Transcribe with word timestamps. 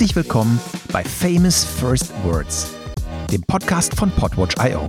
Herzlich 0.00 0.16
willkommen 0.16 0.58
bei 0.92 1.04
Famous 1.04 1.62
First 1.62 2.10
Words, 2.24 2.70
dem 3.30 3.42
Podcast 3.42 3.94
von 3.94 4.10
Podwatch.io. 4.10 4.86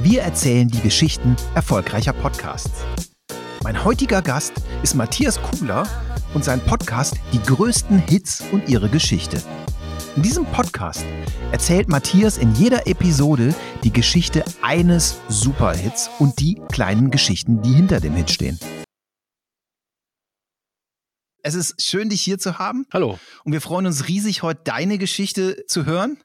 Wir 0.00 0.22
erzählen 0.22 0.66
die 0.66 0.80
Geschichten 0.80 1.36
erfolgreicher 1.54 2.12
Podcasts. 2.12 2.82
Mein 3.62 3.84
heutiger 3.84 4.20
Gast 4.20 4.54
ist 4.82 4.96
Matthias 4.96 5.40
Kugler 5.40 5.86
und 6.34 6.42
sein 6.42 6.58
Podcast 6.58 7.14
Die 7.32 7.40
größten 7.40 8.00
Hits 8.08 8.42
und 8.50 8.68
ihre 8.68 8.88
Geschichte. 8.88 9.40
In 10.16 10.22
diesem 10.22 10.44
Podcast 10.44 11.04
erzählt 11.52 11.88
Matthias 11.88 12.36
in 12.36 12.52
jeder 12.56 12.88
Episode 12.88 13.54
die 13.84 13.92
Geschichte 13.92 14.44
eines 14.60 15.20
Superhits 15.28 16.10
und 16.18 16.40
die 16.40 16.60
kleinen 16.72 17.12
Geschichten, 17.12 17.62
die 17.62 17.74
hinter 17.74 18.00
dem 18.00 18.14
Hit 18.14 18.32
stehen. 18.32 18.58
Es 21.42 21.54
ist 21.54 21.80
schön, 21.82 22.08
dich 22.08 22.20
hier 22.22 22.38
zu 22.38 22.58
haben. 22.58 22.86
Hallo. 22.92 23.18
Und 23.44 23.52
wir 23.52 23.60
freuen 23.60 23.86
uns 23.86 24.08
riesig, 24.08 24.42
heute 24.42 24.62
deine 24.64 24.98
Geschichte 24.98 25.64
zu 25.66 25.86
hören. 25.86 26.18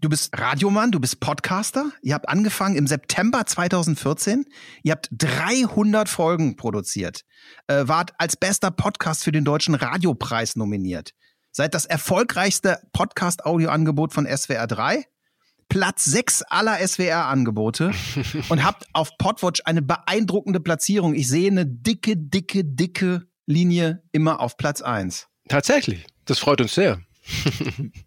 Du 0.00 0.08
bist 0.08 0.30
Radiomann, 0.38 0.90
du 0.90 1.00
bist 1.00 1.20
Podcaster. 1.20 1.90
Ihr 2.02 2.14
habt 2.14 2.28
angefangen 2.28 2.76
im 2.76 2.86
September 2.86 3.44
2014. 3.44 4.46
Ihr 4.84 4.92
habt 4.92 5.08
300 5.12 6.08
Folgen 6.08 6.56
produziert. 6.56 7.24
Äh, 7.66 7.88
wart 7.88 8.12
als 8.16 8.36
bester 8.36 8.70
Podcast 8.70 9.24
für 9.24 9.32
den 9.32 9.44
Deutschen 9.44 9.74
Radiopreis 9.74 10.56
nominiert. 10.56 11.14
Seid 11.50 11.74
das 11.74 11.84
erfolgreichste 11.84 12.80
Podcast-Audioangebot 12.92 14.14
von 14.14 14.26
SWR 14.26 14.66
3. 14.66 15.04
Platz 15.68 16.04
6 16.04 16.42
aller 16.44 16.78
SWR-Angebote 16.86 17.92
und 18.48 18.64
habt 18.64 18.86
auf 18.94 19.10
Podwatch 19.18 19.62
eine 19.66 19.82
beeindruckende 19.82 20.60
Platzierung. 20.60 21.14
Ich 21.14 21.28
sehe 21.28 21.50
eine 21.50 21.66
dicke, 21.66 22.16
dicke, 22.16 22.64
dicke 22.64 23.28
Linie 23.48 24.02
immer 24.12 24.40
auf 24.40 24.58
Platz 24.58 24.82
1. 24.82 25.26
Tatsächlich. 25.48 26.06
Das 26.26 26.38
freut 26.38 26.60
uns 26.60 26.74
sehr. 26.74 27.00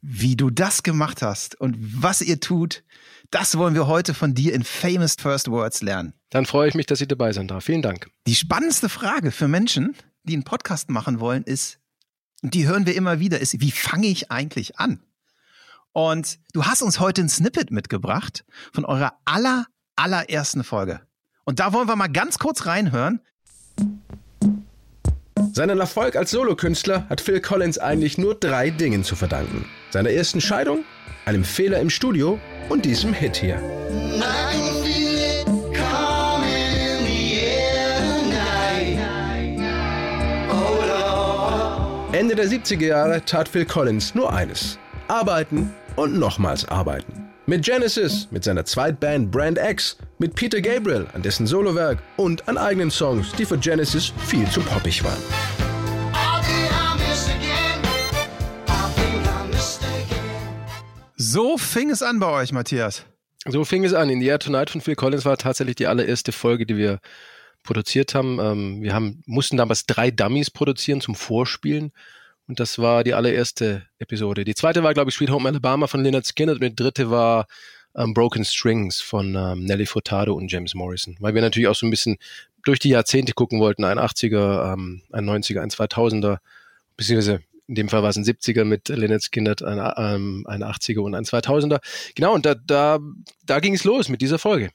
Wie 0.01 0.35
du 0.35 0.51
das 0.51 0.83
gemacht 0.83 1.23
hast 1.23 1.59
und 1.59 1.75
was 1.79 2.21
ihr 2.21 2.39
tut, 2.39 2.83
das 3.31 3.57
wollen 3.57 3.73
wir 3.73 3.87
heute 3.87 4.13
von 4.13 4.35
dir 4.35 4.53
in 4.53 4.63
Famous 4.63 5.15
First 5.19 5.49
Words 5.49 5.81
lernen. 5.81 6.13
Dann 6.29 6.45
freue 6.45 6.69
ich 6.69 6.75
mich, 6.75 6.85
dass 6.85 7.01
ich 7.01 7.07
dabei 7.07 7.33
sein 7.33 7.47
darf. 7.47 7.65
Vielen 7.65 7.81
Dank. 7.81 8.07
Die 8.27 8.35
spannendste 8.35 8.87
Frage 8.87 9.31
für 9.31 9.47
Menschen, 9.47 9.95
die 10.23 10.33
einen 10.33 10.43
Podcast 10.43 10.89
machen 10.91 11.19
wollen, 11.19 11.43
ist, 11.43 11.79
und 12.43 12.53
die 12.53 12.67
hören 12.67 12.85
wir 12.85 12.95
immer 12.95 13.19
wieder, 13.19 13.39
ist, 13.39 13.59
wie 13.61 13.71
fange 13.71 14.07
ich 14.07 14.31
eigentlich 14.31 14.79
an? 14.79 15.01
Und 15.91 16.39
du 16.53 16.65
hast 16.65 16.83
uns 16.83 16.99
heute 16.99 17.21
ein 17.21 17.29
Snippet 17.29 17.71
mitgebracht 17.71 18.45
von 18.71 18.85
eurer 18.85 19.13
aller, 19.25 19.65
allerersten 19.95 20.63
Folge. 20.63 21.01
Und 21.45 21.59
da 21.59 21.73
wollen 21.73 21.87
wir 21.87 21.95
mal 21.95 22.07
ganz 22.07 22.37
kurz 22.37 22.67
reinhören. 22.67 23.21
Seinen 25.53 25.81
Erfolg 25.81 26.15
als 26.15 26.31
Solokünstler 26.31 27.05
hat 27.09 27.19
Phil 27.19 27.41
Collins 27.41 27.77
eigentlich 27.77 28.17
nur 28.17 28.35
drei 28.35 28.69
Dingen 28.69 29.03
zu 29.03 29.17
verdanken. 29.17 29.65
Seiner 29.89 30.09
ersten 30.09 30.39
Scheidung, 30.39 30.85
einem 31.25 31.43
Fehler 31.43 31.79
im 31.79 31.89
Studio 31.89 32.39
und 32.69 32.85
diesem 32.85 33.13
Hit 33.13 33.35
hier. 33.35 33.61
Ende 42.13 42.35
der 42.35 42.45
70er 42.45 42.85
Jahre 42.85 43.25
tat 43.25 43.49
Phil 43.49 43.65
Collins 43.65 44.15
nur 44.15 44.31
eines. 44.31 44.79
Arbeiten 45.09 45.73
und 45.97 46.17
nochmals 46.17 46.65
arbeiten. 46.65 47.30
Mit 47.51 47.65
Genesis, 47.65 48.29
mit 48.31 48.45
seiner 48.45 48.63
Zweitband 48.63 49.29
Brand 49.29 49.59
X, 49.61 49.97
mit 50.19 50.35
Peter 50.35 50.61
Gabriel 50.61 51.07
an 51.11 51.21
dessen 51.21 51.45
Solowerk 51.45 52.01
und 52.15 52.47
an 52.47 52.57
eigenen 52.57 52.89
Songs, 52.89 53.33
die 53.33 53.43
für 53.43 53.57
Genesis 53.57 54.13
viel 54.25 54.49
zu 54.49 54.61
poppig 54.61 55.03
waren. 55.03 55.21
So 61.17 61.57
fing 61.57 61.89
es 61.89 62.01
an 62.01 62.21
bei 62.21 62.41
euch, 62.41 62.53
Matthias. 62.53 63.03
So 63.45 63.65
fing 63.65 63.83
es 63.83 63.93
an. 63.93 64.09
In 64.09 64.21
the 64.21 64.27
Air 64.27 64.39
Tonight 64.39 64.69
von 64.69 64.79
Phil 64.79 64.95
Collins 64.95 65.25
war 65.25 65.35
tatsächlich 65.35 65.75
die 65.75 65.87
allererste 65.87 66.31
Folge, 66.31 66.65
die 66.65 66.77
wir 66.77 67.01
produziert 67.63 68.15
haben. 68.15 68.39
Ähm, 68.39 68.81
wir 68.81 68.93
haben, 68.93 69.23
mussten 69.25 69.57
damals 69.57 69.85
drei 69.85 70.09
Dummies 70.09 70.51
produzieren 70.51 71.01
zum 71.01 71.15
Vorspielen. 71.15 71.91
Und 72.51 72.59
das 72.59 72.79
war 72.79 73.05
die 73.05 73.13
allererste 73.13 73.83
Episode. 73.97 74.43
Die 74.43 74.55
zweite 74.55 74.83
war, 74.83 74.93
glaube 74.93 75.09
ich, 75.09 75.15
Sweet 75.15 75.29
Home 75.29 75.47
Alabama 75.47 75.87
von 75.87 76.03
Leonard 76.03 76.27
Skinner. 76.27 76.51
Und 76.51 76.61
die 76.61 76.75
dritte 76.75 77.09
war 77.09 77.47
ähm, 77.95 78.13
Broken 78.13 78.43
Strings 78.43 78.99
von 78.99 79.35
ähm, 79.35 79.63
Nelly 79.63 79.85
Furtado 79.85 80.33
und 80.33 80.51
James 80.51 80.75
Morrison. 80.75 81.15
Weil 81.21 81.33
wir 81.33 81.41
natürlich 81.41 81.69
auch 81.69 81.75
so 81.75 81.85
ein 81.85 81.89
bisschen 81.89 82.17
durch 82.65 82.79
die 82.79 82.89
Jahrzehnte 82.89 83.31
gucken 83.31 83.61
wollten. 83.61 83.85
Ein 83.85 83.99
80er, 83.99 84.73
ähm, 84.73 85.01
ein 85.13 85.23
90er, 85.23 85.61
ein 85.61 85.69
2000er, 85.69 86.39
beziehungsweise 86.97 87.39
in 87.67 87.75
dem 87.75 87.87
Fall 87.87 88.03
war 88.03 88.09
es 88.09 88.17
ein 88.17 88.25
70er 88.25 88.65
mit 88.65 88.89
Leonard 88.89 89.23
Skinner, 89.23 89.55
ein, 89.61 90.43
ein 90.45 90.61
80er 90.61 90.99
und 90.99 91.15
ein 91.15 91.23
2000er. 91.23 91.79
Genau, 92.15 92.33
und 92.33 92.45
da, 92.45 92.55
da, 92.55 92.99
da 93.45 93.61
ging 93.61 93.75
es 93.75 93.85
los 93.85 94.09
mit 94.09 94.19
dieser 94.19 94.39
Folge. 94.39 94.71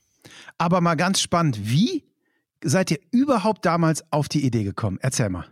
Aber 0.57 0.81
mal 0.81 0.95
ganz 0.95 1.21
spannend, 1.21 1.59
wie 1.61 2.05
seid 2.65 2.91
ihr 2.91 3.01
überhaupt 3.11 3.67
damals 3.67 4.03
auf 4.11 4.31
die 4.31 4.47
Idee 4.47 4.65
gekommen? 4.65 4.97
Erzähl 5.03 5.29
mal. 5.29 5.45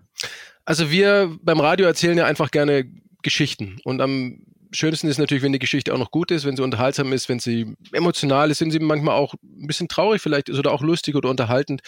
Also 0.65 0.91
wir 0.91 1.37
beim 1.43 1.61
Radio 1.61 1.87
erzählen 1.87 2.17
ja 2.17 2.27
einfach 2.27 2.51
gerne 2.51 2.91
Geschichten 3.23 3.79
und 3.85 4.01
am 4.01 4.39
schönsten 4.75 5.09
ist 5.09 5.19
natürlich, 5.19 5.43
wenn 5.43 5.53
die 5.53 5.59
Geschichte 5.59 5.95
auch 5.95 5.99
noch 5.99 6.11
gut 6.11 6.31
ist, 6.31 6.45
wenn 6.45 6.57
sie 6.57 6.63
unterhaltsam 6.63 7.13
ist, 7.13 7.29
wenn 7.29 7.39
sie 7.39 7.75
emotional 7.93 8.51
ist, 8.51 8.59
sind 8.59 8.71
sie 8.71 8.81
manchmal 8.81 9.17
auch 9.17 9.35
ein 9.35 9.67
bisschen 9.67 9.89
traurig 9.89 10.21
vielleicht 10.21 10.49
ist 10.49 10.59
oder 10.59 10.73
auch 10.73 10.83
lustig 10.83 11.15
oder 11.15 11.31
unterhaltend. 11.31 11.83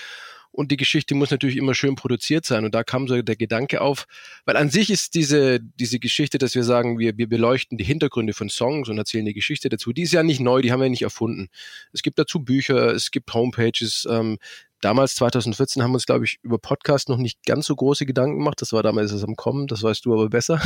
Und 0.57 0.73
die 0.73 0.79
Geschichte 0.79 1.15
muss 1.15 1.31
natürlich 1.31 1.59
immer 1.59 1.75
schön 1.75 1.97
produziert 1.97 2.47
sein. 2.47 2.65
Und 2.65 2.75
da 2.75 2.83
kam 2.83 3.09
so 3.09 3.21
der 3.21 3.37
Gedanke 3.37 3.83
auf, 3.83 4.07
weil 4.47 4.57
an 4.57 4.71
sich 4.71 4.89
ist 4.89 5.15
diese, 5.15 5.61
diese 5.61 5.99
Geschichte, 5.99 6.39
dass 6.39 6.55
wir 6.55 6.65
sagen, 6.65 6.99
wir, 6.99 7.19
wir 7.19 7.29
beleuchten 7.29 7.77
die 7.77 7.85
Hintergründe 7.85 8.33
von 8.33 8.49
Songs 8.49 8.89
und 8.89 8.97
erzählen 8.97 9.27
die 9.27 9.35
Geschichte 9.35 9.69
dazu, 9.69 9.93
die 9.93 10.03
ist 10.03 10.15
ja 10.15 10.23
nicht 10.23 10.41
neu, 10.41 10.63
die 10.63 10.73
haben 10.73 10.81
wir 10.81 10.89
nicht 10.89 11.03
erfunden. 11.03 11.49
Es 11.93 12.03
gibt 12.03 12.19
dazu 12.19 12.43
Bücher, 12.43 12.95
es 12.95 13.11
gibt 13.11 13.35
Homepages, 13.35 14.09
ähm, 14.11 14.39
damals 14.81 15.15
2014 15.17 15.83
haben 15.83 15.91
wir 15.91 15.97
uns, 15.97 16.07
glaube 16.07 16.25
ich, 16.25 16.39
über 16.43 16.59
Podcast 16.59 17.09
noch 17.09 17.19
nicht 17.19 17.45
ganz 17.45 17.67
so 17.67 17.75
große 17.75 18.07
Gedanken 18.07 18.39
gemacht. 18.39 18.61
Das 18.61 18.73
war 18.73 18.83
damals 18.83 19.13
erst 19.13 19.25
am 19.25 19.37
Kommen, 19.37 19.67
das 19.67 19.83
weißt 19.83 20.05
du 20.05 20.13
aber 20.13 20.29
besser. 20.29 20.61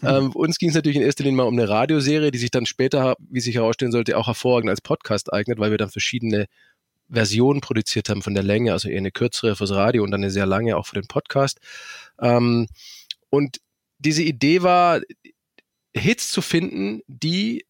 Mhm. 0.00 0.08
ähm, 0.08 0.32
uns 0.32 0.58
ging 0.58 0.70
es 0.70 0.74
natürlich 0.74 0.96
in 0.96 1.02
erster 1.02 1.24
Linie 1.24 1.38
mal 1.38 1.44
um 1.44 1.54
eine 1.54 1.68
Radioserie, 1.68 2.30
die 2.30 2.38
sich 2.38 2.50
dann 2.50 2.66
später, 2.66 3.16
wie 3.18 3.40
sich 3.40 3.54
herausstellen 3.54 3.92
sollte, 3.92 4.16
auch 4.16 4.26
hervorragend 4.26 4.70
als 4.70 4.80
Podcast 4.80 5.32
eignet, 5.32 5.58
weil 5.58 5.70
wir 5.70 5.78
dann 5.78 5.90
verschiedene 5.90 6.46
Versionen 7.08 7.60
produziert 7.60 8.08
haben 8.08 8.22
von 8.22 8.34
der 8.34 8.44
Länge, 8.44 8.72
also 8.72 8.88
eher 8.88 8.98
eine 8.98 9.10
kürzere 9.10 9.56
fürs 9.56 9.72
Radio 9.72 10.04
und 10.04 10.10
dann 10.10 10.22
eine 10.22 10.30
sehr 10.30 10.46
lange 10.46 10.76
auch 10.76 10.86
für 10.86 10.94
den 10.94 11.08
Podcast. 11.08 11.58
Ähm, 12.20 12.68
und 13.30 13.58
diese 13.98 14.22
Idee 14.22 14.62
war, 14.62 15.00
Hits 15.94 16.30
zu 16.30 16.40
finden, 16.40 17.02
die 17.06 17.64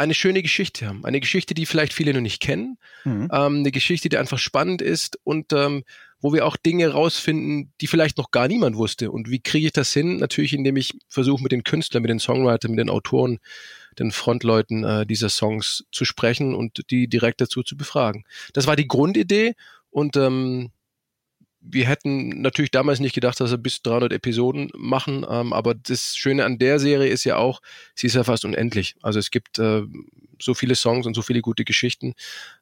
eine 0.00 0.14
schöne 0.14 0.42
Geschichte 0.42 0.86
haben. 0.86 1.04
Eine 1.04 1.20
Geschichte, 1.20 1.54
die 1.54 1.66
vielleicht 1.66 1.92
viele 1.92 2.12
noch 2.12 2.20
nicht 2.20 2.40
kennen. 2.40 2.78
Mhm. 3.04 3.28
Ähm, 3.32 3.56
eine 3.58 3.70
Geschichte, 3.70 4.08
die 4.08 4.18
einfach 4.18 4.38
spannend 4.38 4.82
ist 4.82 5.18
und 5.24 5.52
ähm, 5.52 5.84
wo 6.20 6.32
wir 6.32 6.46
auch 6.46 6.56
Dinge 6.56 6.88
rausfinden, 6.88 7.72
die 7.80 7.86
vielleicht 7.86 8.18
noch 8.18 8.30
gar 8.30 8.48
niemand 8.48 8.76
wusste. 8.76 9.10
Und 9.10 9.30
wie 9.30 9.40
kriege 9.40 9.66
ich 9.66 9.72
das 9.72 9.92
hin? 9.92 10.16
Natürlich, 10.16 10.52
indem 10.52 10.76
ich 10.76 10.92
versuche, 11.08 11.42
mit 11.42 11.52
den 11.52 11.64
Künstlern, 11.64 12.02
mit 12.02 12.10
den 12.10 12.18
Songwritern, 12.18 12.72
mit 12.72 12.80
den 12.80 12.90
Autoren, 12.90 13.38
den 13.98 14.10
Frontleuten 14.10 14.84
äh, 14.84 15.06
dieser 15.06 15.28
Songs 15.28 15.84
zu 15.92 16.04
sprechen 16.04 16.54
und 16.54 16.90
die 16.90 17.08
direkt 17.08 17.40
dazu 17.40 17.62
zu 17.62 17.76
befragen. 17.76 18.24
Das 18.52 18.66
war 18.66 18.76
die 18.76 18.88
Grundidee 18.88 19.54
und 19.90 20.16
ähm, 20.16 20.70
wir 21.60 21.86
hätten 21.86 22.40
natürlich 22.40 22.70
damals 22.70 23.00
nicht 23.00 23.14
gedacht, 23.14 23.38
dass 23.40 23.50
wir 23.50 23.58
bis 23.58 23.82
300 23.82 24.12
Episoden 24.12 24.70
machen, 24.76 25.26
ähm, 25.28 25.52
aber 25.52 25.74
das 25.74 26.16
Schöne 26.16 26.44
an 26.44 26.58
der 26.58 26.78
Serie 26.78 27.10
ist 27.10 27.24
ja 27.24 27.36
auch, 27.36 27.60
sie 27.94 28.06
ist 28.06 28.14
ja 28.14 28.24
fast 28.24 28.44
unendlich. 28.44 28.96
Also 29.02 29.18
es 29.18 29.30
gibt 29.30 29.58
äh, 29.58 29.82
so 30.40 30.54
viele 30.54 30.74
Songs 30.74 31.06
und 31.06 31.14
so 31.14 31.22
viele 31.22 31.42
gute 31.42 31.64
Geschichten. 31.64 32.14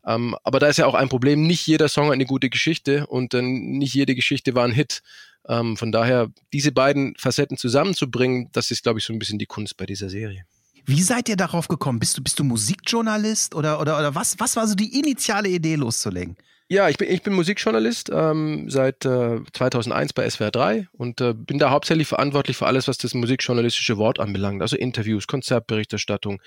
Ähm, 0.04 0.36
aber 0.42 0.58
da 0.58 0.66
ist 0.66 0.78
ja 0.78 0.86
auch 0.86 0.94
ein 0.94 1.08
Problem, 1.08 1.46
nicht 1.46 1.66
jeder 1.66 1.88
Song 1.88 2.06
hat 2.06 2.14
eine 2.14 2.26
gute 2.26 2.50
Geschichte 2.50 3.06
und 3.06 3.34
äh, 3.34 3.42
nicht 3.42 3.94
jede 3.94 4.14
Geschichte 4.14 4.54
war 4.54 4.64
ein 4.64 4.72
Hit. 4.72 5.02
Ähm, 5.48 5.76
von 5.76 5.92
daher, 5.92 6.30
diese 6.52 6.72
beiden 6.72 7.14
Facetten 7.16 7.56
zusammenzubringen, 7.56 8.50
das 8.52 8.70
ist, 8.70 8.82
glaube 8.82 8.98
ich, 8.98 9.04
so 9.04 9.12
ein 9.12 9.18
bisschen 9.18 9.38
die 9.38 9.46
Kunst 9.46 9.76
bei 9.76 9.86
dieser 9.86 10.10
Serie. 10.10 10.44
Wie 10.88 11.02
seid 11.02 11.28
ihr 11.28 11.36
darauf 11.36 11.68
gekommen? 11.68 11.98
Bist 11.98 12.16
du, 12.16 12.22
bist 12.22 12.38
du 12.38 12.44
Musikjournalist 12.44 13.54
oder, 13.54 13.78
oder, 13.78 13.98
oder 13.98 14.14
was, 14.14 14.40
was 14.40 14.56
war 14.56 14.66
so 14.66 14.74
die 14.74 14.98
initiale 14.98 15.50
Idee 15.50 15.74
loszulegen? 15.74 16.38
Ja, 16.70 16.88
ich 16.88 16.96
bin, 16.96 17.10
ich 17.10 17.22
bin 17.22 17.34
Musikjournalist 17.34 18.10
ähm, 18.10 18.70
seit 18.70 19.04
äh, 19.04 19.40
2001 19.52 20.14
bei 20.14 20.28
SWR 20.28 20.50
3 20.50 20.88
und 20.92 21.20
äh, 21.20 21.34
bin 21.34 21.58
da 21.58 21.68
hauptsächlich 21.68 22.08
verantwortlich 22.08 22.56
für 22.56 22.66
alles, 22.66 22.88
was 22.88 22.96
das 22.96 23.12
musikjournalistische 23.12 23.98
Wort 23.98 24.18
anbelangt. 24.18 24.62
Also 24.62 24.78
Interviews, 24.78 25.26
Konzertberichterstattung, 25.26 26.40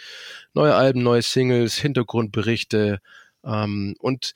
neue 0.55 0.73
Alben, 0.73 1.03
neue 1.03 1.21
Singles, 1.21 1.75
Hintergrundberichte 1.75 2.99
ähm, 3.45 3.93
und 3.99 4.33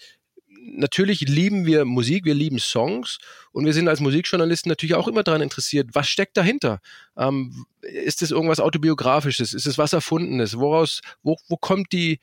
natürlich 0.66 1.22
lieben 1.22 1.66
wir 1.66 1.86
Musik, 1.86 2.26
wir 2.26 2.34
lieben 2.34 2.60
Songs 2.60 3.20
und 3.52 3.66
wir 3.66 3.74
sind 3.74 3.88
als 3.88 4.00
Musikjournalisten 4.00 4.70
natürlich 4.70 4.96
auch 4.96 5.08
immer 5.08 5.24
daran 5.24 5.42
interessiert, 5.42 5.90
was 5.94 6.08
steckt 6.08 6.38
dahinter? 6.38 6.80
Ähm, 7.18 7.66
ist 7.82 8.22
es 8.22 8.32
irgendwas 8.32 8.60
autobiografisches? 8.60 9.54
Ist 9.54 9.68
es 9.68 9.78
was 9.78 9.94
Erfundenes? 9.94 10.58
Woraus, 10.58 11.02
wo, 11.24 11.38
wo 11.48 11.58
kommt 11.58 11.92
die, 11.92 12.20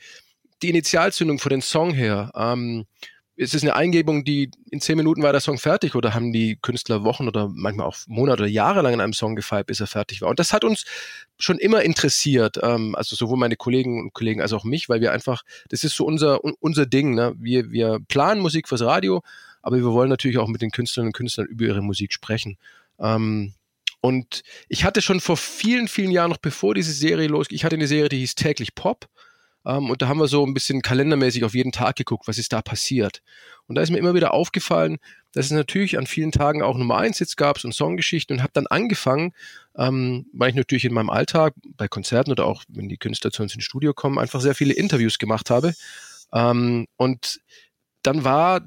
die 0.62 0.70
Initialzündung 0.70 1.38
für 1.38 1.48
den 1.48 1.62
Song 1.62 1.94
her? 1.94 2.32
Ähm, 2.34 2.86
ist 3.34 3.54
es 3.54 3.62
eine 3.62 3.74
Eingebung, 3.74 4.24
die 4.24 4.50
in 4.70 4.80
zehn 4.80 4.96
Minuten 4.96 5.22
war 5.22 5.32
der 5.32 5.40
Song 5.40 5.58
fertig 5.58 5.94
oder 5.94 6.14
haben 6.14 6.32
die 6.32 6.58
Künstler 6.60 7.02
Wochen 7.02 7.28
oder 7.28 7.48
manchmal 7.48 7.86
auch 7.86 7.96
Monate 8.06 8.42
oder 8.42 8.50
Jahre 8.50 8.82
lang 8.82 8.94
an 8.94 9.00
einem 9.00 9.12
Song 9.14 9.36
gefeilt, 9.36 9.66
bis 9.66 9.80
er 9.80 9.86
fertig 9.86 10.20
war? 10.20 10.28
Und 10.28 10.38
das 10.38 10.52
hat 10.52 10.64
uns 10.64 10.84
schon 11.38 11.58
immer 11.58 11.82
interessiert, 11.82 12.58
ähm, 12.62 12.94
also 12.94 13.16
sowohl 13.16 13.38
meine 13.38 13.56
Kollegen 13.56 14.00
und 14.00 14.12
Kollegen 14.12 14.42
als 14.42 14.52
auch 14.52 14.64
mich, 14.64 14.88
weil 14.88 15.00
wir 15.00 15.12
einfach, 15.12 15.42
das 15.70 15.82
ist 15.82 15.96
so 15.96 16.04
unser, 16.04 16.40
unser 16.44 16.84
Ding. 16.84 17.14
Ne? 17.14 17.34
Wir, 17.38 17.70
wir 17.70 18.00
planen 18.08 18.40
Musik 18.42 18.68
fürs 18.68 18.82
Radio, 18.82 19.22
aber 19.62 19.76
wir 19.76 19.84
wollen 19.84 20.10
natürlich 20.10 20.38
auch 20.38 20.48
mit 20.48 20.60
den 20.60 20.70
Künstlerinnen 20.70 21.08
und 21.08 21.16
Künstlern 21.16 21.46
über 21.46 21.64
ihre 21.64 21.82
Musik 21.82 22.12
sprechen. 22.12 22.58
Ähm, 22.98 23.54
und 24.02 24.42
ich 24.68 24.84
hatte 24.84 25.00
schon 25.00 25.20
vor 25.20 25.36
vielen, 25.36 25.88
vielen 25.88 26.10
Jahren, 26.10 26.30
noch 26.30 26.38
bevor 26.38 26.74
diese 26.74 26.92
Serie 26.92 27.28
losging, 27.28 27.56
ich 27.56 27.64
hatte 27.64 27.76
eine 27.76 27.86
Serie, 27.86 28.08
die 28.08 28.18
hieß 28.18 28.34
täglich 28.34 28.74
Pop. 28.74 29.08
Ähm, 29.66 29.90
und 29.90 30.02
da 30.02 30.08
haben 30.08 30.18
wir 30.18 30.28
so 30.28 30.44
ein 30.44 30.54
bisschen 30.54 30.82
kalendermäßig 30.82 31.44
auf 31.44 31.54
jeden 31.54 31.72
Tag 31.72 31.96
geguckt, 31.96 32.28
was 32.28 32.38
ist 32.38 32.52
da 32.52 32.62
passiert. 32.62 33.22
Und 33.66 33.76
da 33.76 33.82
ist 33.82 33.90
mir 33.90 33.98
immer 33.98 34.14
wieder 34.14 34.34
aufgefallen, 34.34 34.98
dass 35.32 35.46
es 35.46 35.50
natürlich 35.52 35.98
an 35.98 36.06
vielen 36.06 36.32
Tagen 36.32 36.62
auch 36.62 36.76
Nummer 36.76 36.98
eins 36.98 37.18
Hits 37.18 37.36
gab 37.36 37.62
und 37.64 37.74
Songgeschichten 37.74 38.36
und 38.36 38.42
habe 38.42 38.52
dann 38.52 38.66
angefangen, 38.66 39.32
ähm, 39.76 40.26
weil 40.32 40.50
ich 40.50 40.56
natürlich 40.56 40.84
in 40.84 40.92
meinem 40.92 41.10
Alltag 41.10 41.54
bei 41.76 41.88
Konzerten 41.88 42.30
oder 42.30 42.46
auch 42.46 42.64
wenn 42.68 42.88
die 42.88 42.98
Künstler 42.98 43.30
zu 43.30 43.42
uns 43.42 43.54
ins 43.54 43.64
Studio 43.64 43.94
kommen, 43.94 44.18
einfach 44.18 44.40
sehr 44.40 44.54
viele 44.54 44.74
Interviews 44.74 45.18
gemacht 45.18 45.50
habe. 45.50 45.74
Ähm, 46.32 46.86
und 46.96 47.40
dann 48.02 48.24
war 48.24 48.62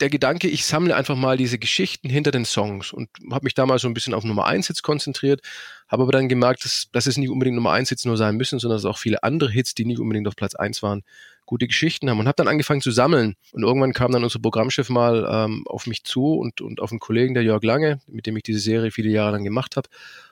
der 0.00 0.10
Gedanke, 0.10 0.48
ich 0.48 0.64
sammle 0.64 0.94
einfach 0.94 1.16
mal 1.16 1.36
diese 1.36 1.58
Geschichten 1.58 2.10
hinter 2.10 2.30
den 2.30 2.44
Songs 2.44 2.92
und 2.92 3.08
habe 3.30 3.44
mich 3.44 3.54
damals 3.54 3.82
so 3.82 3.88
ein 3.88 3.94
bisschen 3.94 4.14
auf 4.14 4.24
Nummer 4.24 4.44
1 4.44 4.66
Hits 4.66 4.82
konzentriert, 4.82 5.40
habe 5.88 6.02
aber 6.02 6.12
dann 6.12 6.28
gemerkt, 6.28 6.64
dass, 6.64 6.88
dass 6.92 7.06
es 7.06 7.16
nicht 7.16 7.30
unbedingt 7.30 7.56
Nummer 7.56 7.72
1 7.72 7.88
Hits 7.88 8.04
nur 8.04 8.16
sein 8.16 8.36
müssen, 8.36 8.58
sondern 8.58 8.76
dass 8.76 8.84
auch 8.84 8.98
viele 8.98 9.22
andere 9.22 9.50
Hits, 9.50 9.74
die 9.74 9.84
nicht 9.84 9.98
unbedingt 9.98 10.28
auf 10.28 10.36
Platz 10.36 10.54
1 10.54 10.82
waren, 10.82 11.02
gute 11.46 11.66
Geschichten 11.66 12.10
haben 12.10 12.18
und 12.18 12.26
habe 12.26 12.36
dann 12.36 12.48
angefangen 12.48 12.80
zu 12.80 12.90
sammeln. 12.90 13.36
Und 13.52 13.62
irgendwann 13.62 13.92
kam 13.92 14.12
dann 14.12 14.24
unser 14.24 14.40
Programmchef 14.40 14.90
mal 14.90 15.26
ähm, 15.30 15.64
auf 15.66 15.86
mich 15.86 16.04
zu 16.04 16.34
und, 16.34 16.60
und 16.60 16.80
auf 16.80 16.90
einen 16.90 17.00
Kollegen, 17.00 17.34
der 17.34 17.44
Jörg 17.44 17.62
Lange, 17.62 18.00
mit 18.06 18.26
dem 18.26 18.36
ich 18.36 18.42
diese 18.42 18.58
Serie 18.58 18.90
viele 18.90 19.10
Jahre 19.10 19.32
lang 19.32 19.44
gemacht 19.44 19.76
habe, 19.76 19.88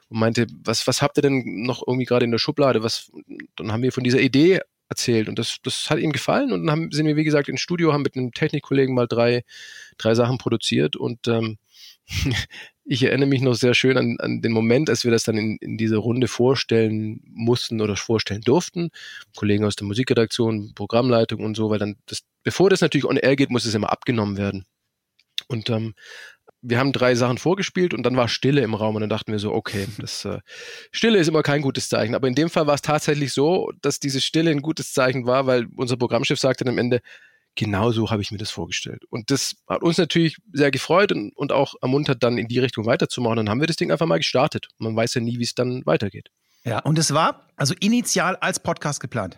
und 0.08 0.18
meinte, 0.18 0.46
was, 0.62 0.86
was 0.86 1.00
habt 1.00 1.16
ihr 1.16 1.22
denn 1.22 1.62
noch 1.62 1.82
irgendwie 1.86 2.04
gerade 2.04 2.24
in 2.24 2.30
der 2.30 2.38
Schublade? 2.38 2.82
Was, 2.82 3.10
dann 3.56 3.72
haben 3.72 3.82
wir 3.82 3.92
von 3.92 4.04
dieser 4.04 4.20
Idee 4.20 4.60
erzählt. 4.88 5.28
Und 5.28 5.38
das, 5.38 5.58
das 5.62 5.90
hat 5.90 5.98
ihm 5.98 6.12
gefallen. 6.12 6.52
Und 6.52 6.66
dann 6.66 6.70
haben, 6.70 6.92
sind 6.92 7.06
wir, 7.06 7.16
wie 7.16 7.24
gesagt, 7.24 7.48
ins 7.48 7.60
Studio, 7.60 7.92
haben 7.92 8.02
mit 8.02 8.16
einem 8.16 8.32
Technikkollegen 8.32 8.94
mal 8.94 9.06
drei, 9.06 9.44
drei 9.98 10.14
Sachen 10.14 10.38
produziert. 10.38 10.96
Und 10.96 11.28
ähm, 11.28 11.58
ich 12.84 13.02
erinnere 13.02 13.28
mich 13.28 13.40
noch 13.40 13.54
sehr 13.54 13.74
schön 13.74 13.96
an, 13.96 14.16
an 14.20 14.42
den 14.42 14.52
Moment, 14.52 14.90
als 14.90 15.04
wir 15.04 15.10
das 15.10 15.24
dann 15.24 15.36
in, 15.36 15.56
in 15.60 15.78
dieser 15.78 15.98
Runde 15.98 16.28
vorstellen 16.28 17.20
mussten 17.24 17.80
oder 17.80 17.96
vorstellen 17.96 18.42
durften. 18.42 18.90
Kollegen 19.36 19.64
aus 19.64 19.76
der 19.76 19.86
Musikredaktion, 19.86 20.72
Programmleitung 20.74 21.40
und 21.40 21.56
so, 21.56 21.70
weil 21.70 21.78
dann 21.78 21.96
das, 22.06 22.22
bevor 22.42 22.70
das 22.70 22.80
natürlich 22.80 23.06
on 23.06 23.16
air 23.16 23.36
geht, 23.36 23.50
muss 23.50 23.64
es 23.64 23.74
immer 23.74 23.90
abgenommen 23.90 24.36
werden. 24.36 24.64
Und 25.48 25.68
ähm, 25.70 25.94
wir 26.66 26.78
haben 26.78 26.92
drei 26.92 27.14
Sachen 27.14 27.38
vorgespielt 27.38 27.94
und 27.94 28.02
dann 28.04 28.16
war 28.16 28.28
Stille 28.28 28.62
im 28.62 28.74
Raum 28.74 28.96
und 28.96 29.02
dann 29.02 29.10
dachten 29.10 29.30
wir 29.30 29.38
so, 29.38 29.52
okay, 29.52 29.86
das 29.98 30.24
äh, 30.24 30.38
Stille 30.90 31.18
ist 31.18 31.28
immer 31.28 31.42
kein 31.42 31.62
gutes 31.62 31.88
Zeichen. 31.88 32.14
Aber 32.14 32.26
in 32.26 32.34
dem 32.34 32.50
Fall 32.50 32.66
war 32.66 32.74
es 32.74 32.82
tatsächlich 32.82 33.32
so, 33.32 33.70
dass 33.82 34.00
diese 34.00 34.20
Stille 34.20 34.50
ein 34.50 34.62
gutes 34.62 34.92
Zeichen 34.92 35.26
war, 35.26 35.46
weil 35.46 35.66
unser 35.76 35.96
Programmchef 35.96 36.40
sagte 36.40 36.64
dann 36.64 36.74
am 36.74 36.78
Ende, 36.78 37.00
genau 37.54 37.92
so 37.92 38.10
habe 38.10 38.22
ich 38.22 38.30
mir 38.30 38.38
das 38.38 38.50
vorgestellt. 38.50 39.04
Und 39.10 39.30
das 39.30 39.56
hat 39.68 39.82
uns 39.82 39.98
natürlich 39.98 40.38
sehr 40.52 40.70
gefreut 40.70 41.12
und, 41.12 41.36
und 41.36 41.52
auch 41.52 41.74
ermuntert, 41.82 42.22
dann 42.22 42.38
in 42.38 42.48
die 42.48 42.58
Richtung 42.58 42.86
weiterzumachen. 42.86 43.36
Dann 43.36 43.50
haben 43.50 43.60
wir 43.60 43.66
das 43.66 43.76
Ding 43.76 43.92
einfach 43.92 44.06
mal 44.06 44.18
gestartet. 44.18 44.68
Man 44.78 44.96
weiß 44.96 45.14
ja 45.14 45.20
nie, 45.20 45.38
wie 45.38 45.44
es 45.44 45.54
dann 45.54 45.84
weitergeht. 45.84 46.30
Ja, 46.64 46.78
und 46.80 46.98
es 46.98 47.12
war 47.12 47.46
also 47.56 47.74
initial 47.78 48.36
als 48.36 48.58
Podcast 48.58 49.00
geplant. 49.00 49.36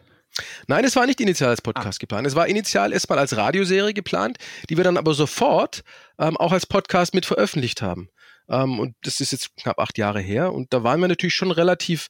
Nein, 0.67 0.84
es 0.84 0.96
war 0.96 1.06
nicht 1.06 1.20
initial 1.20 1.50
als 1.50 1.62
Podcast 1.62 1.99
ah. 1.99 2.00
geplant. 2.00 2.26
Es 2.26 2.34
war 2.34 2.46
initial 2.46 2.93
erstmal 2.93 3.19
als 3.19 3.37
Radioserie 3.37 3.94
geplant, 3.94 4.38
die 4.69 4.76
wir 4.76 4.84
dann 4.84 4.96
aber 4.96 5.14
sofort 5.14 5.82
ähm, 6.19 6.37
auch 6.37 6.52
als 6.52 6.67
Podcast 6.67 7.14
mit 7.14 7.26
veröffentlicht 7.26 7.82
haben. 7.82 8.08
Ähm, 8.49 8.78
und 8.78 8.94
das 9.02 9.20
ist 9.20 9.32
jetzt 9.32 9.56
knapp 9.56 9.78
acht 9.78 9.99
Jahre 9.99 10.20
her. 10.20 10.52
Und 10.52 10.73
da 10.73 10.82
waren 10.82 11.00
wir 11.00 11.08
natürlich 11.08 11.34
schon 11.34 11.50
relativ 11.50 12.08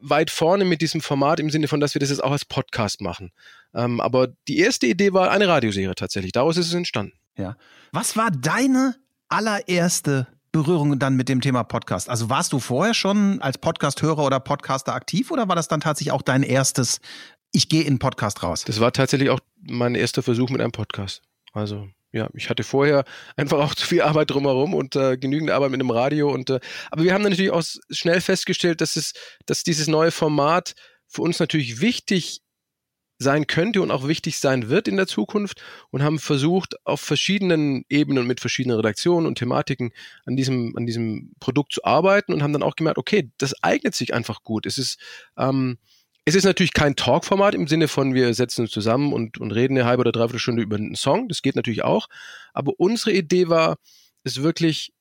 weit 0.00 0.30
vorne 0.30 0.64
mit 0.64 0.80
diesem 0.80 1.00
Format 1.00 1.40
im 1.40 1.50
Sinne 1.50 1.68
von, 1.68 1.80
dass 1.80 1.94
wir 1.94 2.00
das 2.00 2.10
jetzt 2.10 2.22
auch 2.22 2.30
als 2.30 2.44
Podcast 2.44 3.00
machen. 3.00 3.32
Ähm, 3.74 4.00
aber 4.00 4.28
die 4.46 4.58
erste 4.58 4.86
Idee 4.86 5.12
war 5.12 5.30
eine 5.30 5.48
Radioserie 5.48 5.94
tatsächlich. 5.94 6.32
Daraus 6.32 6.56
ist 6.56 6.68
es 6.68 6.74
entstanden. 6.74 7.14
Ja. 7.36 7.56
Was 7.92 8.16
war 8.16 8.30
deine 8.30 8.96
allererste 9.28 10.26
Berührung 10.52 10.98
dann 10.98 11.16
mit 11.16 11.28
dem 11.28 11.40
Thema 11.40 11.64
Podcast? 11.64 12.08
Also 12.08 12.30
warst 12.30 12.52
du 12.52 12.58
vorher 12.58 12.94
schon 12.94 13.40
als 13.42 13.58
Podcast-Hörer 13.58 14.24
oder 14.24 14.40
Podcaster 14.40 14.94
aktiv 14.94 15.30
oder 15.30 15.48
war 15.48 15.56
das 15.56 15.68
dann 15.68 15.80
tatsächlich 15.80 16.12
auch 16.12 16.22
dein 16.22 16.42
erstes, 16.42 17.00
ich 17.52 17.68
gehe 17.68 17.82
in 17.82 17.98
Podcast 17.98 18.42
raus? 18.42 18.64
Das 18.64 18.80
war 18.80 18.92
tatsächlich 18.92 19.30
auch 19.30 19.40
mein 19.60 19.94
erster 19.94 20.22
Versuch 20.22 20.50
mit 20.50 20.60
einem 20.60 20.72
Podcast. 20.72 21.22
Also 21.52 21.88
ja, 22.12 22.28
ich 22.34 22.48
hatte 22.48 22.64
vorher 22.64 23.04
einfach 23.36 23.58
auch 23.58 23.74
zu 23.76 23.86
viel 23.86 24.02
Arbeit 24.02 24.30
drumherum 24.30 24.74
und 24.74 24.96
äh, 24.96 25.16
genügend 25.16 25.50
Arbeit 25.50 25.70
mit 25.70 25.80
dem 25.80 25.90
Radio 25.90 26.32
und 26.32 26.50
äh, 26.50 26.60
aber 26.90 27.04
wir 27.04 27.12
haben 27.12 27.22
dann 27.22 27.32
natürlich 27.32 27.52
auch 27.52 27.64
schnell 27.90 28.20
festgestellt, 28.20 28.80
dass 28.80 28.96
es, 28.96 29.12
dass 29.46 29.62
dieses 29.62 29.88
neue 29.88 30.10
Format 30.10 30.74
für 31.06 31.22
uns 31.22 31.38
natürlich 31.38 31.80
wichtig 31.80 32.42
sein 33.18 33.46
könnte 33.46 33.82
und 33.82 33.90
auch 33.90 34.06
wichtig 34.06 34.38
sein 34.38 34.68
wird 34.68 34.86
in 34.86 34.96
der 34.96 35.06
Zukunft 35.06 35.62
und 35.90 36.02
haben 36.02 36.18
versucht, 36.18 36.76
auf 36.86 37.00
verschiedenen 37.00 37.84
Ebenen 37.88 38.26
mit 38.26 38.40
verschiedenen 38.40 38.76
Redaktionen 38.76 39.26
und 39.26 39.38
Thematiken 39.38 39.92
an 40.24 40.36
diesem, 40.36 40.76
an 40.76 40.86
diesem 40.86 41.32
Produkt 41.40 41.72
zu 41.72 41.84
arbeiten 41.84 42.32
und 42.32 42.42
haben 42.42 42.52
dann 42.52 42.62
auch 42.62 42.76
gemerkt, 42.76 42.98
okay, 42.98 43.30
das 43.38 43.62
eignet 43.62 43.94
sich 43.94 44.14
einfach 44.14 44.42
gut. 44.44 44.66
Es 44.66 44.78
ist, 44.78 44.98
ähm, 45.36 45.78
es 46.24 46.34
ist 46.34 46.44
natürlich 46.44 46.74
kein 46.74 46.94
Talk-Format 46.94 47.54
im 47.54 47.66
Sinne 47.66 47.88
von, 47.88 48.14
wir 48.14 48.32
setzen 48.34 48.62
uns 48.62 48.70
zusammen 48.70 49.12
und, 49.12 49.38
und 49.38 49.50
reden 49.50 49.76
eine 49.76 49.86
halbe 49.86 50.00
oder 50.00 50.12
dreiviertel 50.12 50.38
Stunde 50.38 50.62
über 50.62 50.76
einen 50.76 50.94
Song. 50.94 51.28
Das 51.28 51.42
geht 51.42 51.56
natürlich 51.56 51.82
auch. 51.82 52.08
Aber 52.52 52.74
unsere 52.76 53.12
Idee 53.12 53.48
war, 53.48 53.78
es 54.24 54.42
wirklich 54.42 54.92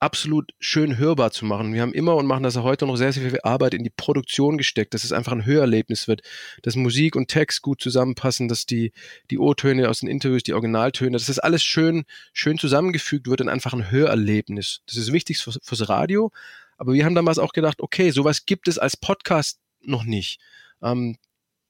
absolut 0.00 0.52
schön 0.58 0.96
hörbar 0.96 1.30
zu 1.30 1.44
machen. 1.44 1.74
Wir 1.74 1.82
haben 1.82 1.92
immer 1.92 2.16
und 2.16 2.26
machen 2.26 2.42
das 2.42 2.56
auch 2.56 2.64
heute 2.64 2.86
noch 2.86 2.96
sehr, 2.96 3.12
sehr 3.12 3.30
viel 3.30 3.40
Arbeit 3.42 3.74
in 3.74 3.84
die 3.84 3.90
Produktion 3.90 4.56
gesteckt, 4.56 4.94
dass 4.94 5.04
es 5.04 5.12
einfach 5.12 5.32
ein 5.32 5.44
Hörerlebnis 5.44 6.08
wird, 6.08 6.22
dass 6.62 6.74
Musik 6.74 7.16
und 7.16 7.28
Text 7.28 7.60
gut 7.60 7.82
zusammenpassen, 7.82 8.48
dass 8.48 8.64
die, 8.64 8.92
die 9.30 9.38
O-Töne 9.38 9.88
aus 9.90 10.00
den 10.00 10.08
Interviews, 10.08 10.42
die 10.42 10.54
Originaltöne, 10.54 11.12
dass 11.12 11.26
das 11.26 11.38
alles 11.38 11.62
schön, 11.62 12.04
schön 12.32 12.58
zusammengefügt 12.58 13.28
wird 13.28 13.42
in 13.42 13.50
einfach 13.50 13.74
ein 13.74 13.90
Hörerlebnis. 13.90 14.80
Das 14.86 14.96
ist 14.96 15.12
wichtig 15.12 15.38
fürs, 15.38 15.60
fürs 15.62 15.88
Radio. 15.88 16.32
Aber 16.78 16.94
wir 16.94 17.04
haben 17.04 17.14
damals 17.14 17.38
auch 17.38 17.52
gedacht, 17.52 17.82
okay, 17.82 18.10
sowas 18.10 18.46
gibt 18.46 18.66
es 18.66 18.78
als 18.78 18.96
Podcast 18.96 19.60
noch 19.82 20.04
nicht. 20.04 20.40
Ähm, 20.82 21.18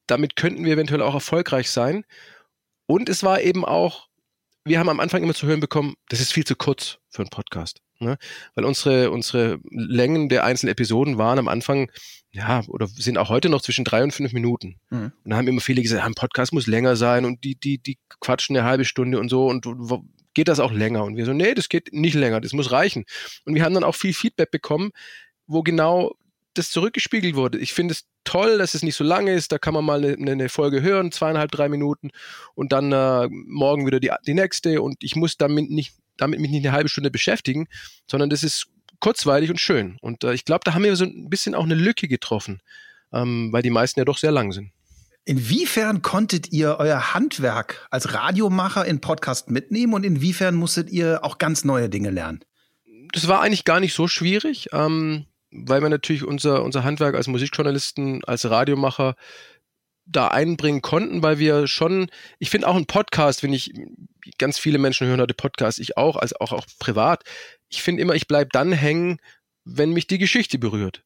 damit 0.06 0.36
könnten 0.36 0.64
wir 0.64 0.74
eventuell 0.74 1.02
auch 1.02 1.14
erfolgreich 1.14 1.68
sein. 1.68 2.04
Und 2.86 3.08
es 3.08 3.24
war 3.24 3.40
eben 3.40 3.64
auch, 3.64 4.08
wir 4.64 4.78
haben 4.78 4.88
am 4.88 5.00
Anfang 5.00 5.22
immer 5.22 5.34
zu 5.34 5.46
hören 5.46 5.60
bekommen, 5.60 5.94
das 6.08 6.20
ist 6.20 6.32
viel 6.32 6.44
zu 6.44 6.56
kurz 6.56 6.98
für 7.08 7.22
einen 7.22 7.30
Podcast. 7.30 7.80
Ne? 7.98 8.16
Weil 8.54 8.64
unsere, 8.64 9.10
unsere 9.10 9.58
Längen 9.70 10.28
der 10.28 10.44
einzelnen 10.44 10.72
Episoden 10.72 11.18
waren 11.18 11.38
am 11.38 11.48
Anfang, 11.48 11.90
ja, 12.32 12.62
oder 12.68 12.86
sind 12.86 13.18
auch 13.18 13.28
heute 13.28 13.48
noch 13.48 13.60
zwischen 13.60 13.84
drei 13.84 14.02
und 14.02 14.12
fünf 14.12 14.32
Minuten. 14.32 14.80
Mhm. 14.90 15.12
Und 15.24 15.30
da 15.30 15.36
haben 15.36 15.48
immer 15.48 15.60
viele 15.60 15.82
gesagt, 15.82 16.04
ein 16.04 16.14
Podcast 16.14 16.52
muss 16.52 16.66
länger 16.66 16.96
sein 16.96 17.24
und 17.24 17.44
die, 17.44 17.56
die, 17.56 17.78
die 17.78 17.98
quatschen 18.20 18.56
eine 18.56 18.66
halbe 18.66 18.84
Stunde 18.84 19.18
und 19.18 19.28
so 19.28 19.46
und 19.46 19.66
geht 20.34 20.48
das 20.48 20.60
auch 20.60 20.72
länger? 20.72 21.04
Und 21.04 21.16
wir 21.16 21.26
so, 21.26 21.32
nee, 21.32 21.54
das 21.54 21.68
geht 21.68 21.92
nicht 21.92 22.14
länger, 22.14 22.40
das 22.40 22.52
muss 22.52 22.70
reichen. 22.70 23.04
Und 23.44 23.54
wir 23.54 23.64
haben 23.64 23.74
dann 23.74 23.84
auch 23.84 23.94
viel 23.94 24.14
Feedback 24.14 24.50
bekommen, 24.50 24.90
wo 25.46 25.62
genau 25.62 26.14
das 26.54 26.70
zurückgespiegelt 26.70 27.34
wurde. 27.34 27.58
Ich 27.58 27.72
finde 27.72 27.92
es 27.92 28.04
toll, 28.24 28.58
dass 28.58 28.74
es 28.74 28.82
nicht 28.82 28.96
so 28.96 29.04
lange 29.04 29.32
ist. 29.32 29.52
Da 29.52 29.58
kann 29.58 29.74
man 29.74 29.84
mal 29.84 30.04
eine, 30.04 30.32
eine 30.32 30.48
Folge 30.48 30.82
hören, 30.82 31.12
zweieinhalb, 31.12 31.50
drei 31.50 31.68
Minuten 31.68 32.10
und 32.54 32.72
dann 32.72 32.92
äh, 32.92 33.28
morgen 33.30 33.86
wieder 33.86 34.00
die, 34.00 34.10
die 34.26 34.34
nächste. 34.34 34.82
Und 34.82 35.02
ich 35.02 35.16
muss 35.16 35.36
damit 35.36 35.70
nicht 35.70 35.94
damit 36.20 36.40
mich 36.40 36.50
nicht 36.50 36.64
eine 36.66 36.72
halbe 36.72 36.88
Stunde 36.88 37.10
beschäftigen, 37.10 37.66
sondern 38.08 38.30
das 38.30 38.42
ist 38.42 38.66
kurzweilig 39.00 39.50
und 39.50 39.60
schön. 39.60 39.96
Und 40.00 40.24
äh, 40.24 40.34
ich 40.34 40.44
glaube, 40.44 40.62
da 40.64 40.74
haben 40.74 40.84
wir 40.84 40.94
so 40.96 41.04
ein 41.04 41.30
bisschen 41.30 41.54
auch 41.54 41.64
eine 41.64 41.74
Lücke 41.74 42.08
getroffen, 42.08 42.60
ähm, 43.12 43.48
weil 43.52 43.62
die 43.62 43.70
meisten 43.70 44.00
ja 44.00 44.04
doch 44.04 44.18
sehr 44.18 44.32
lang 44.32 44.52
sind. 44.52 44.72
Inwiefern 45.24 46.02
konntet 46.02 46.50
ihr 46.52 46.76
euer 46.78 47.14
Handwerk 47.14 47.86
als 47.90 48.14
Radiomacher 48.14 48.84
in 48.86 49.00
Podcast 49.00 49.50
mitnehmen 49.50 49.94
und 49.94 50.04
inwiefern 50.04 50.54
musstet 50.54 50.90
ihr 50.90 51.20
auch 51.22 51.38
ganz 51.38 51.64
neue 51.64 51.88
Dinge 51.88 52.10
lernen? 52.10 52.40
Das 53.12 53.28
war 53.28 53.40
eigentlich 53.40 53.64
gar 53.64 53.80
nicht 53.80 53.94
so 53.94 54.08
schwierig, 54.08 54.68
ähm, 54.72 55.26
weil 55.50 55.82
wir 55.82 55.88
natürlich 55.88 56.24
unser, 56.24 56.62
unser 56.62 56.84
Handwerk 56.84 57.14
als 57.14 57.26
Musikjournalisten, 57.26 58.24
als 58.24 58.48
Radiomacher 58.48 59.16
da 60.06 60.28
einbringen 60.28 60.82
konnten, 60.82 61.22
weil 61.22 61.38
wir 61.38 61.66
schon, 61.66 62.10
ich 62.38 62.50
finde 62.50 62.68
auch 62.68 62.76
ein 62.76 62.86
Podcast, 62.86 63.42
wenn 63.42 63.52
ich, 63.52 63.72
ganz 64.38 64.58
viele 64.58 64.78
Menschen 64.78 65.06
hören 65.06 65.20
heute 65.20 65.34
Podcasts, 65.34 65.80
ich 65.80 65.96
auch, 65.96 66.16
also 66.16 66.36
auch, 66.40 66.52
auch 66.52 66.66
privat, 66.78 67.22
ich 67.68 67.82
finde 67.82 68.02
immer, 68.02 68.14
ich 68.14 68.26
bleibe 68.26 68.50
dann 68.52 68.72
hängen, 68.72 69.18
wenn 69.64 69.92
mich 69.92 70.06
die 70.06 70.18
Geschichte 70.18 70.58
berührt. 70.58 71.04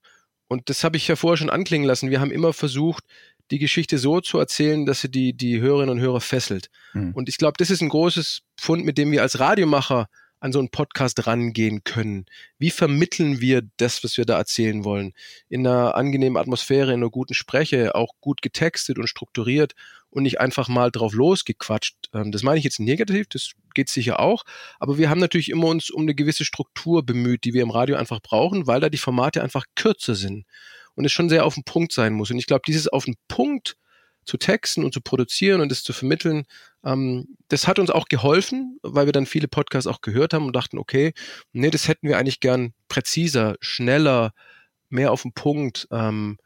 Und 0.48 0.70
das 0.70 0.84
habe 0.84 0.96
ich 0.96 1.08
ja 1.08 1.16
vorher 1.16 1.36
schon 1.36 1.50
anklingen 1.50 1.86
lassen. 1.86 2.10
Wir 2.10 2.20
haben 2.20 2.30
immer 2.30 2.52
versucht, 2.52 3.04
die 3.50 3.58
Geschichte 3.58 3.98
so 3.98 4.20
zu 4.20 4.38
erzählen, 4.38 4.86
dass 4.86 5.00
sie 5.00 5.10
die, 5.10 5.34
die 5.34 5.60
Hörerinnen 5.60 5.96
und 5.96 6.00
Hörer 6.00 6.20
fesselt. 6.20 6.70
Mhm. 6.92 7.12
Und 7.12 7.28
ich 7.28 7.36
glaube, 7.36 7.54
das 7.58 7.70
ist 7.70 7.82
ein 7.82 7.88
großes 7.88 8.42
Fund, 8.58 8.84
mit 8.84 8.96
dem 8.96 9.10
wir 9.10 9.22
als 9.22 9.38
Radiomacher 9.38 10.06
an 10.44 10.52
so 10.52 10.58
einen 10.58 10.68
Podcast 10.68 11.26
rangehen 11.26 11.84
können? 11.84 12.26
Wie 12.58 12.68
vermitteln 12.68 13.40
wir 13.40 13.62
das, 13.78 14.04
was 14.04 14.18
wir 14.18 14.26
da 14.26 14.36
erzählen 14.36 14.84
wollen? 14.84 15.14
In 15.48 15.66
einer 15.66 15.94
angenehmen 15.94 16.36
Atmosphäre, 16.36 16.92
in 16.92 17.00
einer 17.00 17.08
guten 17.08 17.32
Spreche, 17.32 17.94
auch 17.94 18.12
gut 18.20 18.42
getextet 18.42 18.98
und 18.98 19.08
strukturiert 19.08 19.72
und 20.10 20.24
nicht 20.24 20.40
einfach 20.40 20.68
mal 20.68 20.90
drauf 20.90 21.14
losgequatscht. 21.14 22.10
Ähm, 22.12 22.30
das 22.30 22.42
meine 22.42 22.58
ich 22.58 22.64
jetzt 22.64 22.78
negativ, 22.78 23.26
das 23.28 23.52
geht 23.72 23.88
sicher 23.88 24.20
auch, 24.20 24.44
aber 24.78 24.98
wir 24.98 25.08
haben 25.08 25.18
natürlich 25.18 25.48
immer 25.48 25.68
uns 25.68 25.88
um 25.88 26.02
eine 26.02 26.14
gewisse 26.14 26.44
Struktur 26.44 27.06
bemüht, 27.06 27.44
die 27.44 27.54
wir 27.54 27.62
im 27.62 27.70
Radio 27.70 27.96
einfach 27.96 28.20
brauchen, 28.20 28.66
weil 28.66 28.80
da 28.80 28.90
die 28.90 28.98
Formate 28.98 29.42
einfach 29.42 29.64
kürzer 29.74 30.14
sind 30.14 30.44
und 30.94 31.06
es 31.06 31.12
schon 31.12 31.30
sehr 31.30 31.46
auf 31.46 31.54
den 31.54 31.64
Punkt 31.64 31.92
sein 31.92 32.12
muss. 32.12 32.30
Und 32.30 32.38
ich 32.38 32.46
glaube, 32.46 32.62
dieses 32.66 32.86
auf 32.88 33.06
den 33.06 33.16
Punkt 33.28 33.78
zu 34.24 34.36
texten 34.36 34.84
und 34.84 34.92
zu 34.92 35.00
produzieren 35.00 35.60
und 35.60 35.72
es 35.72 35.82
zu 35.82 35.92
vermitteln, 35.92 36.44
ähm, 36.84 37.36
das 37.48 37.66
hat 37.66 37.78
uns 37.78 37.90
auch 37.90 38.06
geholfen, 38.06 38.78
weil 38.82 39.06
wir 39.06 39.12
dann 39.12 39.26
viele 39.26 39.48
Podcasts 39.48 39.86
auch 39.86 40.00
gehört 40.00 40.34
haben 40.34 40.46
und 40.46 40.54
dachten, 40.54 40.78
okay, 40.78 41.12
nee, 41.52 41.70
das 41.70 41.88
hätten 41.88 42.08
wir 42.08 42.18
eigentlich 42.18 42.40
gern 42.40 42.74
präziser, 42.88 43.56
schneller, 43.60 44.32
mehr 44.88 45.12
auf 45.12 45.22
den 45.22 45.32
Punkt. 45.32 45.88
Ähm, 45.90 46.38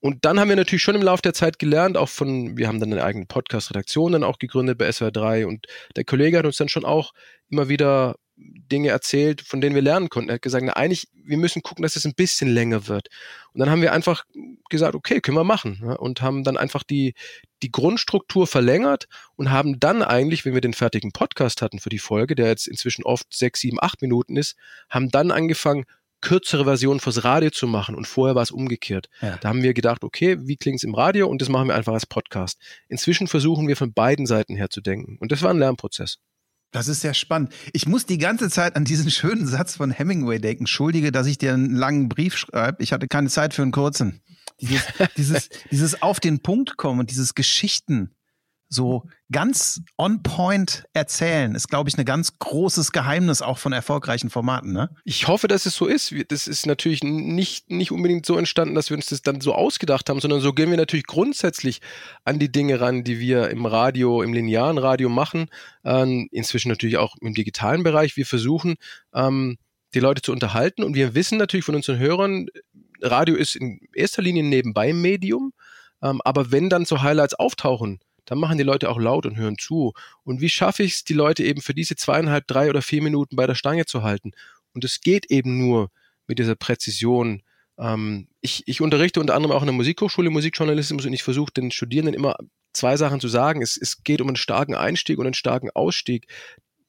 und 0.00 0.26
dann 0.26 0.38
haben 0.38 0.50
wir 0.50 0.56
natürlich 0.56 0.82
schon 0.82 0.96
im 0.96 1.02
Laufe 1.02 1.22
der 1.22 1.32
Zeit 1.32 1.58
gelernt, 1.58 1.96
auch 1.96 2.10
von, 2.10 2.58
wir 2.58 2.68
haben 2.68 2.78
dann 2.78 2.92
eine 2.92 3.02
eigene 3.02 3.24
Podcast-Redaktion 3.24 4.12
dann 4.12 4.24
auch 4.24 4.38
gegründet 4.38 4.76
bei 4.76 4.88
SWR3 4.88 5.46
und 5.46 5.66
der 5.96 6.04
Kollege 6.04 6.36
hat 6.36 6.44
uns 6.44 6.58
dann 6.58 6.68
schon 6.68 6.84
auch 6.84 7.12
immer 7.48 7.70
wieder 7.70 8.16
Dinge 8.36 8.88
erzählt, 8.88 9.42
von 9.42 9.60
denen 9.60 9.74
wir 9.74 9.82
lernen 9.82 10.08
konnten. 10.08 10.30
Er 10.30 10.36
hat 10.36 10.42
gesagt, 10.42 10.64
na, 10.66 10.72
eigentlich, 10.74 11.08
wir 11.12 11.36
müssen 11.36 11.62
gucken, 11.62 11.82
dass 11.82 11.96
es 11.96 12.04
ein 12.04 12.14
bisschen 12.14 12.48
länger 12.52 12.88
wird. 12.88 13.08
Und 13.52 13.60
dann 13.60 13.70
haben 13.70 13.82
wir 13.82 13.92
einfach 13.92 14.24
gesagt, 14.70 14.94
okay, 14.94 15.20
können 15.20 15.36
wir 15.36 15.44
machen. 15.44 15.80
Ja, 15.82 15.94
und 15.94 16.22
haben 16.22 16.44
dann 16.44 16.56
einfach 16.56 16.82
die, 16.82 17.14
die 17.62 17.70
Grundstruktur 17.70 18.46
verlängert 18.46 19.06
und 19.36 19.50
haben 19.50 19.78
dann 19.78 20.02
eigentlich, 20.02 20.44
wenn 20.44 20.54
wir 20.54 20.60
den 20.60 20.74
fertigen 20.74 21.12
Podcast 21.12 21.62
hatten 21.62 21.78
für 21.78 21.90
die 21.90 21.98
Folge, 21.98 22.34
der 22.34 22.48
jetzt 22.48 22.66
inzwischen 22.66 23.04
oft 23.04 23.26
sechs, 23.32 23.60
sieben, 23.60 23.78
acht 23.80 24.02
Minuten 24.02 24.36
ist, 24.36 24.56
haben 24.90 25.10
dann 25.10 25.30
angefangen, 25.30 25.84
kürzere 26.24 26.64
Versionen 26.64 27.00
fürs 27.00 27.22
Radio 27.22 27.50
zu 27.50 27.66
machen 27.66 27.94
und 27.94 28.06
vorher 28.06 28.34
war 28.34 28.42
es 28.42 28.50
umgekehrt. 28.50 29.08
Ja. 29.20 29.36
Da 29.42 29.50
haben 29.50 29.62
wir 29.62 29.74
gedacht, 29.74 30.02
okay, 30.02 30.38
wie 30.40 30.56
klingt 30.56 30.78
es 30.78 30.82
im 30.82 30.94
Radio 30.94 31.28
und 31.28 31.42
das 31.42 31.50
machen 31.50 31.68
wir 31.68 31.74
einfach 31.74 31.92
als 31.92 32.06
Podcast. 32.06 32.58
Inzwischen 32.88 33.26
versuchen 33.26 33.68
wir 33.68 33.76
von 33.76 33.92
beiden 33.92 34.24
Seiten 34.24 34.56
her 34.56 34.70
zu 34.70 34.80
denken 34.80 35.18
und 35.20 35.32
das 35.32 35.42
war 35.42 35.50
ein 35.50 35.58
Lernprozess. 35.58 36.18
Das 36.74 36.88
ist 36.88 37.02
sehr 37.02 37.14
spannend. 37.14 37.52
Ich 37.72 37.86
muss 37.86 38.04
die 38.04 38.18
ganze 38.18 38.50
Zeit 38.50 38.74
an 38.74 38.84
diesen 38.84 39.08
schönen 39.12 39.46
Satz 39.46 39.76
von 39.76 39.92
Hemingway 39.92 40.40
denken. 40.40 40.64
Entschuldige, 40.64 41.12
dass 41.12 41.28
ich 41.28 41.38
dir 41.38 41.54
einen 41.54 41.76
langen 41.76 42.08
Brief 42.08 42.36
schreibe. 42.36 42.82
Ich 42.82 42.92
hatte 42.92 43.06
keine 43.06 43.28
Zeit 43.28 43.54
für 43.54 43.62
einen 43.62 43.70
kurzen. 43.70 44.20
Dieses, 44.60 44.82
dieses, 45.16 45.48
dieses 45.70 46.02
auf 46.02 46.18
den 46.18 46.40
Punkt 46.40 46.76
kommen 46.76 46.98
und 46.98 47.10
dieses 47.10 47.36
Geschichten 47.36 48.10
so 48.68 49.04
ganz 49.30 49.82
on 49.98 50.22
point 50.22 50.84
erzählen, 50.92 51.54
ist, 51.54 51.68
glaube 51.68 51.88
ich, 51.88 51.98
ein 51.98 52.04
ganz 52.04 52.38
großes 52.38 52.92
Geheimnis 52.92 53.42
auch 53.42 53.58
von 53.58 53.72
erfolgreichen 53.72 54.30
Formaten. 54.30 54.72
Ne? 54.72 54.90
Ich 55.04 55.28
hoffe, 55.28 55.48
dass 55.48 55.66
es 55.66 55.74
so 55.74 55.86
ist. 55.86 56.14
Das 56.28 56.46
ist 56.46 56.66
natürlich 56.66 57.02
nicht, 57.02 57.70
nicht 57.70 57.92
unbedingt 57.92 58.26
so 58.26 58.36
entstanden, 58.36 58.74
dass 58.74 58.90
wir 58.90 58.96
uns 58.96 59.06
das 59.06 59.22
dann 59.22 59.40
so 59.40 59.54
ausgedacht 59.54 60.08
haben, 60.08 60.20
sondern 60.20 60.40
so 60.40 60.52
gehen 60.52 60.70
wir 60.70 60.76
natürlich 60.76 61.06
grundsätzlich 61.06 61.80
an 62.24 62.38
die 62.38 62.50
Dinge 62.50 62.80
ran, 62.80 63.04
die 63.04 63.20
wir 63.20 63.50
im 63.50 63.66
Radio, 63.66 64.22
im 64.22 64.32
linearen 64.32 64.78
Radio 64.78 65.08
machen. 65.08 65.46
Ähm, 65.84 66.28
inzwischen 66.30 66.68
natürlich 66.68 66.96
auch 66.96 67.16
im 67.20 67.34
digitalen 67.34 67.82
Bereich. 67.82 68.16
Wir 68.16 68.26
versuchen, 68.26 68.74
ähm, 69.14 69.56
die 69.94 70.00
Leute 70.00 70.22
zu 70.22 70.32
unterhalten 70.32 70.82
und 70.82 70.94
wir 70.94 71.14
wissen 71.14 71.38
natürlich 71.38 71.64
von 71.64 71.76
unseren 71.76 71.98
Hörern, 71.98 72.48
Radio 73.00 73.36
ist 73.36 73.54
in 73.56 73.80
erster 73.94 74.22
Linie 74.22 74.42
nebenbei 74.42 74.92
Medium. 74.92 75.52
Ähm, 76.02 76.20
aber 76.24 76.50
wenn 76.50 76.68
dann 76.68 76.84
so 76.84 77.02
Highlights 77.02 77.34
auftauchen, 77.34 78.00
dann 78.24 78.38
machen 78.38 78.58
die 78.58 78.64
Leute 78.64 78.90
auch 78.90 78.98
laut 78.98 79.26
und 79.26 79.36
hören 79.36 79.58
zu. 79.58 79.92
Und 80.24 80.40
wie 80.40 80.48
schaffe 80.48 80.82
ich 80.82 80.94
es, 80.94 81.04
die 81.04 81.14
Leute 81.14 81.44
eben 81.44 81.60
für 81.60 81.74
diese 81.74 81.96
zweieinhalb, 81.96 82.46
drei 82.46 82.70
oder 82.70 82.82
vier 82.82 83.02
Minuten 83.02 83.36
bei 83.36 83.46
der 83.46 83.54
Stange 83.54 83.86
zu 83.86 84.02
halten? 84.02 84.32
Und 84.72 84.84
es 84.84 85.00
geht 85.00 85.30
eben 85.30 85.58
nur 85.58 85.90
mit 86.26 86.38
dieser 86.38 86.56
Präzision. 86.56 87.42
Ähm, 87.78 88.28
ich, 88.40 88.62
ich 88.66 88.80
unterrichte 88.80 89.20
unter 89.20 89.34
anderem 89.34 89.54
auch 89.54 89.62
in 89.62 89.66
der 89.66 89.74
Musikhochschule 89.74 90.30
Musikjournalismus 90.30 91.06
und 91.06 91.12
ich 91.12 91.22
versuche 91.22 91.52
den 91.52 91.70
Studierenden 91.70 92.14
immer 92.14 92.36
zwei 92.72 92.96
Sachen 92.96 93.20
zu 93.20 93.28
sagen. 93.28 93.62
Es, 93.62 93.76
es 93.76 94.02
geht 94.02 94.20
um 94.20 94.28
einen 94.28 94.36
starken 94.36 94.74
Einstieg 94.74 95.18
und 95.18 95.26
einen 95.26 95.34
starken 95.34 95.70
Ausstieg. 95.70 96.26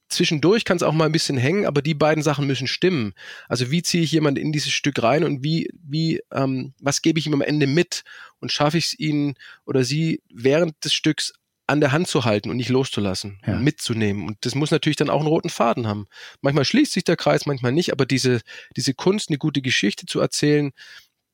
Zwischendurch 0.07 0.65
kann 0.65 0.77
es 0.77 0.83
auch 0.83 0.93
mal 0.93 1.05
ein 1.05 1.11
bisschen 1.11 1.37
hängen, 1.37 1.65
aber 1.65 1.81
die 1.81 1.95
beiden 1.95 2.23
Sachen 2.23 2.45
müssen 2.45 2.67
stimmen. 2.67 3.13
Also 3.49 3.71
wie 3.71 3.81
ziehe 3.81 4.03
ich 4.03 4.11
jemanden 4.11 4.41
in 4.41 4.51
dieses 4.51 4.71
Stück 4.71 5.01
rein 5.01 5.23
und 5.23 5.43
wie, 5.43 5.69
wie, 5.83 6.21
ähm, 6.31 6.73
was 6.79 7.01
gebe 7.01 7.19
ich 7.19 7.25
ihm 7.25 7.33
am 7.33 7.41
Ende 7.41 7.67
mit 7.67 8.03
und 8.39 8.51
schaffe 8.51 8.77
ich 8.77 8.85
es 8.85 8.99
ihnen 8.99 9.35
oder 9.65 9.83
sie 9.83 10.21
während 10.29 10.83
des 10.85 10.93
Stücks 10.93 11.33
an 11.67 11.81
der 11.81 11.91
Hand 11.91 12.07
zu 12.07 12.25
halten 12.25 12.49
und 12.49 12.57
nicht 12.57 12.69
loszulassen, 12.69 13.39
ja. 13.45 13.55
mitzunehmen. 13.55 14.27
Und 14.27 14.37
das 14.41 14.53
muss 14.53 14.69
natürlich 14.69 14.97
dann 14.97 15.09
auch 15.09 15.19
einen 15.19 15.27
roten 15.27 15.49
Faden 15.49 15.87
haben. 15.87 16.05
Manchmal 16.41 16.65
schließt 16.65 16.91
sich 16.91 17.03
der 17.03 17.17
Kreis, 17.17 17.47
manchmal 17.47 17.71
nicht, 17.71 17.91
aber 17.91 18.05
diese, 18.05 18.41
diese 18.75 18.93
Kunst, 18.93 19.29
eine 19.29 19.39
gute 19.39 19.61
Geschichte 19.61 20.05
zu 20.05 20.19
erzählen, 20.19 20.71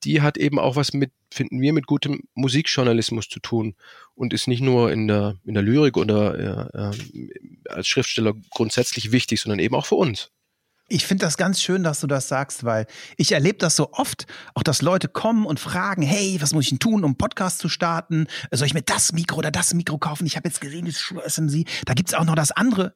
die 0.03 0.21
hat 0.21 0.37
eben 0.37 0.59
auch 0.59 0.75
was 0.75 0.93
mit, 0.93 1.11
finden 1.31 1.61
wir, 1.61 1.73
mit 1.73 1.87
gutem 1.87 2.21
Musikjournalismus 2.33 3.29
zu 3.29 3.39
tun 3.39 3.75
und 4.15 4.33
ist 4.33 4.47
nicht 4.47 4.61
nur 4.61 4.91
in 4.91 5.07
der, 5.07 5.37
in 5.45 5.53
der 5.53 5.63
Lyrik 5.63 5.97
oder 5.97 6.71
äh, 6.73 6.91
als 7.69 7.87
Schriftsteller 7.87 8.33
grundsätzlich 8.49 9.11
wichtig, 9.11 9.41
sondern 9.41 9.59
eben 9.59 9.75
auch 9.75 9.85
für 9.85 9.95
uns. 9.95 10.31
Ich 10.93 11.05
finde 11.05 11.25
das 11.25 11.37
ganz 11.37 11.61
schön, 11.61 11.83
dass 11.83 12.01
du 12.01 12.07
das 12.07 12.27
sagst, 12.27 12.65
weil 12.65 12.85
ich 13.15 13.31
erlebe 13.31 13.59
das 13.59 13.77
so 13.77 13.93
oft, 13.93 14.25
auch 14.55 14.63
dass 14.63 14.81
Leute 14.81 15.07
kommen 15.07 15.45
und 15.45 15.57
fragen, 15.57 16.01
hey, 16.01 16.37
was 16.41 16.53
muss 16.53 16.65
ich 16.65 16.69
denn 16.71 16.79
tun, 16.79 17.05
um 17.05 17.11
einen 17.11 17.17
Podcast 17.17 17.59
zu 17.59 17.69
starten? 17.69 18.27
Soll 18.51 18.67
ich 18.67 18.73
mir 18.73 18.81
das 18.81 19.13
Mikro 19.13 19.37
oder 19.37 19.51
das 19.51 19.73
Mikro 19.73 19.97
kaufen? 19.97 20.25
Ich 20.25 20.35
habe 20.35 20.49
jetzt 20.49 20.59
gesehen, 20.59 20.85
das 20.85 20.99
Shure 20.99 21.23
SMC, 21.29 21.65
da 21.85 21.93
gibt's 21.93 22.13
auch 22.13 22.25
noch 22.25 22.35
das 22.35 22.51
andere. 22.51 22.93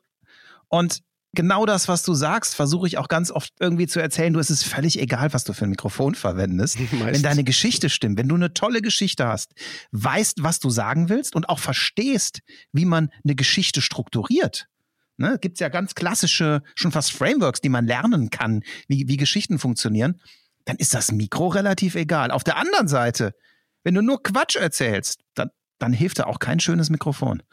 Und 0.68 1.04
genau 1.36 1.66
das, 1.66 1.88
was 1.88 2.04
du 2.04 2.14
sagst, 2.14 2.56
versuche 2.56 2.88
ich 2.88 2.98
auch 2.98 3.08
ganz 3.08 3.32
oft 3.32 3.54
irgendwie 3.60 3.88
zu 3.88 4.00
erzählen. 4.00 4.34
Du, 4.34 4.40
es 4.40 4.50
ist 4.50 4.66
völlig 4.66 5.00
egal, 5.00 5.34
was 5.34 5.44
du 5.44 5.54
für 5.54 5.66
ein 5.66 5.70
Mikrofon 5.70 6.16
verwendest. 6.16 6.80
Meistens. 6.80 7.02
Wenn 7.06 7.22
deine 7.22 7.44
Geschichte 7.44 7.90
stimmt, 7.90 8.18
wenn 8.18 8.28
du 8.28 8.36
eine 8.36 8.54
tolle 8.54 8.82
Geschichte 8.82 9.28
hast, 9.28 9.54
weißt, 9.92 10.42
was 10.42 10.60
du 10.60 10.70
sagen 10.70 11.10
willst 11.10 11.36
und 11.36 11.50
auch 11.50 11.60
verstehst, 11.60 12.40
wie 12.72 12.86
man 12.86 13.10
eine 13.24 13.36
Geschichte 13.36 13.82
strukturiert. 13.82 14.68
Ne, 15.18 15.38
Gibt 15.40 15.60
ja 15.60 15.70
ganz 15.70 15.96
klassische, 15.96 16.62
schon 16.76 16.92
fast 16.92 17.14
Frameworks, 17.14 17.62
die 17.62 17.70
man 17.70 17.86
lernen 17.86 18.30
kann, 18.32 18.64
wie, 18.88 19.08
wie 19.08 19.16
Geschichten 19.16 19.60
funktionieren. 19.60 20.20
Dann 20.66 20.76
ist 20.78 20.94
das 20.94 21.12
Mikro 21.12 21.48
relativ 21.48 21.96
egal. 21.96 22.32
Auf 22.32 22.44
der 22.44 22.58
anderen 22.58 22.90
Seite, 22.90 23.34
wenn 23.84 23.94
du 23.94 24.02
nur 24.02 24.22
Quatsch 24.24 24.58
erzählst, 24.58 25.22
dann 25.36 25.52
dann 25.78 25.94
hilft 25.94 26.20
da 26.20 26.24
auch 26.26 26.40
kein 26.40 26.60
schönes 26.60 26.90
Mikrofon. 26.90 27.44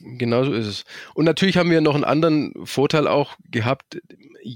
Genau 0.00 0.44
so 0.44 0.52
ist 0.52 0.66
es. 0.66 0.84
Und 1.14 1.24
natürlich 1.24 1.56
haben 1.56 1.70
wir 1.70 1.80
noch 1.80 1.94
einen 1.94 2.04
anderen 2.04 2.52
Vorteil 2.64 3.08
auch 3.08 3.34
gehabt. 3.50 4.00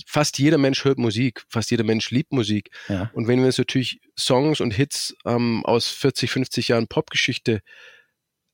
Fast 0.07 0.39
jeder 0.39 0.59
Mensch 0.59 0.85
hört 0.85 0.99
Musik, 0.99 1.45
fast 1.49 1.71
jeder 1.71 1.85
Mensch 1.85 2.11
liebt 2.11 2.33
Musik. 2.33 2.71
Ja. 2.89 3.11
Und 3.15 3.27
wenn 3.27 3.41
wir 3.41 3.47
uns 3.47 3.59
natürlich 3.59 4.01
Songs 4.17 4.61
und 4.61 4.73
Hits 4.73 5.17
ähm, 5.25 5.65
aus 5.65 5.89
40, 5.89 6.31
50 6.31 6.69
Jahren 6.69 6.87
Popgeschichte 6.87 7.61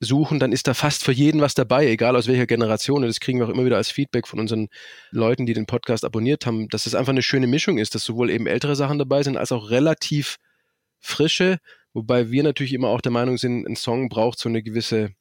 suchen, 0.01 0.39
dann 0.39 0.53
ist 0.53 0.67
da 0.67 0.75
fast 0.75 1.05
für 1.05 1.13
jeden 1.13 1.41
was 1.41 1.55
dabei, 1.55 1.87
egal 1.89 2.17
aus 2.17 2.27
welcher 2.27 2.47
Generation. 2.47 3.03
Und 3.03 3.09
das 3.09 3.21
kriegen 3.21 3.39
wir 3.39 3.47
auch 3.47 3.53
immer 3.53 3.65
wieder 3.65 3.77
als 3.77 3.91
Feedback 3.91 4.27
von 4.27 4.39
unseren 4.39 4.69
Leuten, 5.11 5.47
die 5.47 5.55
den 5.55 5.67
Podcast 5.67 6.05
abonniert 6.05 6.47
haben, 6.47 6.69
dass 6.69 6.87
es 6.87 6.95
einfach 6.95 7.13
eine 7.13 7.23
schöne 7.23 7.47
Mischung 7.47 7.79
ist, 7.79 7.95
dass 7.95 8.05
sowohl 8.05 8.31
eben 8.31 8.47
ältere 8.47 8.77
Sachen 8.77 8.99
dabei 8.99 9.23
sind, 9.23 9.37
als 9.37 9.53
auch 9.53 9.71
relativ 9.71 10.37
frische, 11.01 11.59
Wobei 11.95 12.31
wir 12.31 12.43
natürlich 12.43 12.75
immer 12.75 12.89
auch 12.89 13.01
der 13.01 13.13
Meinung 13.13 13.39
sind, 13.39 13.67
ein 13.67 13.77
Song 13.77 14.09
braucht 14.09 14.39
so 14.39 14.49
eine 14.49 14.63
gewisse 14.63 15.13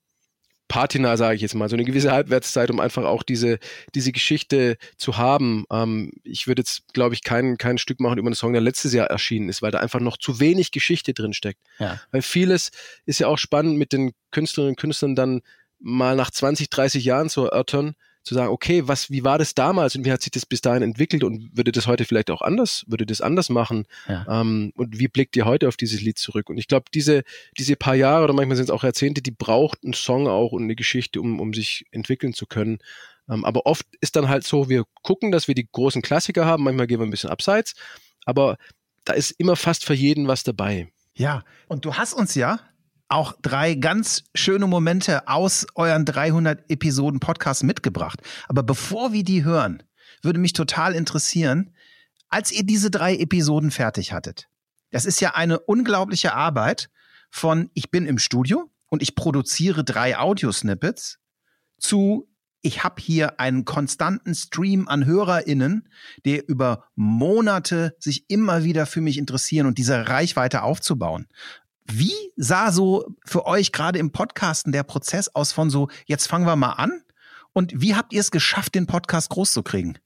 Patina, 0.68 1.18
sage 1.18 1.36
ich 1.36 1.42
jetzt 1.42 1.54
mal, 1.54 1.70
so 1.70 1.76
eine 1.76 1.84
gewisse 1.84 2.12
Halbwertszeit, 2.12 2.72
um 2.72 2.80
einfach 2.80 3.04
auch 3.04 3.22
diese, 3.22 3.60
diese 3.94 4.12
Geschichte 4.12 4.78
zu 4.98 5.18
haben. 5.18 5.66
Ähm, 5.72 6.12
ich 6.24 6.48
würde 6.48 6.62
jetzt, 6.62 6.92
glaube 6.94 7.14
ich, 7.14 7.22
kein, 7.22 7.58
kein 7.58 7.78
Stück 7.78 8.00
machen 8.00 8.18
über 8.18 8.28
einen 8.28 8.36
Song, 8.36 8.54
der 8.54 8.62
letztes 8.62 8.92
Jahr 8.92 9.08
erschienen 9.08 9.50
ist, 9.50 9.62
weil 9.62 9.72
da 9.72 9.80
einfach 9.80 10.00
noch 10.00 10.18
zu 10.18 10.40
wenig 10.40 10.72
Geschichte 10.72 11.14
drin 11.14 11.34
steckt. 11.34 11.60
Ja. 11.78 12.02
Weil 12.12 12.24
vieles 12.24 12.72
ist 13.06 13.20
ja 13.20 13.28
auch 13.28 13.38
spannend 13.38 13.78
mit 13.78 13.94
den 13.94 14.14
Künstlerinnen 14.32 14.72
und 14.72 14.80
Künstlern 14.80 15.16
dann 15.16 15.42
mal 15.80 16.16
nach 16.16 16.32
20, 16.32 16.70
30 16.70 17.06
Jahren 17.06 17.30
zu 17.30 17.44
erörtern, 17.44 17.94
zu 18.24 18.34
sagen, 18.34 18.52
okay, 18.52 18.88
was, 18.88 19.10
wie 19.10 19.24
war 19.24 19.38
das 19.38 19.54
damals 19.54 19.96
und 19.96 20.06
wie 20.06 20.12
hat 20.12 20.22
sich 20.22 20.32
das 20.32 20.46
bis 20.46 20.62
dahin 20.62 20.82
entwickelt 20.82 21.24
und 21.24 21.56
würde 21.56 21.72
das 21.72 21.88
heute 21.88 22.06
vielleicht 22.06 22.32
auch 22.32 22.42
anders, 22.42 22.86
würde 22.88 23.06
das 23.06 23.22
anders 23.22 23.50
machen? 23.50 23.86
Ja. 24.08 24.42
Ähm, 24.42 24.72
und 24.76 24.98
wie 24.98 25.08
blickt 25.08 25.36
ihr 25.36 25.46
heute 25.46 25.68
auf 25.68 25.78
dieses 25.78 26.02
Lied 26.02 26.18
zurück? 26.18 26.50
Und 26.50 26.58
ich 26.58 26.68
glaube, 26.68 26.86
diese, 26.94 27.24
diese 27.58 27.76
paar 27.76 27.96
Jahre 27.96 28.24
oder 28.24 28.34
manchmal 28.34 28.56
sind 28.56 28.66
es 28.66 28.72
auch 28.72 28.84
Jahrzehnte, 28.84 29.22
die 29.22 29.32
braucht 29.32 29.84
ein 29.84 29.94
Song 29.94 30.28
auch 30.28 30.54
und 30.54 30.64
eine 30.64 30.76
Geschichte, 30.76 31.20
um, 31.20 31.40
um 31.40 31.54
sich 31.54 31.86
entwickeln 31.92 32.34
zu 32.34 32.46
können. 32.46 32.80
Ähm, 33.30 33.46
aber 33.46 33.66
oft 33.66 33.86
ist 34.00 34.16
dann 34.16 34.30
halt 34.30 34.46
so, 34.46 34.70
wir 34.70 34.86
gucken, 35.02 35.32
dass 35.32 35.48
wir 35.48 35.56
die 35.56 35.68
großen 35.70 36.02
Klassiker 36.02 36.46
haben, 36.46 36.64
manchmal 36.64 36.88
gehen 36.88 37.00
wir 37.00 37.08
ein 37.08 37.12
bisschen 37.12 37.30
abseits, 37.30 37.76
aber 38.26 38.58
da 39.06 39.14
ist 39.14 39.32
immer 39.32 39.56
fast 39.56 39.86
für 39.86 39.94
jeden 39.94 40.28
was 40.28 40.44
dabei. 40.44 40.88
Ja, 41.16 41.44
und 41.68 41.86
du 41.86 41.96
hast 41.96 42.14
uns 42.14 42.36
ja 42.36 42.60
auch 43.14 43.36
drei 43.44 43.76
ganz 43.76 44.24
schöne 44.34 44.66
Momente 44.66 45.28
aus 45.28 45.68
euren 45.76 46.04
300 46.04 46.70
Episoden 46.70 47.20
Podcast 47.20 47.64
mitgebracht. 47.64 48.20
Aber 48.48 48.64
bevor 48.64 49.14
wir 49.14 49.24
die 49.24 49.44
hören, 49.44 49.84
würde 50.24 50.40
mich 50.40 50.54
total 50.54 50.96
interessieren, 50.96 51.76
als 52.30 52.52
ihr 52.52 52.64
diese 52.64 52.90
drei 52.90 53.16
Episoden 53.16 53.70
fertig 53.70 54.14
hattet. 54.14 54.50
Das 54.90 55.06
ist 55.06 55.20
ja 55.22 55.36
eine 55.36 55.60
unglaubliche 55.60 56.34
Arbeit 56.34 56.90
von 57.30 57.70
ich 57.76 57.92
bin 57.92 58.08
im 58.08 58.18
Studio 58.18 58.72
und 58.88 59.04
ich 59.04 59.16
produziere 59.16 59.84
drei 59.84 60.18
Audiosnippets 60.18 61.20
zu 61.78 62.28
ich 62.66 62.84
habe 62.84 63.02
hier 63.02 63.42
einen 63.42 63.66
konstanten 63.66 64.34
Stream 64.34 64.88
an 64.88 65.06
HörerInnen, 65.06 65.90
der 66.24 66.48
über 66.48 66.86
Monate 66.96 67.94
sich 68.00 68.30
immer 68.30 68.64
wieder 68.64 68.86
für 68.86 69.02
mich 69.02 69.18
interessieren 69.18 69.68
und 69.68 69.78
diese 69.78 70.08
Reichweite 70.08 70.64
aufzubauen. 70.64 71.28
Wie 71.86 72.14
sah 72.36 72.72
so 72.72 73.06
für 73.26 73.46
euch 73.46 73.72
gerade 73.72 74.00
im 74.00 74.12
Podcasten 74.12 74.72
der 74.72 74.84
Prozess 74.84 75.30
aus 75.36 75.52
von 75.52 75.70
so, 75.70 75.90
jetzt 76.06 76.28
fangen 76.28 76.46
wir 76.46 76.56
mal 76.56 76.74
an? 76.74 77.02
Und 77.54 77.72
wie 77.76 77.96
habt 77.96 78.14
ihr 78.14 78.22
es 78.22 78.32
geschafft, 78.32 78.76
den 78.76 78.88
Podcast 78.88 79.30
groß 79.30 79.54
zu 79.54 79.64
kriegen? 79.64 79.98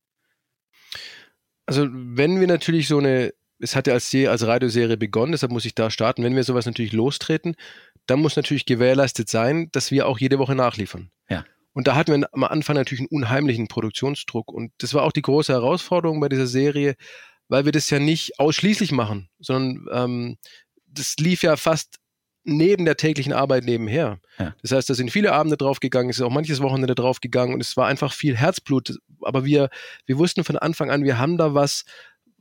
Also, 1.65 1.88
wenn 1.91 2.39
wir 2.39 2.48
natürlich 2.48 2.88
so 2.88 2.98
eine, 2.98 3.34
es 3.60 3.75
hat 3.75 3.88
ja 3.88 3.93
als, 3.93 4.13
als 4.13 4.46
Radioserie 4.46 4.98
begonnen, 4.98 5.31
deshalb 5.34 5.51
muss 5.51 5.65
ich 5.65 5.75
da 5.75 5.89
starten, 5.89 6.24
wenn 6.24 6.36
wir 6.36 6.43
sowas 6.43 6.65
natürlich 6.65 6.93
lostreten, 6.93 7.55
dann 8.05 8.22
muss 8.22 8.36
natürlich 8.36 8.65
gewährleistet 8.65 9.29
sein, 9.29 9.69
dass 9.72 9.91
wir 9.91 10.07
auch 10.07 10.19
jede 10.19 10.39
Woche 10.39 10.55
nachliefern. 10.55 11.10
Ja. 11.29 11.46
Und 11.74 11.88
da 11.88 11.96
hatten 11.96 12.22
wir 12.22 12.29
am 12.34 12.43
Anfang 12.43 12.75
natürlich 12.75 13.01
einen 13.01 13.22
unheimlichen 13.22 13.67
Produktionsdruck. 13.67 14.51
Und 14.51 14.72
das 14.79 14.93
war 14.93 15.03
auch 15.03 15.12
die 15.12 15.22
große 15.22 15.53
Herausforderung 15.53 16.19
bei 16.19 16.29
dieser 16.29 16.48
Serie, 16.48 16.96
weil 17.50 17.65
wir 17.65 17.72
das 17.72 17.89
ja 17.89 18.00
nicht 18.00 18.39
ausschließlich 18.39 18.91
machen, 18.91 19.29
sondern 19.39 19.86
ähm, 19.91 20.38
das 20.98 21.16
lief 21.18 21.44
ja 21.44 21.56
fast 21.56 22.00
neben 22.44 22.86
der 22.86 22.96
täglichen 22.96 23.34
Arbeit 23.34 23.66
nebenher. 23.66 24.20
Ja. 24.39 24.56
Das 24.62 24.72
heißt, 24.72 24.89
da 24.89 24.94
sind 24.94 25.12
viele 25.12 25.34
Abende 25.34 25.58
draufgegangen, 25.58 26.10
es 26.10 26.18
ist 26.18 26.24
auch 26.24 26.32
manches 26.32 26.62
Wochenende 26.62 26.96
draufgegangen 26.96 27.54
und 27.54 27.62
es 27.62 27.75
war 27.75 27.88
einfach 27.88 28.13
viel 28.13 28.38
Herzblut. 28.38 28.98
Aber 29.22 29.44
wir, 29.44 29.70
wir 30.06 30.18
wussten 30.18 30.44
von 30.44 30.58
Anfang 30.58 30.89
an, 30.89 31.04
wir 31.04 31.18
haben 31.18 31.38
da 31.38 31.54
was, 31.54 31.84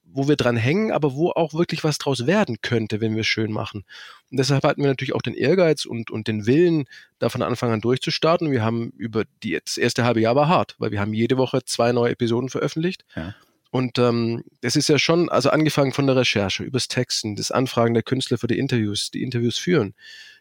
wo 0.04 0.28
wir 0.28 0.36
dran 0.36 0.56
hängen, 0.56 0.92
aber 0.92 1.14
wo 1.14 1.30
auch 1.30 1.54
wirklich 1.54 1.82
was 1.82 1.98
draus 1.98 2.26
werden 2.26 2.58
könnte, 2.62 3.00
wenn 3.00 3.14
wir 3.14 3.22
es 3.22 3.26
schön 3.26 3.50
machen. 3.50 3.84
Und 4.30 4.38
deshalb 4.38 4.62
hatten 4.62 4.80
wir 4.80 4.88
natürlich 4.88 5.14
auch 5.14 5.22
den 5.22 5.34
Ehrgeiz 5.34 5.84
und, 5.84 6.10
und 6.10 6.28
den 6.28 6.46
Willen, 6.46 6.84
da 7.18 7.28
von 7.28 7.42
Anfang 7.42 7.72
an 7.72 7.80
durchzustarten. 7.80 8.52
Wir 8.52 8.64
haben 8.64 8.90
über 8.90 9.24
die, 9.42 9.58
das 9.62 9.76
erste 9.76 10.04
halbe 10.04 10.20
Jahr 10.20 10.36
war 10.36 10.48
hart, 10.48 10.76
weil 10.78 10.92
wir 10.92 11.00
haben 11.00 11.14
jede 11.14 11.36
Woche 11.36 11.64
zwei 11.64 11.90
neue 11.90 12.12
Episoden 12.12 12.48
veröffentlicht. 12.48 13.04
Ja. 13.16 13.34
Und 13.76 13.98
ähm, 13.98 14.42
das 14.62 14.74
ist 14.74 14.88
ja 14.88 14.98
schon, 14.98 15.28
also 15.28 15.50
angefangen 15.50 15.92
von 15.92 16.06
der 16.06 16.16
Recherche, 16.16 16.64
übers 16.64 16.88
Texten, 16.88 17.36
das 17.36 17.50
Anfragen 17.50 17.92
der 17.92 18.02
Künstler 18.02 18.38
für 18.38 18.46
die 18.46 18.58
Interviews, 18.58 19.10
die 19.10 19.22
Interviews 19.22 19.58
führen, 19.58 19.94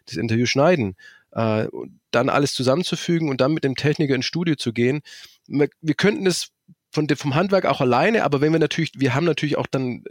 das 0.05 0.15
Interview 0.15 0.45
schneiden, 0.45 0.95
äh, 1.33 1.67
dann 2.11 2.29
alles 2.29 2.53
zusammenzufügen 2.53 3.27
und 3.27 3.41
dann 3.41 3.53
mit 3.53 3.65
dem 3.65 3.75
Techniker 3.75 4.15
ins 4.15 4.23
Studio 4.23 4.55
zu 4.55 4.71
gehen. 4.71 5.01
Wir, 5.47 5.67
wir 5.81 5.95
könnten 5.95 6.23
das 6.23 6.51
von 6.93 7.09
vom 7.09 7.35
Handwerk 7.35 7.65
auch 7.65 7.81
alleine, 7.81 8.23
aber 8.23 8.39
wenn 8.39 8.53
wir 8.53 8.59
natürlich, 8.59 8.93
wir 8.95 9.13
haben 9.13 9.25
natürlich 9.25 9.57
auch 9.57 9.67
dann 9.67 10.05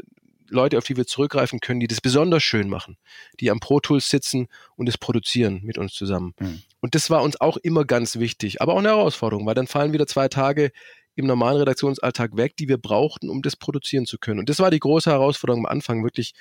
Leute, 0.50 0.76
auf 0.76 0.84
die 0.84 0.98
wir 0.98 1.06
zurückgreifen 1.06 1.60
können, 1.60 1.80
die 1.80 1.88
das 1.88 2.02
besonders 2.02 2.42
schön 2.42 2.68
machen, 2.68 2.98
die 3.40 3.50
am 3.50 3.58
Pro 3.58 3.80
Tools 3.80 4.10
sitzen 4.10 4.48
und 4.76 4.86
es 4.86 4.98
produzieren 4.98 5.62
mit 5.62 5.78
uns 5.78 5.94
zusammen. 5.94 6.34
Mhm. 6.38 6.62
Und 6.80 6.94
das 6.94 7.08
war 7.08 7.22
uns 7.22 7.40
auch 7.40 7.56
immer 7.56 7.86
ganz 7.86 8.18
wichtig, 8.18 8.60
aber 8.60 8.74
auch 8.74 8.80
eine 8.80 8.88
Herausforderung, 8.88 9.46
weil 9.46 9.54
dann 9.54 9.66
fallen 9.66 9.94
wieder 9.94 10.06
zwei 10.06 10.28
Tage 10.28 10.72
im 11.14 11.26
normalen 11.26 11.58
Redaktionsalltag 11.58 12.36
weg, 12.36 12.56
die 12.56 12.68
wir 12.68 12.78
brauchten, 12.78 13.28
um 13.28 13.42
das 13.42 13.56
produzieren 13.56 14.06
zu 14.06 14.18
können. 14.18 14.40
Und 14.40 14.48
das 14.48 14.58
war 14.58 14.70
die 14.70 14.80
große 14.80 15.10
Herausforderung 15.10 15.66
am 15.66 15.72
Anfang, 15.72 16.02
wirklich. 16.02 16.34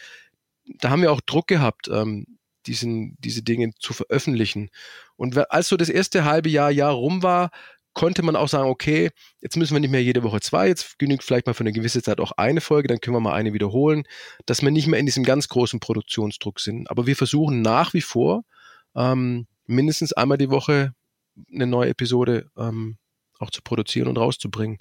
Da 0.65 0.89
haben 0.89 1.01
wir 1.01 1.11
auch 1.11 1.21
Druck 1.21 1.47
gehabt, 1.47 1.87
ähm, 1.89 2.25
diesen, 2.65 3.17
diese 3.19 3.43
Dinge 3.43 3.71
zu 3.79 3.93
veröffentlichen. 3.93 4.69
Und 5.15 5.37
als 5.51 5.67
so 5.67 5.77
das 5.77 5.89
erste 5.89 6.23
halbe 6.25 6.49
Jahr, 6.49 6.71
Jahr 6.71 6.93
rum 6.93 7.21
war, 7.21 7.51
konnte 7.93 8.23
man 8.23 8.35
auch 8.35 8.49
sagen, 8.49 8.69
okay, 8.69 9.11
jetzt 9.41 9.55
müssen 9.55 9.75
wir 9.75 9.79
nicht 9.79 9.91
mehr 9.91 10.03
jede 10.03 10.23
Woche 10.23 10.39
zwei, 10.39 10.67
jetzt 10.67 10.97
genügt 10.97 11.23
vielleicht 11.23 11.45
mal 11.45 11.53
für 11.53 11.61
eine 11.63 11.73
gewisse 11.73 12.01
Zeit 12.01 12.19
auch 12.19 12.31
eine 12.33 12.61
Folge, 12.61 12.87
dann 12.87 12.99
können 12.99 13.15
wir 13.15 13.21
mal 13.21 13.33
eine 13.33 13.53
wiederholen, 13.53 14.03
dass 14.45 14.61
wir 14.61 14.71
nicht 14.71 14.87
mehr 14.87 14.99
in 14.99 15.05
diesem 15.05 15.23
ganz 15.23 15.47
großen 15.47 15.79
Produktionsdruck 15.79 16.59
sind. 16.59 16.89
Aber 16.89 17.05
wir 17.05 17.15
versuchen 17.15 17.61
nach 17.61 17.93
wie 17.93 18.01
vor 18.01 18.43
ähm, 18.95 19.47
mindestens 19.67 20.13
einmal 20.13 20.37
die 20.37 20.49
Woche 20.49 20.93
eine 21.53 21.67
neue 21.67 21.89
Episode 21.89 22.49
ähm, 22.57 22.97
auch 23.43 23.51
zu 23.51 23.61
produzieren 23.61 24.07
und 24.07 24.17
rauszubringen. 24.17 24.79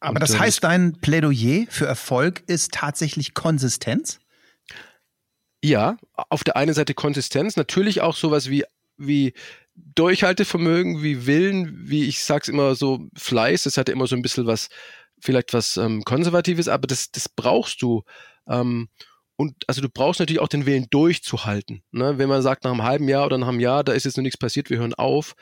Aber 0.00 0.16
und, 0.16 0.20
das 0.20 0.38
heißt, 0.38 0.64
dein 0.64 0.98
Plädoyer 1.00 1.66
für 1.68 1.86
Erfolg 1.86 2.42
ist 2.46 2.72
tatsächlich 2.72 3.34
Konsistenz? 3.34 4.18
Ja, 5.64 5.96
auf 6.28 6.42
der 6.42 6.56
einen 6.56 6.74
Seite 6.74 6.92
Konsistenz, 6.92 7.56
natürlich 7.56 8.00
auch 8.00 8.16
sowas 8.16 8.50
wie, 8.50 8.64
wie 8.96 9.32
Durchhaltevermögen, 9.76 11.02
wie 11.02 11.26
Willen, 11.26 11.88
wie 11.88 12.04
ich 12.04 12.24
sag's 12.24 12.48
immer 12.48 12.74
so, 12.74 13.06
Fleiß, 13.16 13.62
das 13.62 13.76
hat 13.76 13.88
ja 13.88 13.94
immer 13.94 14.08
so 14.08 14.16
ein 14.16 14.22
bisschen 14.22 14.46
was, 14.46 14.68
vielleicht 15.20 15.54
was 15.54 15.76
ähm, 15.76 16.02
Konservatives, 16.04 16.66
aber 16.66 16.88
das, 16.88 17.12
das 17.12 17.28
brauchst 17.28 17.80
du. 17.80 18.02
Ähm, 18.48 18.88
und 19.36 19.56
also 19.66 19.80
du 19.80 19.88
brauchst 19.88 20.20
natürlich 20.20 20.40
auch 20.40 20.48
den 20.48 20.66
Willen 20.66 20.88
durchzuhalten. 20.90 21.82
Ne? 21.90 22.18
Wenn 22.18 22.28
man 22.28 22.42
sagt, 22.42 22.64
nach 22.64 22.72
einem 22.72 22.82
halben 22.82 23.08
Jahr 23.08 23.26
oder 23.26 23.38
nach 23.38 23.48
einem 23.48 23.60
Jahr, 23.60 23.82
da 23.84 23.92
ist 23.92 24.04
jetzt 24.04 24.16
noch 24.16 24.22
nichts 24.22 24.38
passiert, 24.38 24.68
wir 24.68 24.78
hören 24.78 24.94
auf. 24.94 25.34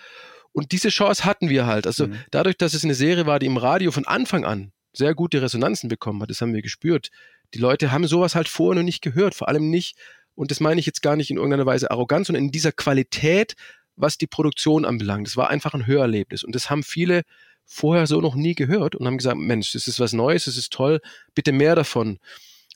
Und 0.53 0.73
diese 0.73 0.89
Chance 0.89 1.25
hatten 1.25 1.49
wir 1.49 1.67
halt. 1.67 1.87
Also 1.87 2.09
mhm. 2.09 2.19
dadurch, 2.31 2.57
dass 2.57 2.75
es 2.75 2.85
eine 2.85 2.95
Serie 2.95 3.27
war, 3.27 3.39
die 3.39 3.47
im 3.47 3.57
Radio 3.57 3.91
von 3.93 4.07
Anfang 4.07 4.45
an 4.45 4.73
sehr 4.93 5.15
gute 5.15 5.41
Resonanzen 5.41 5.89
bekommen 5.89 6.21
hat, 6.23 6.31
das 6.31 6.41
haben 6.41 6.55
wir 6.55 6.63
gespürt. 6.63 7.11
Die 7.55 7.59
Leute 7.59 7.93
haben 7.93 8.07
sowas 8.07 8.35
halt 8.35 8.49
vorher 8.49 8.81
noch 8.81 8.85
nicht 8.85 9.03
gehört, 9.03 9.35
vor 9.35 9.49
allem 9.49 9.71
nicht, 9.71 9.97
und 10.35 10.51
das 10.51 10.61
meine 10.61 10.81
ich 10.81 10.87
jetzt 10.87 11.03
gar 11.03 11.17
nicht 11.17 11.31
in 11.31 11.37
irgendeiner 11.37 11.67
Weise 11.67 11.91
arrogant, 11.91 12.27
sondern 12.27 12.45
in 12.45 12.51
dieser 12.51 12.73
Qualität, 12.73 13.55
was 13.97 14.19
die 14.19 14.27
Produktion 14.27 14.85
anbelangt. 14.85 15.27
Das 15.27 15.37
war 15.37 15.51
einfach 15.51 15.75
ein 15.75 15.87
Hörerlebnis. 15.87 16.45
Und 16.45 16.55
das 16.55 16.71
haben 16.71 16.83
viele 16.83 17.23
vorher 17.67 18.07
so 18.07 18.21
noch 18.21 18.35
nie 18.35 18.55
gehört 18.55 18.97
und 18.97 19.07
haben 19.07 19.19
gesagt, 19.19 19.39
Mensch, 19.39 19.73
das 19.73 19.87
ist 19.87 20.01
was 20.01 20.13
Neues, 20.13 20.47
das 20.47 20.57
ist 20.57 20.73
toll, 20.73 21.01
bitte 21.35 21.53
mehr 21.53 21.77
davon. 21.77 22.19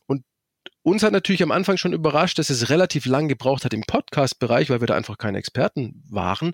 Und 0.06 0.24
uns 0.82 1.02
hat 1.02 1.12
natürlich 1.12 1.42
am 1.42 1.50
Anfang 1.50 1.78
schon 1.78 1.92
überrascht, 1.92 2.38
dass 2.38 2.50
es 2.50 2.68
relativ 2.70 3.06
lang 3.06 3.26
gebraucht 3.28 3.64
hat 3.64 3.74
im 3.74 3.82
Podcast-Bereich, 3.82 4.70
weil 4.70 4.80
wir 4.80 4.86
da 4.86 4.94
einfach 4.94 5.18
keine 5.18 5.38
Experten 5.38 6.02
waren, 6.08 6.52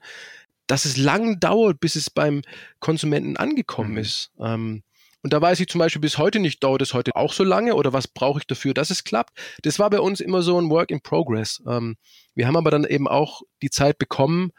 dass 0.70 0.85
es 0.85 0.96
lang 0.96 1.40
dauert, 1.40 1.80
bis 1.80 1.96
es 1.96 2.11
beim 2.11 2.42
Konsumenten 2.78 3.37
angekommen 3.37 3.92
mhm. 3.92 3.98
ist. 3.98 4.30
Ähm, 4.38 4.83
und 5.22 5.33
da 5.33 5.42
weiß 5.42 5.61
ich 5.61 5.68
zum 5.68 5.80
Beispiel 5.80 6.00
bis 6.00 6.16
heute 6.16 6.38
nicht, 6.38 6.62
dauert 6.62 6.80
es 6.80 6.94
heute 6.94 7.14
auch 7.14 7.33
so 7.33 7.44
lange 7.44 7.74
oder 7.74 7.92
was 7.92 8.09
brauche 8.09 8.38
ich 8.38 8.46
dafür, 8.46 8.72
dass 8.72 8.90
es 8.90 9.04
klappt. 9.04 9.38
Das 9.62 9.78
war 9.78 9.90
bei 9.90 10.00
uns 10.00 10.20
immer 10.20 10.42
so 10.42 10.59
ein 10.59 10.70
Work 10.70 10.90
in 10.90 11.00
Progress. 11.00 11.62
Ähm, 11.66 11.96
wir 12.35 12.46
haben 12.46 12.56
aber 12.56 12.70
dann 12.70 12.85
eben 12.85 13.09
auch 13.09 13.42
die 13.62 13.70
Zeit 13.70 13.98
bekommen, 13.98 14.52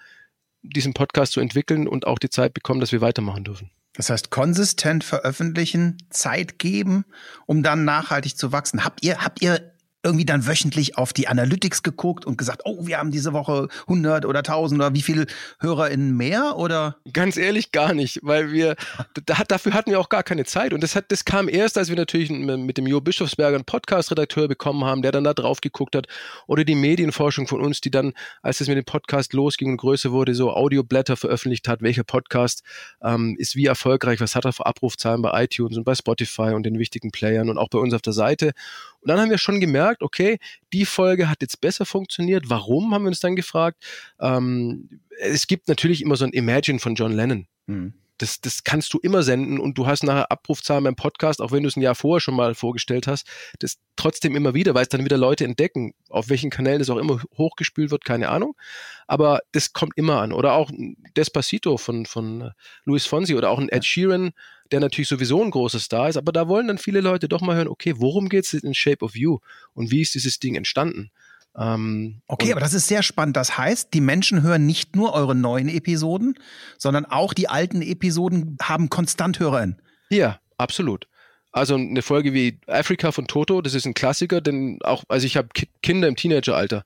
diesen 0.61 0.93
Podcast 0.93 1.33
zu 1.33 1.39
entwickeln 1.39 1.87
und 1.87 2.05
auch 2.05 2.19
die 2.19 2.29
Zeit 2.29 2.53
bekommen, 2.53 2.81
dass 2.81 2.91
wir 2.91 3.01
weitermachen 3.01 3.45
dürfen. 3.45 3.71
Das 3.93 4.09
heißt, 4.09 4.29
konsistent 4.29 5.03
veröffentlichen, 5.03 5.97
Zeit 6.09 6.59
geben, 6.59 7.05
um 7.45 7.63
dann 7.63 7.83
nachhaltig 7.85 8.37
zu 8.37 8.51
wachsen. 8.51 8.85
Habt 8.85 9.03
ihr, 9.03 9.23
habt 9.23 9.41
ihr 9.41 9.71
irgendwie 10.03 10.25
dann 10.25 10.47
wöchentlich 10.47 10.97
auf 10.97 11.13
die 11.13 11.27
Analytics 11.27 11.83
geguckt 11.83 12.25
und 12.25 12.37
gesagt, 12.37 12.61
oh, 12.65 12.87
wir 12.87 12.97
haben 12.97 13.11
diese 13.11 13.33
Woche 13.33 13.67
100 13.81 14.25
oder 14.25 14.39
1000 14.39 14.79
oder 14.81 14.93
wie 14.93 15.01
viele 15.01 15.27
HörerInnen 15.59 16.15
mehr 16.15 16.57
oder? 16.57 16.97
Ganz 17.13 17.37
ehrlich 17.37 17.71
gar 17.71 17.93
nicht, 17.93 18.19
weil 18.23 18.51
wir, 18.51 18.75
da, 19.25 19.43
dafür 19.47 19.73
hatten 19.73 19.91
wir 19.91 19.99
auch 19.99 20.09
gar 20.09 20.23
keine 20.23 20.45
Zeit. 20.45 20.73
Und 20.73 20.81
das 20.81 20.95
hat, 20.95 21.11
das 21.11 21.25
kam 21.25 21.47
erst, 21.47 21.77
als 21.77 21.89
wir 21.89 21.95
natürlich 21.95 22.29
mit 22.29 22.77
dem 22.77 22.87
Jo 22.87 22.99
Bischofsberger 22.99 23.55
einen 23.55 23.65
Podcast-Redakteur 23.65 24.47
bekommen 24.47 24.85
haben, 24.85 25.01
der 25.01 25.11
dann 25.11 25.23
da 25.23 25.33
drauf 25.33 25.61
geguckt 25.61 25.95
hat. 25.95 26.07
Oder 26.47 26.63
die 26.63 26.75
Medienforschung 26.75 27.47
von 27.47 27.61
uns, 27.61 27.81
die 27.81 27.91
dann, 27.91 28.13
als 28.41 28.61
es 28.61 28.67
mit 28.67 28.77
dem 28.77 28.85
Podcast 28.85 29.33
losging 29.33 29.71
und 29.71 29.77
größer 29.77 30.11
wurde, 30.11 30.33
so 30.33 30.51
Audioblätter 30.51 31.15
veröffentlicht 31.15 31.67
hat, 31.67 31.81
welcher 31.81 32.03
Podcast 32.03 32.63
ähm, 33.03 33.35
ist 33.37 33.55
wie 33.55 33.65
erfolgreich, 33.65 34.19
was 34.19 34.35
hat 34.35 34.45
er 34.45 34.53
für 34.53 34.65
Abrufzahlen 34.65 35.21
bei 35.21 35.43
iTunes 35.43 35.77
und 35.77 35.83
bei 35.83 35.93
Spotify 35.93 36.53
und 36.53 36.63
den 36.63 36.79
wichtigen 36.79 37.11
Playern 37.11 37.49
und 37.49 37.57
auch 37.57 37.69
bei 37.69 37.77
uns 37.77 37.93
auf 37.93 38.01
der 38.01 38.13
Seite. 38.13 38.53
Und 39.01 39.09
dann 39.09 39.19
haben 39.19 39.31
wir 39.31 39.39
schon 39.39 39.59
gemerkt, 39.91 40.03
okay, 40.03 40.39
die 40.73 40.85
Folge 40.85 41.29
hat 41.29 41.41
jetzt 41.41 41.61
besser 41.61 41.85
funktioniert. 41.85 42.49
Warum, 42.49 42.93
haben 42.93 43.03
wir 43.03 43.09
uns 43.09 43.19
dann 43.19 43.35
gefragt. 43.35 43.83
Ähm, 44.19 45.01
es 45.19 45.47
gibt 45.47 45.67
natürlich 45.67 46.01
immer 46.01 46.15
so 46.15 46.25
ein 46.25 46.31
Imagine 46.31 46.79
von 46.79 46.95
John 46.95 47.11
Lennon. 47.11 47.47
Mhm. 47.67 47.93
Das, 48.21 48.39
das 48.39 48.63
kannst 48.63 48.93
du 48.93 48.99
immer 48.99 49.23
senden 49.23 49.59
und 49.59 49.77
du 49.77 49.87
hast 49.87 50.03
nachher 50.03 50.31
Abrufzahlen 50.31 50.83
beim 50.83 50.95
Podcast, 50.95 51.41
auch 51.41 51.51
wenn 51.51 51.63
du 51.63 51.69
es 51.69 51.75
ein 51.75 51.81
Jahr 51.81 51.95
vorher 51.95 52.21
schon 52.21 52.35
mal 52.35 52.53
vorgestellt 52.53 53.07
hast, 53.07 53.27
das 53.59 53.77
trotzdem 53.95 54.35
immer 54.35 54.53
wieder, 54.53 54.75
weil 54.75 54.83
es 54.83 54.89
dann 54.89 55.03
wieder 55.03 55.17
Leute 55.17 55.45
entdecken, 55.45 55.93
auf 56.09 56.29
welchen 56.29 56.49
Kanälen 56.49 56.79
das 56.79 56.89
auch 56.89 56.97
immer 56.97 57.21
hochgespült 57.37 57.89
wird, 57.89 58.05
keine 58.05 58.29
Ahnung. 58.29 58.55
Aber 59.07 59.39
das 59.51 59.73
kommt 59.73 59.93
immer 59.95 60.21
an. 60.21 60.33
Oder 60.33 60.53
auch 60.53 60.69
Despacito 61.17 61.77
von, 61.77 62.05
von 62.05 62.51
Luis 62.85 63.05
Fonsi 63.05 63.35
oder 63.35 63.49
auch 63.49 63.59
ein 63.59 63.69
Ed 63.69 63.85
Sheeran, 63.85 64.31
der 64.71 64.79
natürlich 64.79 65.09
sowieso 65.09 65.43
ein 65.43 65.51
großer 65.51 65.79
Star 65.79 66.07
ist, 66.07 66.17
aber 66.17 66.31
da 66.31 66.47
wollen 66.47 66.67
dann 66.67 66.77
viele 66.77 67.01
Leute 67.01 67.27
doch 67.27 67.41
mal 67.41 67.55
hören, 67.55 67.67
okay, 67.67 67.95
worum 67.97 68.29
geht 68.29 68.45
es 68.45 68.53
in 68.53 68.73
Shape 68.73 69.03
of 69.03 69.15
You 69.15 69.39
und 69.73 69.91
wie 69.91 70.01
ist 70.01 70.13
dieses 70.13 70.39
Ding 70.39 70.55
entstanden? 70.55 71.11
Ähm, 71.57 72.21
okay, 72.27 72.51
aber 72.51 72.61
das 72.61 72.73
ist 72.73 72.87
sehr 72.87 73.03
spannend. 73.03 73.35
Das 73.35 73.57
heißt, 73.57 73.93
die 73.93 74.01
Menschen 74.01 74.41
hören 74.41 74.65
nicht 74.65 74.95
nur 74.95 75.13
eure 75.13 75.35
neuen 75.35 75.69
Episoden, 75.69 76.35
sondern 76.77 77.05
auch 77.05 77.33
die 77.33 77.49
alten 77.49 77.81
Episoden 77.81 78.57
haben 78.61 78.89
konstant 78.89 79.39
HörerInnen. 79.39 79.81
Ja, 80.09 80.39
absolut. 80.57 81.07
Also 81.51 81.75
eine 81.75 82.01
Folge 82.01 82.33
wie 82.33 82.59
Africa 82.67 83.11
von 83.11 83.27
Toto, 83.27 83.61
das 83.61 83.73
ist 83.73 83.85
ein 83.85 83.93
Klassiker, 83.93 84.39
denn 84.39 84.79
auch, 84.83 85.03
also 85.09 85.25
ich 85.25 85.35
habe 85.35 85.49
Kinder 85.83 86.07
im 86.07 86.15
Teenageralter 86.15 86.85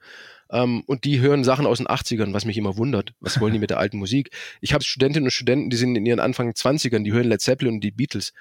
ähm, 0.55 0.83
und 0.85 1.03
die 1.03 1.19
hören 1.19 1.43
Sachen 1.43 1.65
aus 1.65 1.79
den 1.79 1.87
80ern, 1.87 2.33
was 2.33 2.45
mich 2.45 2.57
immer 2.57 2.77
wundert. 2.77 3.13
Was 3.19 3.39
wollen 3.41 3.53
die 3.53 3.59
mit 3.59 3.69
der 3.71 3.79
alten 3.79 3.97
Musik? 3.97 4.29
Ich 4.61 4.73
habe 4.73 4.83
Studentinnen 4.83 5.27
und 5.27 5.31
Studenten, 5.31 5.69
die 5.69 5.75
sind 5.77 5.95
in 5.95 6.05
ihren 6.05 6.19
Anfang 6.21 6.49
20ern, 6.51 7.03
die 7.03 7.11
hören 7.11 7.27
Led 7.27 7.41
Zeppelin 7.41 7.75
und 7.75 7.81
die 7.81 7.91
Beatles. 7.91 8.31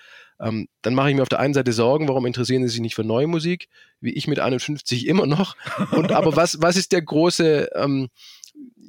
Ähm, 0.40 0.68
dann 0.82 0.94
mache 0.94 1.10
ich 1.10 1.16
mir 1.16 1.22
auf 1.22 1.28
der 1.28 1.40
einen 1.40 1.54
Seite 1.54 1.72
Sorgen, 1.72 2.08
warum 2.08 2.26
interessieren 2.26 2.62
sie 2.62 2.68
sich 2.68 2.80
nicht 2.80 2.94
für 2.94 3.04
neue 3.04 3.26
Musik, 3.26 3.68
wie 4.00 4.12
ich 4.12 4.28
mit 4.28 4.38
51 4.38 5.06
immer 5.06 5.26
noch. 5.26 5.56
Und 5.92 6.12
aber 6.12 6.36
was, 6.36 6.60
was 6.62 6.76
ist 6.76 6.92
der 6.92 7.02
große, 7.02 7.70
ähm, 7.74 8.08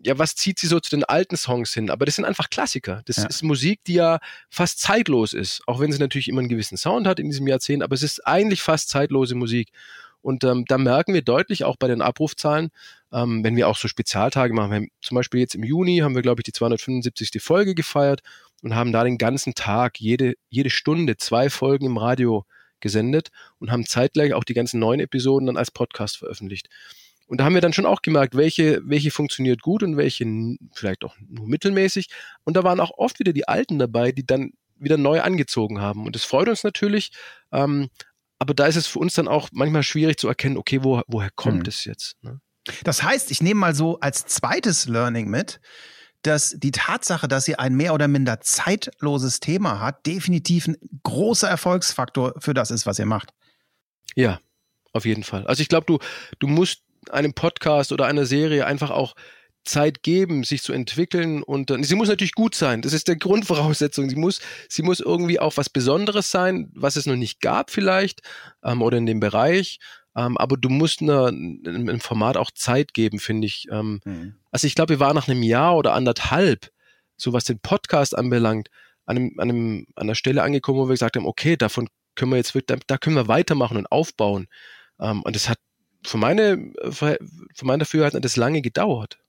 ja, 0.03 0.19
was 0.19 0.35
zieht 0.35 0.59
sie 0.59 0.67
so 0.67 0.79
zu 0.79 0.91
den 0.91 1.03
alten 1.03 1.35
Songs 1.37 1.73
hin? 1.73 1.89
Aber 1.89 2.05
das 2.05 2.15
sind 2.15 2.25
einfach 2.25 2.49
Klassiker. 2.51 3.01
Das 3.05 3.17
Ja. 3.17 3.25
ist 3.25 3.41
Musik, 3.41 3.83
die 3.87 3.95
ja 3.95 4.19
fast 4.49 4.79
zeitlos 4.79 5.33
ist, 5.33 5.63
auch 5.65 5.79
wenn 5.79 5.91
sie 5.91 5.97
natürlich 5.99 6.27
immer 6.27 6.41
einen 6.41 6.49
gewissen 6.49 6.77
Sound 6.77 7.07
hat 7.07 7.19
in 7.19 7.29
diesem 7.29 7.47
Jahrzehnt, 7.47 7.81
aber 7.81 7.95
es 7.95 8.03
ist 8.03 8.25
eigentlich 8.27 8.61
fast 8.61 8.89
zeitlose 8.89 9.33
Musik. 9.33 9.71
Und 10.25 10.43
ähm, 10.43 10.65
da 10.67 10.79
merken 10.79 11.13
wir 11.13 11.21
deutlich 11.21 11.65
auch 11.65 11.75
bei 11.75 11.87
den 11.87 12.01
Abrufzahlen, 12.01 12.71
ähm, 13.13 13.43
wenn 13.43 13.55
wir 13.55 13.67
auch 13.67 13.77
so 13.77 13.87
Spezialtage 13.87 14.55
machen. 14.55 14.73
Haben, 14.73 14.87
zum 14.99 15.13
Beispiel 15.13 15.39
jetzt 15.39 15.53
im 15.53 15.63
Juni 15.63 15.99
haben 15.99 16.15
wir, 16.15 16.23
glaube 16.23 16.39
ich, 16.39 16.45
die 16.45 16.51
275. 16.51 17.39
Folge 17.43 17.75
gefeiert 17.75 18.21
und 18.63 18.73
haben 18.73 18.91
da 18.91 19.03
den 19.03 19.19
ganzen 19.19 19.53
Tag, 19.53 19.99
jede, 19.99 20.33
jede 20.49 20.71
Stunde 20.71 21.17
zwei 21.17 21.51
Folgen 21.51 21.85
im 21.85 21.97
Radio 21.97 22.43
gesendet 22.79 23.29
und 23.59 23.71
haben 23.71 23.85
zeitgleich 23.85 24.33
auch 24.33 24.43
die 24.43 24.55
ganzen 24.55 24.79
neuen 24.79 24.99
Episoden 24.99 25.45
dann 25.45 25.57
als 25.57 25.69
Podcast 25.69 26.17
veröffentlicht. 26.17 26.69
Und 27.27 27.39
da 27.39 27.45
haben 27.45 27.53
wir 27.53 27.61
dann 27.61 27.73
schon 27.73 27.85
auch 27.85 28.01
gemerkt, 28.01 28.35
welche, 28.35 28.81
welche 28.83 29.11
funktioniert 29.11 29.61
gut 29.61 29.83
und 29.83 29.95
welche 29.95 30.25
vielleicht 30.73 31.03
auch 31.03 31.15
nur 31.19 31.47
mittelmäßig. 31.47 32.09
Und 32.45 32.57
da 32.57 32.63
waren 32.63 32.79
auch 32.79 32.97
oft 32.97 33.19
wieder 33.19 33.31
die 33.31 33.47
Alten 33.47 33.77
dabei, 33.77 34.11
die 34.11 34.25
dann 34.25 34.53
wieder 34.75 34.97
neu 34.97 35.21
angezogen 35.21 35.81
haben. 35.81 36.07
Und 36.07 36.15
das 36.15 36.23
freut 36.23 36.49
uns 36.49 36.63
natürlich. 36.63 37.11
Ähm, 37.51 37.89
aber 38.45 38.53
da 38.53 38.67
ist 38.67 38.75
es 38.75 38.85
für 38.85 38.99
uns 38.99 39.15
dann 39.15 39.27
auch 39.27 39.49
manchmal 39.51 39.81
schwierig 39.81 40.17
zu 40.19 40.27
erkennen, 40.27 40.55
okay, 40.55 40.83
wo, 40.83 41.01
woher 41.07 41.31
kommt 41.31 41.63
Mhm. 41.63 41.69
es 41.69 41.83
jetzt? 41.85 42.15
Ne? 42.21 42.39
Das 42.83 43.01
heißt, 43.01 43.31
ich 43.31 43.41
nehme 43.41 43.59
mal 43.59 43.73
so 43.73 43.99
als 44.01 44.27
zweites 44.27 44.85
Learning 44.87 45.27
mit, 45.27 45.59
dass 46.21 46.51
die 46.57 46.69
Tatsache, 46.69 47.27
dass 47.27 47.47
ihr 47.47 47.59
ein 47.59 47.73
mehr 47.73 47.95
oder 47.95 48.07
minder 48.07 48.41
zeitloses 48.41 49.39
Thema 49.39 49.79
habt, 49.79 50.05
definitiv 50.05 50.67
ein 50.67 50.77
großer 51.01 51.49
Erfolgsfaktor 51.49 52.35
für 52.37 52.53
das 52.53 52.69
ist, 52.69 52.85
was 52.85 52.99
ihr 52.99 53.07
macht. 53.07 53.31
Ja, 54.15 54.39
auf 54.93 55.05
jeden 55.05 55.23
Fall. 55.23 55.47
Also 55.47 55.63
ich 55.63 55.67
glaube, 55.69 55.87
du, 55.87 55.97
du 56.37 56.45
musst 56.45 56.83
einem 57.09 57.33
Podcast 57.33 57.91
oder 57.91 58.05
einer 58.05 58.27
Serie 58.27 58.67
einfach 58.67 58.91
auch 58.91 59.15
Zeit 59.65 60.03
geben, 60.03 60.43
sich 60.43 60.61
zu 60.61 60.73
entwickeln 60.73 61.43
und 61.43 61.69
dann, 61.69 61.83
sie 61.83 61.95
muss 61.95 62.07
natürlich 62.07 62.33
gut 62.33 62.55
sein. 62.55 62.81
Das 62.81 62.93
ist 62.93 63.07
der 63.07 63.15
Grundvoraussetzung. 63.17 64.09
Sie 64.09 64.15
muss, 64.15 64.39
sie 64.69 64.83
muss 64.83 64.99
irgendwie 64.99 65.39
auch 65.39 65.57
was 65.57 65.69
Besonderes 65.69 66.31
sein, 66.31 66.71
was 66.73 66.95
es 66.95 67.05
noch 67.05 67.15
nicht 67.15 67.41
gab 67.41 67.71
vielleicht 67.71 68.21
ähm, 68.63 68.81
oder 68.81 68.97
in 68.97 69.05
dem 69.05 69.19
Bereich. 69.19 69.79
Ähm, 70.15 70.37
aber 70.37 70.55
du 70.57 70.69
musst 70.69 71.01
einer, 71.01 71.27
einem 71.27 71.99
Format 71.99 72.37
auch 72.37 72.51
Zeit 72.51 72.93
geben, 72.93 73.19
finde 73.19 73.47
ich. 73.47 73.67
Ähm, 73.69 73.99
also 74.51 74.67
ich 74.67 74.75
glaube, 74.75 74.95
wir 74.95 74.99
waren 74.99 75.15
nach 75.15 75.27
einem 75.27 75.43
Jahr 75.43 75.75
oder 75.75 75.93
anderthalb, 75.93 76.69
so 77.17 77.33
was 77.33 77.43
den 77.43 77.59
Podcast 77.59 78.17
anbelangt, 78.17 78.69
an, 79.05 79.17
einem, 79.17 79.39
an, 79.39 79.49
einem, 79.49 79.87
an 79.95 80.03
einer 80.03 80.15
Stelle 80.15 80.43
angekommen, 80.43 80.79
wo 80.79 80.85
wir 80.85 80.93
gesagt 80.93 81.17
haben, 81.17 81.25
okay, 81.25 81.57
davon 81.57 81.89
können 82.15 82.31
wir 82.31 82.37
jetzt 82.37 82.55
wirklich, 82.55 82.67
da, 82.67 82.77
da 82.87 82.97
können 82.97 83.17
wir 83.17 83.27
weitermachen 83.27 83.77
und 83.77 83.91
aufbauen. 83.91 84.47
Ähm, 84.99 85.21
und 85.23 85.35
das 85.35 85.49
hat 85.49 85.57
für 86.05 86.17
meine, 86.17 86.71
für, 86.91 87.17
für 87.53 87.65
mein 87.65 87.79
Dafürhalten 87.79 88.17
hat 88.17 88.25
das 88.25 88.37
lange 88.37 88.61
gedauert. 88.61 89.19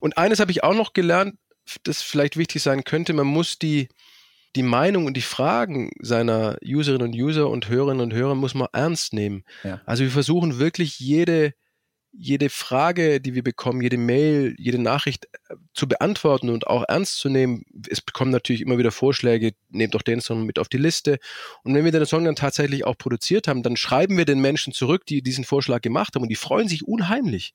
Und 0.00 0.18
eines 0.18 0.40
habe 0.40 0.50
ich 0.50 0.64
auch 0.64 0.74
noch 0.74 0.92
gelernt, 0.92 1.36
das 1.84 2.02
vielleicht 2.02 2.36
wichtig 2.36 2.62
sein 2.62 2.84
könnte, 2.84 3.12
man 3.12 3.26
muss 3.26 3.58
die, 3.58 3.88
die 4.56 4.62
Meinung 4.62 5.06
und 5.06 5.16
die 5.16 5.22
Fragen 5.22 5.90
seiner 6.00 6.56
Userinnen 6.64 7.08
und 7.08 7.14
User 7.14 7.48
und 7.48 7.68
Hörerinnen 7.68 8.02
und 8.02 8.12
Hörer 8.12 8.34
muss 8.34 8.54
man 8.54 8.68
ernst 8.72 9.12
nehmen. 9.12 9.44
Ja. 9.62 9.80
Also 9.86 10.02
wir 10.02 10.10
versuchen 10.10 10.58
wirklich 10.58 10.98
jede, 10.98 11.54
jede 12.12 12.50
Frage, 12.50 13.20
die 13.20 13.34
wir 13.34 13.44
bekommen, 13.44 13.82
jede 13.82 13.96
Mail, 13.96 14.54
jede 14.58 14.78
Nachricht 14.78 15.26
äh, 15.48 15.54
zu 15.74 15.86
beantworten 15.86 16.50
und 16.50 16.66
auch 16.66 16.84
ernst 16.88 17.18
zu 17.18 17.28
nehmen. 17.28 17.64
Es 17.88 18.00
bekommen 18.00 18.32
natürlich 18.32 18.62
immer 18.62 18.78
wieder 18.78 18.90
Vorschläge, 18.90 19.52
nehmt 19.68 19.94
doch 19.94 20.02
den 20.02 20.20
Song 20.20 20.44
mit 20.44 20.58
auf 20.58 20.68
die 20.68 20.78
Liste. 20.78 21.18
Und 21.62 21.74
wenn 21.74 21.84
wir 21.84 21.92
den 21.92 22.06
Song 22.06 22.24
dann 22.24 22.34
tatsächlich 22.34 22.84
auch 22.84 22.98
produziert 22.98 23.46
haben, 23.46 23.62
dann 23.62 23.76
schreiben 23.76 24.16
wir 24.16 24.24
den 24.24 24.40
Menschen 24.40 24.72
zurück, 24.72 25.06
die 25.06 25.22
diesen 25.22 25.44
Vorschlag 25.44 25.82
gemacht 25.82 26.14
haben 26.14 26.22
und 26.22 26.30
die 26.30 26.36
freuen 26.36 26.68
sich 26.68 26.86
unheimlich. 26.86 27.54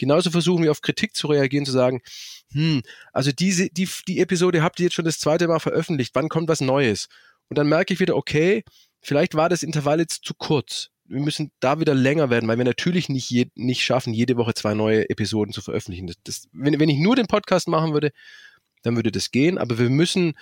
Genauso 0.00 0.30
versuchen 0.30 0.62
wir 0.62 0.70
auf 0.70 0.80
Kritik 0.80 1.14
zu 1.14 1.26
reagieren, 1.26 1.66
zu 1.66 1.72
sagen, 1.72 2.00
hm, 2.52 2.80
also 3.12 3.32
diese, 3.32 3.68
die, 3.68 3.86
die 4.08 4.20
Episode 4.20 4.62
habt 4.62 4.80
ihr 4.80 4.84
jetzt 4.84 4.94
schon 4.94 5.04
das 5.04 5.18
zweite 5.18 5.46
Mal 5.46 5.58
veröffentlicht, 5.58 6.14
wann 6.14 6.30
kommt 6.30 6.48
was 6.48 6.62
Neues? 6.62 7.08
Und 7.50 7.58
dann 7.58 7.68
merke 7.68 7.92
ich 7.92 8.00
wieder, 8.00 8.16
okay, 8.16 8.64
vielleicht 9.02 9.34
war 9.34 9.50
das 9.50 9.62
Intervall 9.62 10.00
jetzt 10.00 10.24
zu 10.24 10.32
kurz. 10.32 10.88
Wir 11.04 11.20
müssen 11.20 11.50
da 11.60 11.80
wieder 11.80 11.92
länger 11.92 12.30
werden, 12.30 12.48
weil 12.48 12.56
wir 12.56 12.64
natürlich 12.64 13.10
nicht, 13.10 13.28
je, 13.28 13.48
nicht 13.56 13.82
schaffen, 13.82 14.14
jede 14.14 14.38
Woche 14.38 14.54
zwei 14.54 14.72
neue 14.72 15.10
Episoden 15.10 15.52
zu 15.52 15.60
veröffentlichen. 15.60 16.06
Das, 16.06 16.16
das, 16.24 16.48
wenn, 16.52 16.80
wenn 16.80 16.88
ich 16.88 16.98
nur 16.98 17.14
den 17.14 17.26
Podcast 17.26 17.68
machen 17.68 17.92
würde, 17.92 18.10
dann 18.82 18.96
würde 18.96 19.12
das 19.12 19.30
gehen, 19.30 19.58
aber 19.58 19.78
wir 19.78 19.90
müssen 19.90 20.32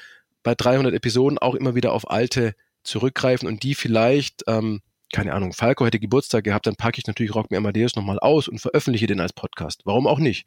bei 0.45 0.55
300 0.55 0.95
Episoden 0.95 1.37
auch 1.37 1.57
immer 1.57 1.75
wieder 1.75 1.93
auf 1.93 2.09
alte 2.09 2.55
zurückgreifen 2.85 3.49
und 3.49 3.65
die 3.65 3.75
vielleicht, 3.75 4.45
ähm, 4.47 4.83
keine 5.13 5.33
Ahnung, 5.33 5.53
Falco 5.53 5.87
hätte 5.87 5.99
Geburtstag 5.99 6.45
gehabt, 6.45 6.67
dann 6.67 6.77
packe 6.77 6.99
ich 6.99 7.07
natürlich 7.07 7.35
Rock 7.35 7.51
Me 7.51 7.57
Amadeus 7.57 7.97
nochmal 7.97 8.19
aus 8.19 8.49
und 8.49 8.61
veröffentliche 8.61 9.07
den 9.07 9.21
als 9.21 9.33
Podcast. 9.33 9.83
Warum 9.85 10.07
auch 10.07 10.19
nicht? 10.19 10.47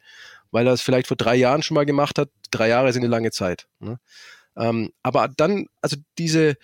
Weil 0.52 0.68
er 0.68 0.74
es 0.74 0.82
vielleicht 0.82 1.08
vor 1.08 1.18
drei 1.18 1.36
Jahren 1.36 1.64
schon 1.64 1.76
mal 1.76 1.86
gemacht 1.86 2.20
hat. 2.20 2.30
Drei 2.52 2.68
Jahre 2.68 2.94
sind 2.94 3.04
eine 3.04 3.12
lange 3.12 3.32
Zeit. 3.32 3.68
Ne? 3.80 4.00
Ähm, 4.56 4.92
aber 5.02 5.30
dann, 5.30 5.68
also 5.82 5.98
diese, 6.18 6.58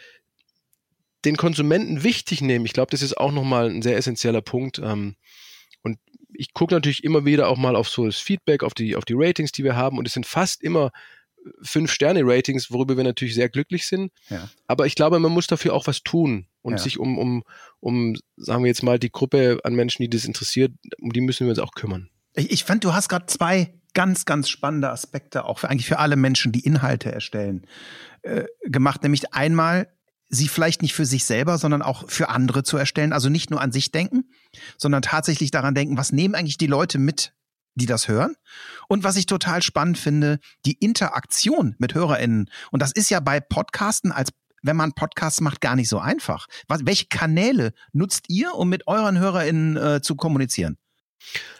den 1.25 1.37
Konsumenten 1.37 2.03
wichtig 2.03 2.41
nehmen, 2.41 2.65
ich 2.65 2.73
glaube, 2.73 2.91
das 2.91 3.01
ist 3.01 3.17
auch 3.17 3.31
nochmal 3.31 3.69
ein 3.69 3.81
sehr 3.81 3.97
essentieller 3.97 4.41
Punkt. 4.41 4.77
Ähm, 4.79 5.15
und 5.81 5.97
ich 6.33 6.53
gucke 6.53 6.75
natürlich 6.75 7.03
immer 7.03 7.25
wieder 7.25 7.47
auch 7.47 7.57
mal 7.57 7.75
auf 7.75 7.89
so 7.89 8.05
das 8.05 8.17
Feedback, 8.17 8.61
auf 8.61 8.75
die, 8.75 8.95
auf 8.95 9.05
die 9.05 9.15
Ratings, 9.15 9.51
die 9.51 9.63
wir 9.63 9.75
haben. 9.75 9.97
Und 9.97 10.07
es 10.07 10.13
sind 10.13 10.27
fast 10.27 10.61
immer 10.61 10.91
Fünf-Sterne-Ratings, 11.61 12.71
worüber 12.71 12.97
wir 12.97 13.03
natürlich 13.03 13.35
sehr 13.35 13.49
glücklich 13.49 13.87
sind. 13.87 14.11
Ja. 14.29 14.49
Aber 14.67 14.85
ich 14.85 14.95
glaube, 14.95 15.19
man 15.19 15.31
muss 15.31 15.47
dafür 15.47 15.73
auch 15.73 15.87
was 15.87 16.03
tun 16.03 16.47
und 16.61 16.73
Ja. 16.73 16.77
sich 16.79 16.97
um, 16.99 17.17
um, 17.17 17.43
um, 17.79 18.15
sagen 18.35 18.63
wir 18.63 18.67
jetzt 18.67 18.83
mal, 18.83 18.99
die 18.99 19.11
Gruppe 19.11 19.59
an 19.63 19.75
Menschen, 19.75 20.03
die 20.03 20.09
das 20.09 20.25
interessiert, 20.25 20.71
um 20.99 21.13
die 21.13 21.21
müssen 21.21 21.45
wir 21.45 21.51
uns 21.51 21.59
auch 21.59 21.71
kümmern. 21.73 22.09
Ich, 22.33 22.51
ich 22.51 22.63
fand, 22.63 22.83
du 22.83 22.93
hast 22.93 23.09
gerade 23.09 23.25
zwei 23.27 23.73
ganz, 23.93 24.25
ganz 24.25 24.49
spannende 24.49 24.89
Aspekte, 24.91 25.45
auch 25.45 25.59
für, 25.59 25.69
eigentlich 25.69 25.87
für 25.87 25.99
alle 25.99 26.15
Menschen, 26.15 26.51
die 26.51 26.59
Inhalte 26.59 27.11
erstellen, 27.11 27.65
äh, 28.21 28.45
gemacht. 28.63 29.01
Nämlich 29.01 29.33
einmal, 29.33 29.87
sie 30.29 30.47
vielleicht 30.47 30.81
nicht 30.81 30.93
für 30.93 31.05
sich 31.05 31.25
selber, 31.25 31.57
sondern 31.57 31.81
auch 31.81 32.09
für 32.09 32.29
andere 32.29 32.63
zu 32.63 32.77
erstellen. 32.77 33.13
Also 33.13 33.29
nicht 33.29 33.49
nur 33.49 33.61
an 33.61 33.71
sich 33.71 33.91
denken, 33.91 34.25
sondern 34.77 35.01
tatsächlich 35.01 35.51
daran 35.51 35.73
denken, 35.73 35.97
was 35.97 36.11
nehmen 36.11 36.35
eigentlich 36.35 36.57
die 36.57 36.67
Leute 36.67 36.99
mit, 36.99 37.33
die 37.77 37.85
das 37.85 38.07
hören. 38.07 38.35
Und 38.87 39.03
was 39.03 39.15
ich 39.15 39.25
total 39.25 39.61
spannend 39.61 39.97
finde, 39.97 40.39
die 40.65 40.73
Interaktion 40.73 41.75
mit 41.77 41.93
HörerInnen. 41.93 42.49
Und 42.71 42.81
das 42.81 42.91
ist 42.91 43.09
ja 43.09 43.19
bei 43.19 43.39
Podcasten 43.39 44.11
als 44.11 44.31
wenn 44.63 44.75
man 44.75 44.93
Podcasts 44.93 45.39
macht, 45.39 45.61
gar 45.61 45.75
nicht 45.75 45.87
so 45.87 45.99
einfach. 45.99 46.47
Was, 46.67 46.85
welche 46.85 47.05
Kanäle 47.05 47.73
nutzt 47.93 48.25
ihr, 48.27 48.55
um 48.55 48.69
mit 48.69 48.87
euren 48.87 49.17
HörerInnen 49.19 49.77
äh, 49.77 50.01
zu 50.01 50.15
kommunizieren? 50.15 50.77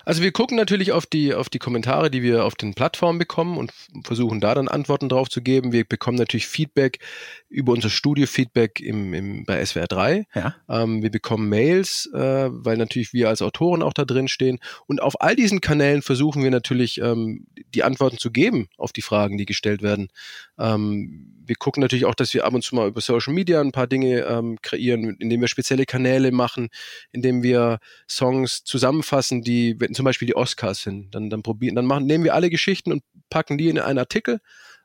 Also 0.06 0.22
wir 0.24 0.32
gucken 0.32 0.56
natürlich 0.56 0.94
auf 0.94 1.06
die, 1.06 1.34
auf 1.34 1.50
die 1.50 1.60
Kommentare, 1.60 2.10
die 2.10 2.24
wir 2.24 2.46
auf 2.46 2.56
den 2.56 2.74
Plattformen 2.74 3.20
bekommen 3.20 3.58
und 3.58 3.74
versuchen 4.06 4.40
da 4.40 4.56
dann 4.56 4.70
Antworten 4.70 5.10
drauf 5.10 5.30
zu 5.30 5.42
geben. 5.42 5.74
Wir 5.74 5.84
bekommen 5.84 6.18
natürlich 6.18 6.48
Feedback 6.48 7.00
über 7.50 7.74
unser 7.74 7.90
Studio-Feedback 7.90 8.80
im, 8.80 9.14
im, 9.14 9.46
bei 9.46 9.64
SWR 9.66 9.88
3. 9.88 10.26
Ja. 10.34 10.56
Ähm, 10.70 11.04
wir 11.04 11.12
bekommen 11.12 11.50
Mails, 11.50 12.10
äh, 12.14 12.48
weil 12.50 12.78
natürlich 12.78 13.12
wir 13.12 13.28
als 13.28 13.42
Autoren 13.42 13.84
auch 13.84 13.92
da 13.92 14.06
drin 14.06 14.30
stehen. 14.30 14.60
Und 14.86 15.02
auf 15.02 15.22
all 15.22 15.36
diesen 15.36 15.60
Kanälen 15.60 16.02
versuchen 16.02 16.42
wir 16.42 16.52
natürlich 16.52 17.02
ähm, 17.02 17.48
die 17.74 17.84
Antworten 17.84 18.18
zu 18.18 18.32
geben 18.32 18.70
auf 18.78 18.94
die 18.94 19.02
Fragen, 19.02 19.38
die 19.38 19.46
gestellt 19.46 19.82
werden. 19.82 20.08
Ähm, 20.58 21.34
wir 21.46 21.56
gucken 21.56 21.82
natürlich 21.82 22.06
auch, 22.06 22.16
dass 22.16 22.34
wir 22.34 22.46
ab 22.46 22.54
und 22.54 22.64
zu 22.64 22.76
mal 22.76 22.88
über 22.88 23.02
Social 23.02 23.34
Media 23.34 23.62
ein 23.62 23.72
paar 23.72 23.88
Dinge 23.88 24.20
ähm, 24.22 24.58
kreieren, 24.62 25.16
indem 25.20 25.42
wir 25.42 25.48
spezielle 25.48 25.86
Kanäle 25.86 26.32
machen, 26.32 26.70
indem 27.12 27.44
wir 27.44 27.80
Songs 28.10 28.64
zusammenfassen, 28.64 29.42
die, 29.48 29.80
wenn 29.80 29.94
zum 29.94 30.06
Beispiel 30.06 30.28
die 30.28 30.36
Oscars 30.36 30.84
sind, 30.84 31.16
dann, 31.16 31.30
dann 31.30 31.42
probieren, 31.42 31.76
dann 31.76 31.86
machen, 31.86 32.06
nehmen 32.06 32.24
wir 32.24 32.36
alle 32.36 32.50
Geschichten 32.50 32.92
und 32.92 33.04
packen 33.30 33.58
die 33.58 33.70
in 33.70 33.80
einen 33.80 34.00
Artikel 34.00 34.40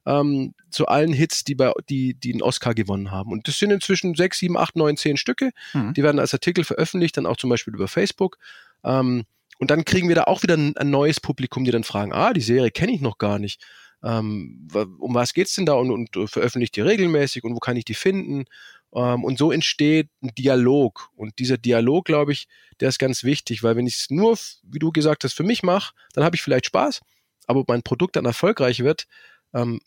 ähm, 0.06 0.54
zu 0.70 0.86
allen 0.86 1.12
Hits, 1.12 1.44
die 1.44 1.54
bei, 1.54 1.72
die, 1.88 2.14
die 2.14 2.32
einen 2.32 2.42
Oscar 2.42 2.74
gewonnen 2.74 3.10
haben. 3.10 3.32
Und 3.32 3.48
das 3.48 3.58
sind 3.58 3.70
inzwischen 3.70 4.14
sechs, 4.14 4.38
sieben, 4.38 4.56
acht, 4.56 4.76
neun, 4.76 4.96
zehn 4.96 5.16
Stücke. 5.16 5.50
Mhm. 5.74 5.94
Die 5.94 6.02
werden 6.02 6.18
als 6.18 6.32
Artikel 6.32 6.64
veröffentlicht, 6.64 7.16
dann 7.16 7.26
auch 7.26 7.36
zum 7.36 7.50
Beispiel 7.50 7.74
über 7.74 7.88
Facebook. 7.88 8.38
Ähm, 8.84 9.24
und 9.58 9.70
dann 9.70 9.84
kriegen 9.84 10.08
wir 10.08 10.16
da 10.16 10.24
auch 10.24 10.42
wieder 10.42 10.56
ein, 10.56 10.76
ein 10.76 10.90
neues 10.90 11.20
Publikum, 11.20 11.64
die 11.64 11.70
dann 11.70 11.84
fragen, 11.84 12.12
ah, 12.12 12.32
die 12.32 12.40
Serie 12.40 12.70
kenne 12.70 12.92
ich 12.92 13.00
noch 13.00 13.18
gar 13.18 13.38
nicht. 13.38 13.62
Ähm, 14.02 14.66
um 14.98 15.14
was 15.14 15.34
geht's 15.34 15.54
denn 15.54 15.66
da 15.66 15.74
und, 15.74 15.92
und 15.92 16.16
äh, 16.16 16.26
veröffentlicht 16.26 16.74
die 16.74 16.80
regelmäßig 16.80 17.44
und 17.44 17.54
wo 17.54 17.60
kann 17.60 17.76
ich 17.76 17.84
die 17.84 17.94
finden? 17.94 18.46
Ähm, 18.94 19.24
und 19.24 19.38
so 19.38 19.52
entsteht 19.52 20.08
ein 20.22 20.34
Dialog. 20.36 21.10
Und 21.16 21.38
dieser 21.38 21.58
Dialog, 21.58 22.04
glaube 22.04 22.32
ich, 22.32 22.48
der 22.80 22.88
ist 22.88 22.98
ganz 22.98 23.24
wichtig, 23.24 23.62
weil 23.62 23.76
wenn 23.76 23.86
ich 23.86 23.96
es 23.96 24.10
nur, 24.10 24.38
wie 24.62 24.78
du 24.78 24.92
gesagt 24.92 25.24
hast, 25.24 25.34
für 25.34 25.44
mich 25.44 25.62
mache, 25.62 25.94
dann 26.14 26.24
habe 26.24 26.36
ich 26.36 26.42
vielleicht 26.42 26.66
Spaß. 26.66 27.00
Aber 27.46 27.60
ob 27.60 27.68
mein 27.68 27.82
Produkt 27.82 28.16
dann 28.16 28.24
erfolgreich 28.24 28.80
wird, 28.80 29.06
ähm, 29.54 29.80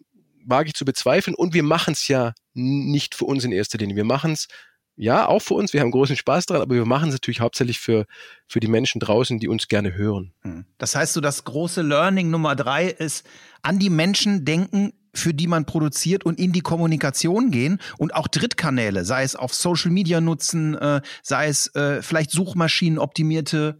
wage 0.46 0.68
ich 0.68 0.74
zu 0.76 0.86
bezweifeln. 0.86 1.36
Und 1.36 1.54
wir 1.54 1.64
machen 1.64 1.94
es 1.94 2.08
ja 2.08 2.34
nicht 2.54 3.16
für 3.16 3.26
uns 3.26 3.44
in 3.44 3.52
erster 3.52 3.78
Linie. 3.78 3.96
Wir 3.96 4.04
machen 4.04 4.34
es 4.34 4.48
ja 4.96 5.28
auch 5.28 5.40
für 5.40 5.56
uns. 5.56 5.74
Wir 5.74 5.82
haben 5.82 5.92
großen 5.92 6.16
Spaß 6.16 6.46
daran, 6.46 6.62
aber 6.62 6.76
wir 6.76 6.86
machen 6.86 7.10
es 7.10 7.16
natürlich 7.16 7.42
hauptsächlich 7.42 7.80
für, 7.80 8.06
für 8.48 8.60
die 8.60 8.68
Menschen 8.68 9.00
draußen, 9.00 9.40
die 9.40 9.48
uns 9.48 9.68
gerne 9.68 9.94
hören. 9.94 10.34
Hm. 10.42 10.66
Das 10.78 10.96
heißt, 10.96 11.14
so 11.14 11.22
das 11.22 11.44
große 11.44 11.82
Learning 11.82 12.30
Nummer 12.30 12.56
drei 12.56 12.88
ist, 12.88 13.26
an 13.62 13.80
die 13.80 13.90
Menschen 13.90 14.46
denken, 14.46 14.94
für 15.16 15.34
die 15.34 15.48
man 15.48 15.66
produziert 15.66 16.26
und 16.26 16.40
in 16.40 16.52
die 16.52 16.62
Kommunikation 16.62 17.52
gehen 17.52 17.80
und 17.98 18.14
auch 18.14 18.28
Drittkanäle, 18.28 19.06
sei 19.06 19.24
es 19.24 19.36
auf 19.36 19.54
Social 19.54 19.92
Media 19.92 20.22
nutzen, 20.22 20.76
äh, 20.76 21.02
sei 21.24 21.48
es 21.48 21.74
äh, 21.76 22.02
vielleicht 22.02 22.32
Suchmaschinen 22.32 23.00
optimierte 23.00 23.80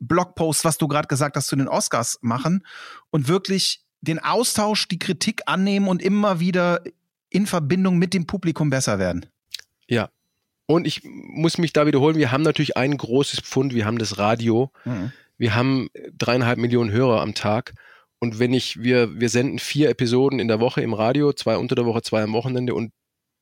Blogpost, 0.00 0.64
was 0.64 0.78
du 0.78 0.88
gerade 0.88 1.08
gesagt 1.08 1.36
hast, 1.36 1.46
zu 1.46 1.56
den 1.56 1.68
Oscars 1.68 2.18
machen 2.22 2.64
und 3.10 3.28
wirklich 3.28 3.82
den 4.00 4.18
Austausch, 4.18 4.88
die 4.88 4.98
Kritik 4.98 5.42
annehmen 5.46 5.86
und 5.88 6.02
immer 6.02 6.40
wieder 6.40 6.82
in 7.28 7.46
Verbindung 7.46 7.98
mit 7.98 8.14
dem 8.14 8.26
Publikum 8.26 8.70
besser 8.70 8.98
werden. 8.98 9.26
Ja. 9.86 10.08
Und 10.66 10.86
ich 10.86 11.02
muss 11.04 11.58
mich 11.58 11.72
da 11.72 11.86
wiederholen, 11.86 12.16
wir 12.16 12.32
haben 12.32 12.42
natürlich 12.42 12.76
ein 12.76 12.96
großes 12.96 13.40
Pfund, 13.40 13.74
wir 13.74 13.84
haben 13.86 13.98
das 13.98 14.18
Radio. 14.18 14.72
Mhm. 14.84 15.12
Wir 15.36 15.54
haben 15.54 15.88
dreieinhalb 16.16 16.58
Millionen 16.58 16.90
Hörer 16.90 17.20
am 17.20 17.34
Tag. 17.34 17.74
Und 18.20 18.38
wenn 18.38 18.52
ich, 18.52 18.82
wir, 18.82 19.18
wir 19.18 19.30
senden 19.30 19.58
vier 19.58 19.88
Episoden 19.88 20.38
in 20.38 20.48
der 20.48 20.60
Woche 20.60 20.82
im 20.82 20.94
Radio, 20.94 21.32
zwei 21.32 21.56
unter 21.56 21.74
der 21.74 21.86
Woche, 21.86 22.02
zwei 22.02 22.22
am 22.22 22.34
Wochenende 22.34 22.74
und 22.74 22.92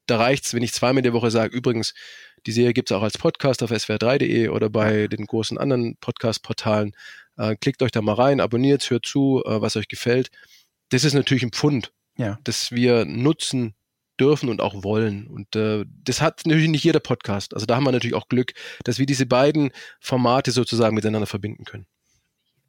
da 0.07 0.17
reicht's, 0.17 0.55
wenn 0.55 0.63
ich 0.63 0.73
zweimal 0.73 1.01
in 1.01 1.05
der 1.05 1.13
Woche 1.13 1.31
sage, 1.31 1.55
übrigens, 1.55 1.95
die 2.47 2.53
Serie 2.53 2.73
gibt's 2.73 2.93
auch 2.93 3.03
als 3.03 3.19
Podcast 3.19 3.63
auf 3.63 3.71
swr3.de 3.71 4.49
oder 4.49 4.71
bei 4.71 5.09
den 5.09 5.27
großen 5.27 5.59
anderen 5.59 5.97
Podcast-Portalen. 6.01 6.93
Äh, 7.37 7.57
klickt 7.57 7.83
euch 7.83 7.91
da 7.91 8.01
mal 8.01 8.15
rein, 8.15 8.41
abonniert, 8.41 8.89
hört 8.89 9.05
zu, 9.05 9.43
äh, 9.45 9.61
was 9.61 9.77
euch 9.77 9.89
gefällt. 9.89 10.31
Das 10.91 11.05
ist 11.05 11.15
natürlich 11.15 11.43
ein 11.43 11.53
Pfund, 11.53 11.93
ja. 12.17 12.39
das 12.45 12.73
wir 12.73 13.05
nutzen 13.05 13.75
dürfen 14.19 14.49
und 14.49 14.61
auch 14.61 14.83
wollen. 14.83 15.27
Und 15.27 15.55
äh, 15.57 15.85
das 16.05 16.21
hat 16.21 16.43
natürlich 16.47 16.69
nicht 16.69 16.85
jeder 16.85 17.01
Podcast. 17.01 17.53
Also 17.53 17.67
da 17.67 17.77
haben 17.77 17.85
wir 17.85 17.93
natürlich 17.93 18.17
auch 18.17 18.29
Glück, 18.29 18.53
dass 18.85 18.99
wir 18.99 19.07
diese 19.07 19.27
beiden 19.27 19.73
Formate 20.01 20.51
sozusagen 20.51 20.95
miteinander 20.95 21.27
verbinden 21.27 21.65
können. 21.65 21.87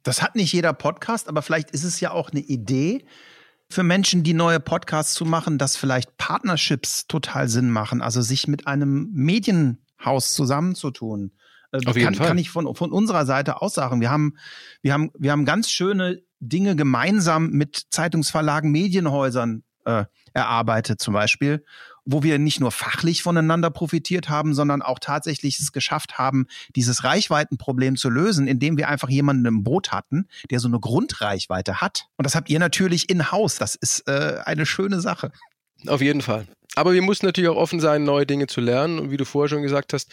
Das 0.02 0.22
hat 0.22 0.34
nicht 0.34 0.52
jeder 0.52 0.72
Podcast, 0.72 1.28
aber 1.28 1.42
vielleicht 1.42 1.70
ist 1.70 1.84
es 1.84 2.00
ja 2.00 2.12
auch 2.12 2.30
eine 2.30 2.40
Idee 2.40 3.04
für 3.70 3.82
Menschen, 3.82 4.22
die 4.22 4.34
neue 4.34 4.58
Podcasts 4.58 5.14
zu 5.14 5.24
machen, 5.24 5.56
dass 5.56 5.76
vielleicht 5.76 6.16
Partnerships 6.16 7.06
total 7.06 7.48
Sinn 7.48 7.70
machen, 7.70 8.02
also 8.02 8.20
sich 8.20 8.48
mit 8.48 8.66
einem 8.66 9.10
Medienhaus 9.12 10.34
zusammenzutun. 10.34 11.32
Äh, 11.72 11.80
das 11.80 11.94
kann, 11.96 12.14
kann 12.14 12.38
ich 12.38 12.50
von, 12.50 12.74
von 12.74 12.92
unserer 12.92 13.26
Seite 13.26 13.62
aus 13.62 13.74
sagen. 13.74 14.00
Wir 14.00 14.10
haben, 14.10 14.36
wir 14.82 14.92
haben, 14.92 15.10
wir 15.16 15.30
haben 15.30 15.44
ganz 15.44 15.70
schöne 15.70 16.20
Dinge 16.40 16.74
gemeinsam 16.74 17.50
mit 17.50 17.86
Zeitungsverlagen, 17.90 18.72
Medienhäusern 18.72 19.62
äh, 19.84 20.04
erarbeitet 20.32 21.00
zum 21.00 21.14
Beispiel, 21.14 21.64
wo 22.12 22.22
wir 22.22 22.38
nicht 22.38 22.60
nur 22.60 22.72
fachlich 22.72 23.22
voneinander 23.22 23.70
profitiert 23.70 24.28
haben, 24.28 24.54
sondern 24.54 24.82
auch 24.82 24.98
tatsächlich 24.98 25.58
es 25.60 25.72
geschafft 25.72 26.18
haben, 26.18 26.46
dieses 26.74 27.04
Reichweitenproblem 27.04 27.96
zu 27.96 28.10
lösen, 28.10 28.48
indem 28.48 28.76
wir 28.76 28.88
einfach 28.88 29.08
jemanden 29.08 29.46
im 29.46 29.62
Boot 29.62 29.92
hatten, 29.92 30.26
der 30.50 30.60
so 30.60 30.68
eine 30.68 30.80
Grundreichweite 30.80 31.80
hat. 31.80 32.06
Und 32.16 32.24
das 32.24 32.34
habt 32.34 32.50
ihr 32.50 32.58
natürlich 32.58 33.08
in-house. 33.08 33.56
Das 33.56 33.74
ist 33.74 34.08
äh, 34.08 34.38
eine 34.44 34.66
schöne 34.66 35.00
Sache. 35.00 35.32
Auf 35.86 36.00
jeden 36.00 36.20
Fall. 36.20 36.46
Aber 36.74 36.92
wir 36.92 37.02
mussten 37.02 37.26
natürlich 37.26 37.50
auch 37.50 37.56
offen 37.56 37.80
sein, 37.80 38.04
neue 38.04 38.26
Dinge 38.26 38.46
zu 38.46 38.60
lernen. 38.60 38.98
Und 38.98 39.10
wie 39.10 39.16
du 39.16 39.24
vorher 39.24 39.48
schon 39.48 39.62
gesagt 39.62 39.92
hast, 39.92 40.10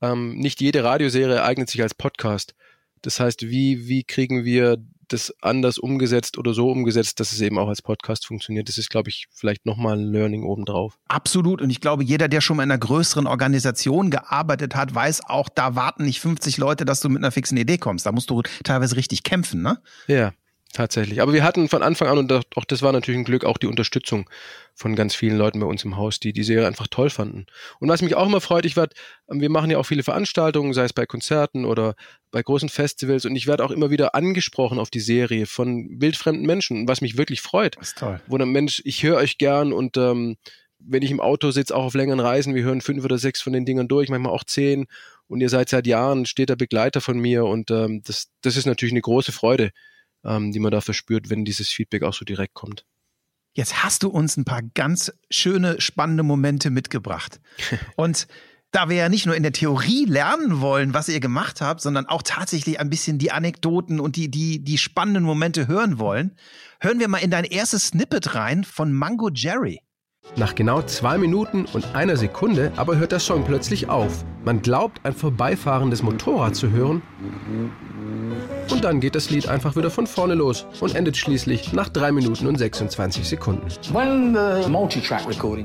ähm, 0.00 0.36
nicht 0.36 0.60
jede 0.60 0.84
Radioserie 0.84 1.42
eignet 1.42 1.70
sich 1.70 1.82
als 1.82 1.94
Podcast. 1.94 2.54
Das 3.02 3.20
heißt, 3.20 3.42
wie, 3.42 3.88
wie 3.88 4.04
kriegen 4.04 4.44
wir 4.44 4.78
das 5.12 5.34
anders 5.40 5.78
umgesetzt 5.78 6.38
oder 6.38 6.54
so 6.54 6.70
umgesetzt, 6.70 7.20
dass 7.20 7.32
es 7.32 7.40
eben 7.40 7.58
auch 7.58 7.68
als 7.68 7.82
Podcast 7.82 8.26
funktioniert. 8.26 8.68
Das 8.68 8.78
ist, 8.78 8.90
glaube 8.90 9.10
ich, 9.10 9.26
vielleicht 9.32 9.66
nochmal 9.66 9.98
ein 9.98 10.12
Learning 10.12 10.44
obendrauf. 10.44 10.98
Absolut. 11.08 11.60
Und 11.60 11.70
ich 11.70 11.80
glaube, 11.80 12.04
jeder, 12.04 12.28
der 12.28 12.40
schon 12.40 12.56
mal 12.56 12.62
in 12.62 12.70
einer 12.70 12.78
größeren 12.78 13.26
Organisation 13.26 14.10
gearbeitet 14.10 14.74
hat, 14.74 14.94
weiß 14.94 15.22
auch, 15.26 15.48
da 15.48 15.74
warten 15.74 16.04
nicht 16.04 16.20
50 16.20 16.58
Leute, 16.58 16.84
dass 16.84 17.00
du 17.00 17.08
mit 17.08 17.18
einer 17.18 17.32
fixen 17.32 17.56
Idee 17.56 17.78
kommst. 17.78 18.06
Da 18.06 18.12
musst 18.12 18.30
du 18.30 18.42
teilweise 18.64 18.96
richtig 18.96 19.22
kämpfen, 19.22 19.62
ne? 19.62 19.80
Ja. 20.06 20.32
Tatsächlich. 20.72 21.20
Aber 21.20 21.32
wir 21.32 21.42
hatten 21.42 21.68
von 21.68 21.82
Anfang 21.82 22.06
an, 22.06 22.18
und 22.18 22.32
auch 22.32 22.64
das 22.64 22.80
war 22.80 22.92
natürlich 22.92 23.18
ein 23.18 23.24
Glück, 23.24 23.44
auch 23.44 23.58
die 23.58 23.66
Unterstützung 23.66 24.30
von 24.72 24.94
ganz 24.94 25.16
vielen 25.16 25.36
Leuten 25.36 25.58
bei 25.58 25.66
uns 25.66 25.84
im 25.84 25.96
Haus, 25.96 26.20
die 26.20 26.32
die 26.32 26.44
Serie 26.44 26.68
einfach 26.68 26.86
toll 26.86 27.10
fanden. 27.10 27.46
Und 27.80 27.88
was 27.88 28.02
mich 28.02 28.14
auch 28.14 28.26
immer 28.26 28.40
freut, 28.40 28.64
ich 28.64 28.76
werde, 28.76 28.94
wir 29.28 29.50
machen 29.50 29.70
ja 29.70 29.78
auch 29.78 29.84
viele 29.84 30.04
Veranstaltungen, 30.04 30.72
sei 30.72 30.84
es 30.84 30.92
bei 30.92 31.06
Konzerten 31.06 31.64
oder 31.64 31.96
bei 32.30 32.40
großen 32.40 32.68
Festivals, 32.68 33.24
und 33.24 33.34
ich 33.34 33.48
werde 33.48 33.64
auch 33.64 33.72
immer 33.72 33.90
wieder 33.90 34.14
angesprochen 34.14 34.78
auf 34.78 34.90
die 34.90 35.00
Serie 35.00 35.46
von 35.46 36.00
wildfremden 36.00 36.46
Menschen, 36.46 36.86
was 36.86 37.00
mich 37.00 37.18
wirklich 37.18 37.40
freut. 37.40 37.76
Das 37.76 37.88
ist 37.88 37.98
toll. 37.98 38.20
Wo 38.28 38.38
der 38.38 38.46
Mensch, 38.46 38.80
ich 38.84 39.02
höre 39.02 39.16
euch 39.16 39.38
gern 39.38 39.72
und 39.72 39.96
ähm, 39.96 40.36
wenn 40.78 41.02
ich 41.02 41.10
im 41.10 41.20
Auto 41.20 41.50
sitze, 41.50 41.74
auch 41.74 41.84
auf 41.84 41.94
längeren 41.94 42.20
Reisen, 42.20 42.54
wir 42.54 42.62
hören 42.62 42.80
fünf 42.80 43.04
oder 43.04 43.18
sechs 43.18 43.42
von 43.42 43.52
den 43.52 43.64
Dingern 43.64 43.88
durch, 43.88 44.08
manchmal 44.08 44.32
auch 44.32 44.44
zehn. 44.44 44.86
Und 45.26 45.40
ihr 45.40 45.48
seid 45.48 45.68
seit 45.68 45.86
Jahren 45.86 46.26
steter 46.26 46.56
Begleiter 46.56 47.00
von 47.00 47.18
mir 47.18 47.44
und 47.44 47.70
ähm, 47.70 48.02
das, 48.04 48.28
das 48.40 48.56
ist 48.56 48.66
natürlich 48.66 48.92
eine 48.92 49.02
große 49.02 49.32
Freude 49.32 49.70
ähm, 50.24 50.52
die 50.52 50.58
man 50.58 50.70
da 50.70 50.80
verspürt, 50.80 51.30
wenn 51.30 51.44
dieses 51.44 51.68
Feedback 51.68 52.02
auch 52.02 52.14
so 52.14 52.24
direkt 52.24 52.54
kommt. 52.54 52.84
Jetzt 53.52 53.82
hast 53.82 54.02
du 54.04 54.08
uns 54.08 54.36
ein 54.36 54.44
paar 54.44 54.62
ganz 54.62 55.12
schöne, 55.28 55.80
spannende 55.80 56.22
Momente 56.22 56.70
mitgebracht. 56.70 57.40
Und 57.96 58.28
da 58.70 58.88
wir 58.88 58.96
ja 58.96 59.08
nicht 59.08 59.26
nur 59.26 59.34
in 59.34 59.42
der 59.42 59.52
Theorie 59.52 60.04
lernen 60.04 60.60
wollen, 60.60 60.94
was 60.94 61.08
ihr 61.08 61.18
gemacht 61.18 61.60
habt, 61.60 61.80
sondern 61.80 62.06
auch 62.06 62.22
tatsächlich 62.22 62.78
ein 62.78 62.90
bisschen 62.90 63.18
die 63.18 63.32
Anekdoten 63.32 63.98
und 63.98 64.14
die, 64.14 64.30
die, 64.30 64.62
die 64.62 64.78
spannenden 64.78 65.24
Momente 65.24 65.66
hören 65.66 65.98
wollen, 65.98 66.36
hören 66.80 67.00
wir 67.00 67.08
mal 67.08 67.18
in 67.18 67.32
dein 67.32 67.44
erstes 67.44 67.88
Snippet 67.88 68.36
rein 68.36 68.62
von 68.62 68.92
Mango 68.92 69.28
Jerry. 69.32 69.80
Nach 70.36 70.54
genau 70.54 70.82
zwei 70.82 71.18
Minuten 71.18 71.66
und 71.72 71.94
einer 71.94 72.16
Sekunde 72.16 72.72
aber 72.76 72.96
hört 72.96 73.12
der 73.12 73.18
Song 73.18 73.44
plötzlich 73.44 73.88
auf. 73.88 74.24
Man 74.44 74.62
glaubt, 74.62 75.00
ein 75.04 75.12
vorbeifahrendes 75.12 76.02
Motorrad 76.02 76.56
zu 76.56 76.70
hören. 76.70 77.02
Und 78.70 78.84
dann 78.84 79.00
geht 79.00 79.14
das 79.14 79.30
Lied 79.30 79.48
einfach 79.48 79.76
wieder 79.76 79.90
von 79.90 80.06
vorne 80.06 80.34
los 80.34 80.66
und 80.80 80.94
endet 80.94 81.16
schließlich 81.16 81.72
nach 81.72 81.88
3 81.88 82.12
Minuten 82.12 82.46
und 82.46 82.56
26 82.56 83.28
Sekunden. 83.28 83.66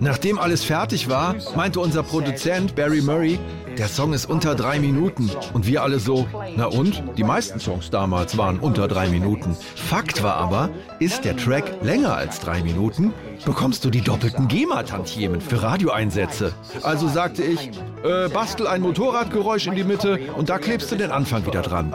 Nachdem 0.01 0.39
alles 0.39 0.63
fertig 0.63 1.07
war, 1.07 1.35
meinte 1.55 1.79
unser 1.79 2.03
Produzent 2.03 2.75
Barry 2.75 3.01
Murray, 3.01 3.39
der 3.77 3.87
Song 3.87 4.13
ist 4.13 4.25
unter 4.29 4.55
drei 4.55 4.79
Minuten. 4.79 5.29
Und 5.53 5.67
wir 5.67 5.83
alle 5.83 5.99
so, 5.99 6.27
na 6.55 6.65
und? 6.65 7.03
Die 7.17 7.23
meisten 7.23 7.59
Songs 7.59 7.89
damals 7.89 8.37
waren 8.37 8.59
unter 8.59 8.87
drei 8.87 9.09
Minuten. 9.09 9.55
Fakt 9.75 10.23
war 10.23 10.35
aber, 10.35 10.69
ist 10.99 11.25
der 11.25 11.35
Track 11.35 11.83
länger 11.83 12.15
als 12.15 12.39
drei 12.39 12.63
Minuten, 12.63 13.13
bekommst 13.45 13.83
du 13.83 13.89
die 13.89 14.01
doppelten 14.01 14.47
GEMA-Tantiemen 14.47 15.41
für 15.41 15.61
Radioeinsätze. 15.61 16.53
Also 16.83 17.07
sagte 17.07 17.43
ich, 17.43 17.71
äh, 18.03 18.29
bastel 18.29 18.67
ein 18.67 18.81
Motorradgeräusch 18.81 19.67
in 19.67 19.75
die 19.75 19.83
Mitte 19.83 20.19
und 20.37 20.49
da 20.49 20.57
klebst 20.57 20.91
du 20.91 20.95
den 20.95 21.11
Anfang 21.11 21.45
wieder 21.45 21.61
dran. 21.61 21.93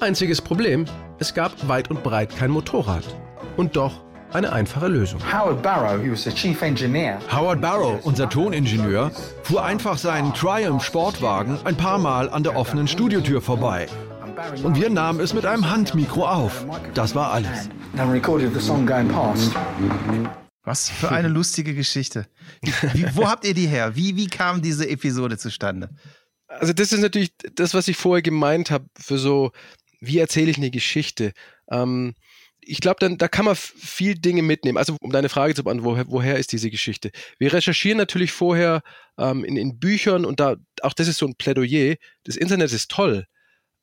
Einziges 0.00 0.40
Problem, 0.40 0.84
es 1.18 1.34
gab 1.34 1.52
weit 1.68 1.90
und 1.90 2.02
breit 2.02 2.36
kein 2.36 2.50
Motorrad. 2.50 3.04
Und 3.56 3.76
doch 3.76 4.05
eine 4.32 4.52
einfache 4.52 4.88
Lösung. 4.88 5.20
Howard 7.32 7.60
Barrow, 7.60 8.04
unser 8.04 8.28
Toningenieur, 8.28 9.10
fuhr 9.42 9.64
einfach 9.64 9.98
seinen 9.98 10.34
Triumph 10.34 10.84
Sportwagen 10.84 11.58
ein 11.64 11.76
paar 11.76 11.98
Mal 11.98 12.28
an 12.30 12.42
der 12.42 12.56
offenen 12.56 12.88
Studiotür 12.88 13.40
vorbei. 13.40 13.86
Und 14.62 14.76
wir 14.76 14.90
nahmen 14.90 15.20
es 15.20 15.32
mit 15.32 15.46
einem 15.46 15.70
Handmikro 15.70 16.26
auf. 16.26 16.66
Das 16.94 17.14
war 17.14 17.32
alles. 17.32 17.70
Was 20.62 20.90
für 20.90 21.10
eine 21.10 21.28
lustige 21.28 21.74
Geschichte. 21.74 22.26
Wie, 22.92 23.06
wo 23.14 23.28
habt 23.28 23.44
ihr 23.46 23.54
die 23.54 23.66
her? 23.68 23.94
Wie, 23.94 24.16
wie 24.16 24.26
kam 24.26 24.60
diese 24.62 24.88
Episode 24.88 25.38
zustande? 25.38 25.90
Also 26.48 26.72
das 26.72 26.92
ist 26.92 27.00
natürlich 27.00 27.32
das, 27.54 27.72
was 27.72 27.88
ich 27.88 27.96
vorher 27.96 28.22
gemeint 28.22 28.70
habe, 28.70 28.86
für 28.98 29.18
so, 29.18 29.52
wie 30.00 30.18
erzähle 30.18 30.50
ich 30.50 30.56
eine 30.56 30.70
Geschichte? 30.70 31.32
Ähm, 31.70 32.14
ich 32.66 32.80
glaube, 32.80 32.96
dann 33.00 33.16
da 33.16 33.28
kann 33.28 33.44
man 33.44 33.54
viel 33.56 34.14
Dinge 34.16 34.42
mitnehmen. 34.42 34.76
Also 34.76 34.96
um 35.00 35.12
deine 35.12 35.28
Frage 35.28 35.54
zu 35.54 35.64
beantworten, 35.64 35.84
woher, 35.84 36.08
woher 36.08 36.36
ist 36.36 36.52
diese 36.52 36.70
Geschichte? 36.70 37.10
Wir 37.38 37.52
recherchieren 37.52 37.96
natürlich 37.96 38.32
vorher 38.32 38.82
ähm, 39.18 39.44
in, 39.44 39.56
in 39.56 39.78
Büchern 39.78 40.24
und 40.24 40.40
da 40.40 40.56
auch 40.82 40.92
das 40.92 41.08
ist 41.08 41.18
so 41.18 41.26
ein 41.26 41.36
Plädoyer. 41.36 41.96
Das 42.24 42.36
Internet 42.36 42.72
ist 42.72 42.90
toll, 42.90 43.26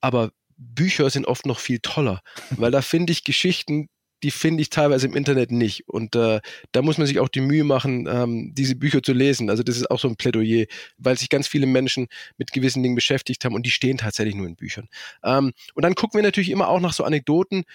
aber 0.01 0.31
Bücher 0.57 1.09
sind 1.09 1.25
oft 1.25 1.45
noch 1.45 1.59
viel 1.59 1.79
toller, 1.79 2.21
weil 2.51 2.71
da 2.71 2.81
finde 2.81 3.13
ich 3.13 3.23
Geschichten, 3.23 3.87
die 4.21 4.31
finde 4.31 4.61
ich 4.61 4.69
teilweise 4.69 5.07
im 5.07 5.15
Internet 5.15 5.51
nicht. 5.51 5.87
Und 5.87 6.15
äh, 6.15 6.39
da 6.71 6.81
muss 6.81 6.97
man 6.97 7.07
sich 7.07 7.19
auch 7.19 7.27
die 7.27 7.41
Mühe 7.41 7.65
machen, 7.65 8.07
ähm, 8.07 8.53
diese 8.55 8.75
Bücher 8.75 9.03
zu 9.03 9.11
lesen. 9.11 9.49
Also 9.49 9.63
das 9.63 9.75
ist 9.75 9.91
auch 9.91 9.99
so 9.99 10.07
ein 10.07 10.15
Plädoyer, 10.15 10.65
weil 10.97 11.17
sich 11.17 11.29
ganz 11.29 11.47
viele 11.47 11.65
Menschen 11.65 12.07
mit 12.37 12.53
gewissen 12.53 12.81
Dingen 12.83 12.95
beschäftigt 12.95 13.43
haben 13.43 13.53
und 13.53 13.65
die 13.65 13.71
stehen 13.71 13.97
tatsächlich 13.97 14.35
nur 14.35 14.47
in 14.47 14.55
Büchern. 14.55 14.87
Ähm, 15.23 15.51
und 15.73 15.83
dann 15.83 15.95
gucken 15.95 16.17
wir 16.17 16.23
natürlich 16.23 16.51
immer 16.51 16.69
auch 16.69 16.79
nach 16.79 16.93
so 16.93 17.03
Anekdoten, 17.03 17.65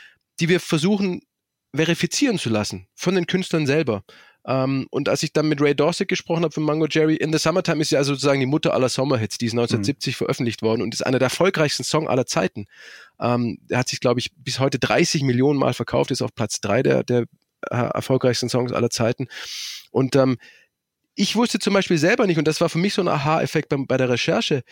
die 0.40 0.48
wir 0.48 0.60
versuchen 0.60 1.22
verifizieren 1.74 2.38
zu 2.38 2.48
lassen 2.48 2.86
von 2.94 3.14
den 3.14 3.26
Künstlern 3.26 3.66
selber. 3.66 4.02
Um, 4.44 4.54
ähm, 4.54 4.86
und 4.90 5.10
als 5.10 5.22
ich 5.22 5.34
dann 5.34 5.48
mit 5.48 5.60
Ray 5.60 5.74
Dorset 5.74 6.08
gesprochen 6.08 6.42
habe 6.42 6.54
von 6.54 6.62
Mango 6.62 6.86
Jerry, 6.88 7.16
In 7.16 7.32
the 7.32 7.38
Summertime 7.38 7.82
ist 7.82 7.90
ja 7.90 7.98
also 7.98 8.14
sozusagen 8.14 8.40
die 8.40 8.46
Mutter 8.46 8.72
aller 8.72 8.88
Sommerhits, 8.88 9.36
die 9.36 9.46
ist 9.46 9.52
1970 9.52 10.14
mhm. 10.14 10.16
veröffentlicht 10.16 10.62
worden 10.62 10.80
und 10.80 10.94
ist 10.94 11.04
einer 11.04 11.18
der 11.18 11.26
erfolgreichsten 11.26 11.84
Songs 11.84 12.08
aller 12.08 12.24
Zeiten. 12.24 12.64
Um, 13.18 13.26
ähm, 13.26 13.58
er 13.68 13.80
hat 13.80 13.88
sich, 13.88 14.00
glaube 14.00 14.20
ich, 14.20 14.30
bis 14.36 14.58
heute 14.58 14.78
30 14.78 15.22
Millionen 15.22 15.58
Mal 15.58 15.74
verkauft, 15.74 16.10
ist 16.12 16.22
auf 16.22 16.34
Platz 16.34 16.60
drei 16.60 16.82
der, 16.82 17.04
der 17.04 17.26
äh, 17.70 17.76
erfolgreichsten 17.76 18.48
Songs 18.48 18.72
aller 18.72 18.88
Zeiten. 18.90 19.26
Und 19.90 20.16
ähm, 20.16 20.38
ich 21.14 21.34
wusste 21.36 21.58
zum 21.58 21.74
Beispiel 21.74 21.98
selber 21.98 22.26
nicht, 22.26 22.38
und 22.38 22.48
das 22.48 22.60
war 22.60 22.68
für 22.68 22.78
mich 22.78 22.94
so 22.94 23.02
ein 23.02 23.08
Aha-Effekt 23.08 23.68
bei, 23.68 23.76
bei 23.76 23.96
der 23.96 24.08
Recherche, 24.08 24.62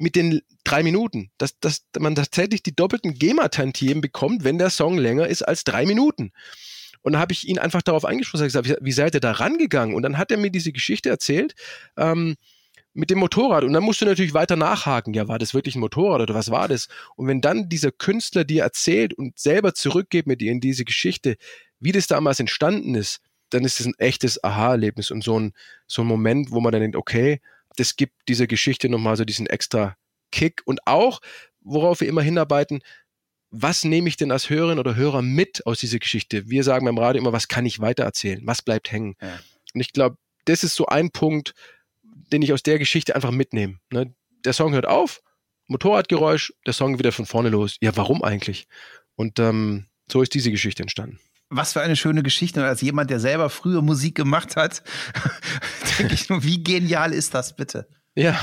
mit 0.00 0.16
den 0.16 0.40
drei 0.64 0.82
Minuten, 0.82 1.30
dass, 1.38 1.58
dass 1.60 1.84
man 1.98 2.14
tatsächlich 2.14 2.62
die 2.62 2.74
doppelten 2.74 3.14
GEMA-Tantiemen 3.14 4.00
bekommt, 4.00 4.44
wenn 4.44 4.58
der 4.58 4.70
Song 4.70 4.96
länger 4.96 5.26
ist 5.26 5.42
als 5.42 5.62
drei 5.64 5.84
Minuten. 5.84 6.32
Und 7.02 7.12
da 7.12 7.18
habe 7.18 7.32
ich 7.32 7.46
ihn 7.46 7.58
einfach 7.58 7.82
darauf 7.82 8.04
angesprochen, 8.04 8.44
gesagt, 8.44 8.76
wie 8.80 8.92
seid 8.92 9.14
ihr 9.14 9.20
da 9.20 9.32
rangegangen? 9.32 9.94
Und 9.94 10.02
dann 10.02 10.18
hat 10.18 10.30
er 10.30 10.38
mir 10.38 10.50
diese 10.50 10.72
Geschichte 10.72 11.08
erzählt, 11.08 11.54
ähm, 11.96 12.36
mit 12.92 13.10
dem 13.10 13.18
Motorrad. 13.18 13.62
Und 13.64 13.72
dann 13.72 13.82
musst 13.82 14.00
du 14.00 14.06
natürlich 14.06 14.34
weiter 14.34 14.56
nachhaken. 14.56 15.14
Ja, 15.14 15.28
war 15.28 15.38
das 15.38 15.54
wirklich 15.54 15.76
ein 15.76 15.80
Motorrad 15.80 16.22
oder 16.22 16.34
was 16.34 16.50
war 16.50 16.66
das? 16.66 16.88
Und 17.16 17.28
wenn 17.28 17.40
dann 17.40 17.68
dieser 17.68 17.92
Künstler 17.92 18.44
dir 18.44 18.62
erzählt 18.62 19.14
und 19.14 19.38
selber 19.38 19.74
zurückgeht 19.74 20.26
mit 20.26 20.40
dir 20.40 20.50
in 20.50 20.60
diese 20.60 20.84
Geschichte, 20.84 21.36
wie 21.78 21.92
das 21.92 22.06
damals 22.06 22.40
entstanden 22.40 22.94
ist, 22.94 23.20
dann 23.50 23.64
ist 23.64 23.80
es 23.80 23.86
ein 23.86 23.94
echtes 23.98 24.42
Aha-Erlebnis 24.42 25.10
und 25.10 25.22
so 25.22 25.38
ein, 25.38 25.52
so 25.86 26.02
ein 26.02 26.08
Moment, 26.08 26.50
wo 26.50 26.60
man 26.60 26.72
dann 26.72 26.80
denkt, 26.80 26.96
okay, 26.96 27.40
das 27.76 27.96
gibt 27.96 28.14
dieser 28.28 28.46
Geschichte 28.46 28.88
nochmal 28.88 29.16
so 29.16 29.24
diesen 29.24 29.46
extra 29.46 29.96
Kick 30.32 30.62
und 30.64 30.86
auch, 30.86 31.20
worauf 31.60 32.00
wir 32.00 32.08
immer 32.08 32.22
hinarbeiten, 32.22 32.82
was 33.50 33.84
nehme 33.84 34.08
ich 34.08 34.16
denn 34.16 34.30
als 34.30 34.48
Hörerin 34.48 34.78
oder 34.78 34.94
Hörer 34.94 35.22
mit 35.22 35.66
aus 35.66 35.80
dieser 35.80 35.98
Geschichte? 35.98 36.48
Wir 36.48 36.62
sagen 36.62 36.86
beim 36.86 36.98
Radio 36.98 37.20
immer, 37.20 37.32
was 37.32 37.48
kann 37.48 37.66
ich 37.66 37.80
weitererzählen? 37.80 38.40
Was 38.44 38.62
bleibt 38.62 38.92
hängen? 38.92 39.16
Ja. 39.20 39.40
Und 39.74 39.80
ich 39.80 39.92
glaube, 39.92 40.16
das 40.44 40.62
ist 40.62 40.76
so 40.76 40.86
ein 40.86 41.10
Punkt, 41.10 41.54
den 42.02 42.42
ich 42.42 42.52
aus 42.52 42.62
der 42.62 42.78
Geschichte 42.78 43.14
einfach 43.14 43.32
mitnehme. 43.32 43.78
Ne? 43.92 44.14
Der 44.44 44.52
Song 44.52 44.72
hört 44.72 44.86
auf, 44.86 45.20
Motorradgeräusch, 45.66 46.52
der 46.66 46.72
Song 46.72 46.98
wieder 46.98 47.12
von 47.12 47.26
vorne 47.26 47.48
los. 47.48 47.76
Ja, 47.80 47.96
warum 47.96 48.22
eigentlich? 48.22 48.66
Und 49.16 49.38
ähm, 49.38 49.86
so 50.10 50.22
ist 50.22 50.34
diese 50.34 50.50
Geschichte 50.50 50.82
entstanden. 50.82 51.18
Was 51.50 51.72
für 51.72 51.80
eine 51.80 51.96
schöne 51.96 52.22
Geschichte. 52.22 52.60
Und 52.60 52.66
als 52.66 52.80
jemand, 52.80 53.10
der 53.10 53.20
selber 53.20 53.50
früher 53.50 53.82
Musik 53.82 54.14
gemacht 54.14 54.56
hat, 54.56 54.82
denke 55.98 56.14
ich 56.14 56.28
nur, 56.28 56.42
wie 56.44 56.62
genial 56.62 57.12
ist 57.12 57.34
das 57.34 57.56
bitte? 57.56 57.88
Ja. 58.14 58.38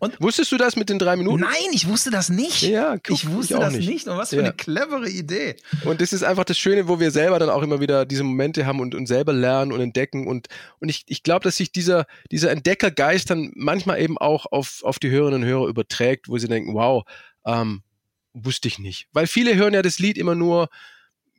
Und 0.00 0.20
wusstest 0.20 0.52
du 0.52 0.56
das 0.56 0.76
mit 0.76 0.88
den 0.88 0.98
drei 0.98 1.16
Minuten? 1.16 1.40
Nein, 1.40 1.70
ich 1.72 1.88
wusste 1.88 2.10
das 2.10 2.28
nicht. 2.28 2.62
Ja, 2.62 2.96
guck, 2.96 3.10
ich 3.10 3.28
wusste 3.28 3.54
ich 3.54 3.60
das 3.60 3.74
nicht. 3.74 3.88
nicht. 3.88 4.08
Und 4.08 4.16
was 4.16 4.30
für 4.30 4.36
ja. 4.36 4.42
eine 4.42 4.52
clevere 4.52 5.08
Idee. 5.08 5.56
Und 5.84 6.00
das 6.00 6.12
ist 6.12 6.22
einfach 6.22 6.44
das 6.44 6.58
Schöne, 6.58 6.88
wo 6.88 7.00
wir 7.00 7.10
selber 7.10 7.38
dann 7.38 7.48
auch 7.48 7.62
immer 7.62 7.80
wieder 7.80 8.06
diese 8.06 8.22
Momente 8.22 8.66
haben 8.66 8.80
und, 8.80 8.94
und 8.94 9.06
selber 9.06 9.32
lernen 9.32 9.72
und 9.72 9.80
entdecken. 9.80 10.26
Und, 10.26 10.48
und 10.78 10.88
ich, 10.88 11.04
ich 11.06 11.22
glaube, 11.22 11.44
dass 11.44 11.56
sich 11.56 11.72
dieser, 11.72 12.06
dieser 12.30 12.50
Entdeckergeist 12.50 13.30
dann 13.30 13.52
manchmal 13.54 14.00
eben 14.00 14.18
auch 14.18 14.46
auf, 14.46 14.82
auf 14.84 14.98
die 14.98 15.10
Hörerinnen 15.10 15.42
und 15.42 15.48
Hörer 15.48 15.66
überträgt, 15.66 16.28
wo 16.28 16.38
sie 16.38 16.48
denken, 16.48 16.74
wow, 16.74 17.04
ähm, 17.46 17.82
wusste 18.32 18.68
ich 18.68 18.78
nicht. 18.78 19.08
Weil 19.12 19.26
viele 19.26 19.54
hören 19.54 19.74
ja 19.74 19.82
das 19.82 19.98
Lied 19.98 20.18
immer 20.18 20.34
nur 20.34 20.68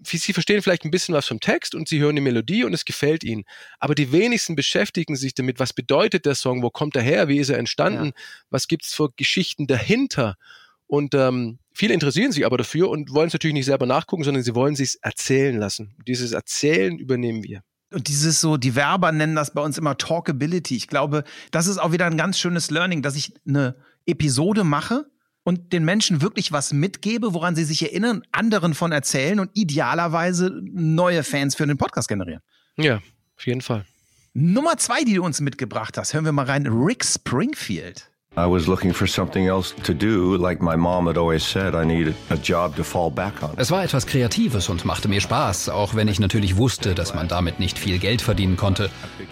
sie 0.04 0.34
verstehen 0.34 0.62
vielleicht 0.62 0.86
ein 0.86 0.92
bisschen 0.92 1.16
was 1.16 1.28
vom 1.28 1.40
Text 1.40 1.76
und 1.76 1.88
sie 1.88 2.00
hören 2.00 2.16
die 2.16 2.22
Melodie 2.22 2.64
und 2.64 2.74
es 2.74 2.86
gefällt 2.86 3.24
ihnen. 3.24 3.44
Aber 3.80 3.96
die 3.96 4.12
wenigsten 4.12 4.56
beschäftigen 4.56 5.16
sich 5.16 5.34
damit, 5.34 5.60
was 5.60 5.74
bedeutet 5.74 6.26
der 6.26 6.36
Song, 6.36 6.62
wo 6.62 6.70
kommt 6.70 6.96
er 6.96 7.02
her, 7.02 7.28
wie 7.28 7.40
ist 7.40 7.50
er 7.50 7.58
entstanden, 7.58 8.08
ja. 8.08 8.24
was 8.50 8.68
gibt's 8.68 8.94
für 8.94 9.10
Geschichten 9.16 9.68
dahinter. 9.68 10.36
Und 10.88 11.16
ähm, 11.16 11.60
viele 11.74 11.94
interessieren 11.94 12.32
sich 12.32 12.46
aber 12.46 12.58
dafür 12.58 12.90
und 12.90 13.12
wollen 13.12 13.28
es 13.28 13.34
natürlich 13.34 13.56
nicht 13.56 13.66
selber 13.66 13.86
nachgucken, 13.86 14.24
sondern 14.24 14.44
sie 14.44 14.56
wollen 14.56 14.76
sich 14.76 14.98
erzählen 15.02 15.58
lassen. 15.58 15.96
Dieses 16.08 16.32
Erzählen 16.32 16.98
übernehmen 16.98 17.44
wir. 17.44 17.62
Und 17.92 18.08
dieses 18.08 18.42
so, 18.42 18.58
die 18.58 18.76
Werber 18.76 19.12
nennen 19.12 19.36
das 19.36 19.54
bei 19.54 19.62
uns 19.62 19.78
immer 19.78 19.98
Talkability. 19.98 20.76
Ich 20.76 20.88
glaube, 20.88 21.24
das 21.52 21.68
ist 21.68 21.78
auch 21.78 21.92
wieder 21.92 22.06
ein 22.06 22.18
ganz 22.18 22.38
schönes 22.38 22.70
Learning, 22.70 23.02
dass 23.02 23.16
ich 23.16 23.34
eine 23.48 23.76
Episode 24.06 24.64
mache, 24.64 25.06
und 25.46 25.72
den 25.72 25.86
Menschen 25.86 26.22
wirklich 26.22 26.52
was 26.52 26.74
mitgebe, 26.74 27.34
woran 27.34 27.56
sie 27.56 27.64
sich 27.64 27.84
erinnern, 27.84 28.24
anderen 28.34 28.74
von 28.74 28.92
erzählen 28.92 29.40
und 29.40 29.52
idealerweise 29.54 30.52
neue 30.74 31.24
Fans 31.24 31.56
für 31.56 31.66
den 31.66 31.78
Podcast 31.78 32.10
generieren. 32.10 32.42
Ja, 32.76 32.98
auf 33.38 33.46
jeden 33.46 33.62
Fall. 33.62 33.86
Nummer 34.34 34.76
zwei, 34.78 35.04
die 35.06 35.14
du 35.14 35.24
uns 35.24 35.40
mitgebracht 35.40 35.98
hast, 35.98 36.14
hören 36.14 36.26
wir 36.26 36.34
mal 36.34 36.46
rein. 36.46 36.68
Rick 36.68 37.06
Springfield. 37.06 38.10
I 38.38 38.46
was 38.50 38.68
looking 38.68 38.94
for 38.94 39.08
something 39.08 39.46
else 39.48 39.74
to 39.84 39.94
do, 39.94 40.36
like 40.36 40.62
my 40.62 40.76
mom 40.76 41.08
had 41.08 41.18
always 41.18 41.42
said, 41.42 41.74
I 41.74 41.86
needed 41.86 42.16
a 42.30 42.36
job 42.36 42.76
to 42.76 42.84
fall 42.84 43.10
back 43.10 43.42
on. 43.42 43.52
Es 43.56 43.72
war 43.72 43.82
etwas 43.82 44.06
Kreatives 44.06 44.68
und 44.68 44.84
machte 44.84 45.08
mir 45.08 45.22
Spaß, 45.22 45.70
auch 45.70 45.96
wenn 45.96 46.10
ich 46.10 46.20
natürlich 46.20 46.58
wusste, 46.58 46.96
dass 46.96 47.14
man 47.14 47.30
damit 47.30 47.62
nicht 47.62 47.80
viel 47.80 47.98
Geld 47.98 48.22
verdienen 48.22 48.58
konnte. 48.58 48.90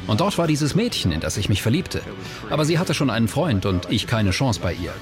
Und 0.08 0.22
dort 0.22 0.38
war 0.38 0.48
dieses 0.48 0.74
Mädchen, 0.74 1.12
in 1.12 1.20
das 1.20 1.36
ich 1.36 1.50
mich 1.50 1.62
verliebte. 1.62 2.02
Aber 2.50 2.64
sie 2.64 2.80
hatte 2.80 2.94
schon 2.94 3.10
einen 3.10 3.28
Freund 3.28 3.66
und 3.66 3.92
ich 3.92 4.08
keine 4.08 4.32
Chance 4.32 4.62
bei 4.62 4.74
ihr. 4.74 4.94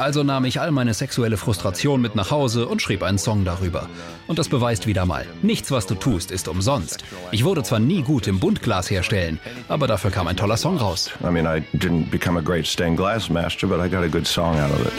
Also 0.00 0.22
nahm 0.22 0.46
ich 0.46 0.58
all 0.58 0.70
meine 0.70 0.94
sexuelle 0.94 1.36
Frustration 1.36 2.00
mit 2.00 2.14
nach 2.14 2.30
Hause 2.30 2.66
und 2.66 2.80
schrieb 2.80 3.02
einen 3.02 3.18
Song 3.18 3.44
darüber. 3.44 3.86
Und 4.28 4.38
das 4.38 4.48
beweist 4.48 4.86
wieder 4.86 5.04
mal, 5.04 5.26
nichts, 5.42 5.70
was 5.70 5.86
du 5.86 5.94
tust, 5.94 6.30
ist 6.30 6.48
umsonst. 6.48 7.04
Ich 7.32 7.44
wurde 7.44 7.62
zwar 7.64 7.80
nie 7.80 8.00
gut 8.00 8.26
im 8.26 8.40
Buntglas 8.40 8.90
herstellen, 8.90 9.38
aber 9.68 9.86
dafür 9.86 10.10
kam 10.10 10.26
ein 10.26 10.38
toller 10.38 10.56
Song 10.56 10.78
raus. 10.78 11.10
I 11.22 11.30
mean, 11.30 11.44
I 11.44 11.62
didn't 11.76 12.10
become 12.10 12.38
a 12.38 12.42
great 12.42 12.66
stained 12.66 12.96
glass 12.96 13.28
master, 13.28 13.66
but 13.66 13.78
I 13.78 13.90
got 13.90 14.02
a 14.02 14.08
good 14.08 14.26
song 14.26 14.58
out 14.58 14.70
of 14.70 14.86
it. 14.86 14.92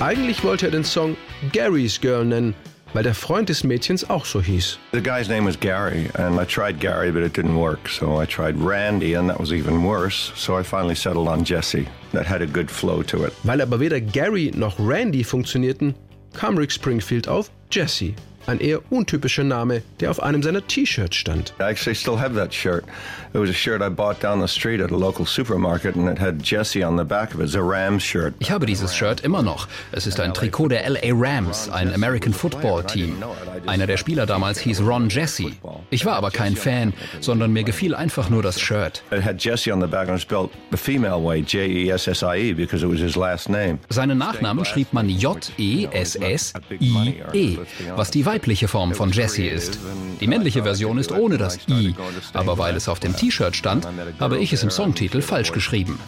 Eigentlich 0.00 0.42
wollte 0.42 0.66
er 0.66 0.72
den 0.72 0.84
Song 0.84 1.14
Gary's 1.52 2.00
Girl 2.00 2.24
nennen, 2.24 2.54
weil 2.92 3.02
der 3.02 3.14
Freund 3.14 3.48
des 3.48 3.64
Mädchens 3.64 4.08
auch 4.08 4.24
so 4.24 4.40
hieß. 4.40 4.78
The 4.92 5.00
guy's 5.00 5.28
name 5.28 5.46
was 5.46 5.58
Gary, 5.58 6.08
and 6.14 6.40
I 6.40 6.44
tried 6.44 6.80
Gary, 6.80 7.10
but 7.10 7.22
it 7.22 7.36
didn't 7.36 7.56
work. 7.56 7.88
So 7.88 8.20
I 8.20 8.26
tried 8.26 8.56
Randy, 8.58 9.14
and 9.16 9.28
that 9.28 9.38
was 9.38 9.52
even 9.52 9.84
worse. 9.84 10.32
So 10.34 10.58
I 10.58 10.62
finally 10.62 10.94
settled 10.94 11.28
on 11.28 11.44
Jesse. 11.44 11.86
That 12.12 12.26
had 12.26 12.42
a 12.42 12.46
good 12.46 12.70
flow 12.70 13.02
to 13.04 13.24
it. 13.24 13.32
Weil 13.42 13.60
aber 13.60 13.80
weder 13.80 14.00
Gary 14.00 14.52
noch 14.54 14.78
Randy 14.78 15.24
funktionierten, 15.24 15.94
kam 16.34 16.56
Rick 16.56 16.72
Springfield 16.72 17.28
auf 17.28 17.50
Jesse. 17.70 18.14
Ein 18.46 18.60
eher 18.60 18.80
untypischer 18.90 19.42
Name, 19.44 19.82
der 20.00 20.10
auf 20.10 20.22
einem 20.22 20.42
seiner 20.42 20.64
T-Shirts 20.66 21.16
stand. 21.16 21.52
I 21.58 21.64
actually 21.64 21.96
still 21.96 22.18
have 22.18 22.34
that 22.36 22.54
shirt. 22.54 22.84
It 23.34 23.40
was 23.40 23.50
a 23.50 23.52
shirt 23.52 23.82
I 23.82 23.88
bought 23.90 24.22
down 24.22 24.40
the 24.40 24.46
street 24.46 24.80
at 24.80 24.90
a 24.92 24.96
local 24.96 25.26
supermarket 25.26 25.96
and 25.96 26.08
it 26.08 26.18
had 26.18 26.42
Jesse 26.42 26.84
on 26.84 26.96
the 26.96 27.04
back 27.04 27.34
of 27.34 27.40
it. 27.40 27.46
It's 27.46 27.54
a 27.56 27.60
Rams 27.62 28.02
shirt. 28.02 28.34
Ich 28.38 28.50
habe 28.50 28.66
dieses 28.66 28.94
Shirt 28.94 29.22
immer 29.22 29.42
noch. 29.42 29.66
Es 29.92 30.06
ist 30.06 30.20
ein 30.20 30.32
Trikot 30.32 30.68
der 30.68 30.88
LA 30.88 31.12
Rams, 31.12 31.68
ein 31.68 31.92
American 31.92 32.32
Football 32.32 32.84
Team. 32.84 33.16
Einer 33.66 33.86
der 33.86 33.96
Spieler 33.96 34.26
damals 34.26 34.60
hieß 34.60 34.80
Ron 34.82 35.08
Jesse. 35.08 35.50
Ich 35.90 36.06
war 36.06 36.14
aber 36.14 36.30
kein 36.30 36.54
Fan, 36.56 36.92
sondern 37.20 37.52
mir 37.52 37.64
gefiel 37.64 37.94
einfach 37.94 38.30
nur 38.30 38.42
das 38.42 38.60
Shirt. 38.60 39.02
It 39.10 39.24
had 39.24 39.42
Jesse 39.42 39.72
on 39.72 39.80
the 39.80 39.86
back 39.88 40.08
and 40.08 40.20
spelled 40.20 40.50
the 40.70 40.76
female 40.76 41.22
way, 41.22 41.40
J-E-S-S-I-E, 41.42 42.52
because 42.54 42.84
it 42.84 42.90
was 42.90 43.00
his 43.00 43.16
last 43.16 43.48
name. 43.48 43.78
Seinen 43.88 44.18
Nachnamen 44.18 44.64
schrieb 44.64 44.92
man 44.92 45.08
J-E-S-S-I-E, 45.08 46.56
was 47.96 48.10
die 48.12 48.24
weibliche 48.36 48.68
Form 48.68 48.92
von 48.92 49.10
Jesse 49.12 49.46
ist. 49.46 49.78
Die 50.20 50.26
männliche 50.26 50.62
Version 50.62 50.98
ist 50.98 51.10
ohne 51.10 51.38
das 51.38 51.56
I, 51.70 51.94
aber 52.34 52.58
weil 52.58 52.76
es 52.76 52.86
auf 52.86 53.00
dem 53.00 53.16
T-Shirt 53.16 53.56
stand, 53.56 53.88
habe 54.20 54.36
ich 54.36 54.52
es 54.52 54.62
im 54.62 54.68
Songtitel 54.68 55.22
falsch 55.22 55.52
geschrieben. 55.52 55.98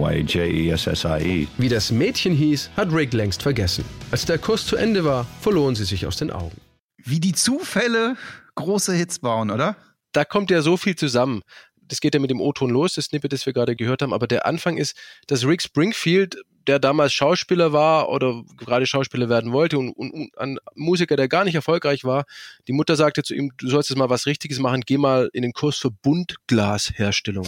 Way, 0.00 0.22
J-E-S-S-I-E. 0.22 1.46
Wie 1.56 1.68
das 1.68 1.92
Mädchen 1.92 2.34
hieß, 2.34 2.70
hat 2.76 2.92
Rick 2.92 3.12
längst 3.12 3.42
vergessen. 3.42 3.84
Als 4.10 4.24
der 4.24 4.38
Kurs 4.38 4.66
zu 4.66 4.74
Ende 4.74 5.04
war, 5.04 5.24
verloren 5.40 5.76
sie 5.76 5.84
sich 5.84 6.04
aus 6.04 6.16
den 6.16 6.32
Augen. 6.32 6.56
Wie 6.96 7.20
die 7.20 7.32
Zufälle 7.32 8.16
große 8.56 8.92
Hits 8.94 9.20
bauen, 9.20 9.52
oder? 9.52 9.76
Da 10.10 10.24
kommt 10.24 10.50
ja 10.50 10.62
so 10.62 10.76
viel 10.76 10.96
zusammen 10.96 11.42
das 11.88 12.00
geht 12.00 12.14
ja 12.14 12.20
mit 12.20 12.30
dem 12.30 12.40
O-Ton 12.40 12.70
los, 12.70 12.94
das 12.94 13.06
Snippet, 13.06 13.34
das 13.34 13.44
wir 13.44 13.52
gerade 13.52 13.76
gehört 13.76 14.00
haben, 14.00 14.14
aber 14.14 14.26
der 14.26 14.46
Anfang 14.46 14.78
ist, 14.78 14.96
dass 15.26 15.44
Rick 15.46 15.60
Springfield 15.60 16.38
der 16.66 16.78
damals 16.78 17.12
Schauspieler 17.12 17.72
war 17.72 18.08
oder 18.08 18.42
gerade 18.56 18.86
Schauspieler 18.86 19.28
werden 19.28 19.52
wollte 19.52 19.78
und, 19.78 19.90
und, 19.90 20.12
und, 20.12 20.38
ein 20.38 20.58
Musiker, 20.74 21.16
der 21.16 21.28
gar 21.28 21.44
nicht 21.44 21.54
erfolgreich 21.54 22.04
war. 22.04 22.24
Die 22.68 22.72
Mutter 22.72 22.96
sagte 22.96 23.22
zu 23.22 23.34
ihm, 23.34 23.52
du 23.56 23.68
sollst 23.68 23.90
jetzt 23.90 23.98
mal 23.98 24.10
was 24.10 24.26
Richtiges 24.26 24.58
machen, 24.58 24.82
geh 24.86 24.98
mal 24.98 25.30
in 25.32 25.42
den 25.42 25.52
Kurs 25.52 25.76
für 25.76 25.90
Buntglasherstellung. 25.90 27.46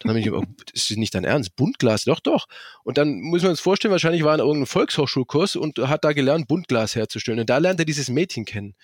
Dann 0.00 0.10
habe 0.10 0.18
ich 0.18 0.24
gesagt, 0.24 0.46
oh, 0.46 0.62
das 0.72 0.90
ist 0.90 0.96
nicht 0.96 1.14
dein 1.14 1.24
Ernst, 1.24 1.56
Buntglas, 1.56 2.04
doch, 2.04 2.20
doch. 2.20 2.46
Und 2.84 2.96
dann 2.96 3.20
muss 3.20 3.42
man 3.42 3.50
uns 3.50 3.60
vorstellen, 3.60 3.92
wahrscheinlich 3.92 4.24
war 4.24 4.32
er 4.32 4.36
in 4.36 4.40
irgendeinem 4.40 4.66
Volkshochschulkurs 4.66 5.56
und 5.56 5.78
hat 5.78 6.04
da 6.04 6.12
gelernt, 6.12 6.48
Buntglas 6.48 6.94
herzustellen. 6.96 7.40
Und 7.40 7.50
da 7.50 7.58
lernt 7.58 7.80
er 7.80 7.84
dieses 7.84 8.08
Mädchen 8.08 8.46
kennen. 8.46 8.74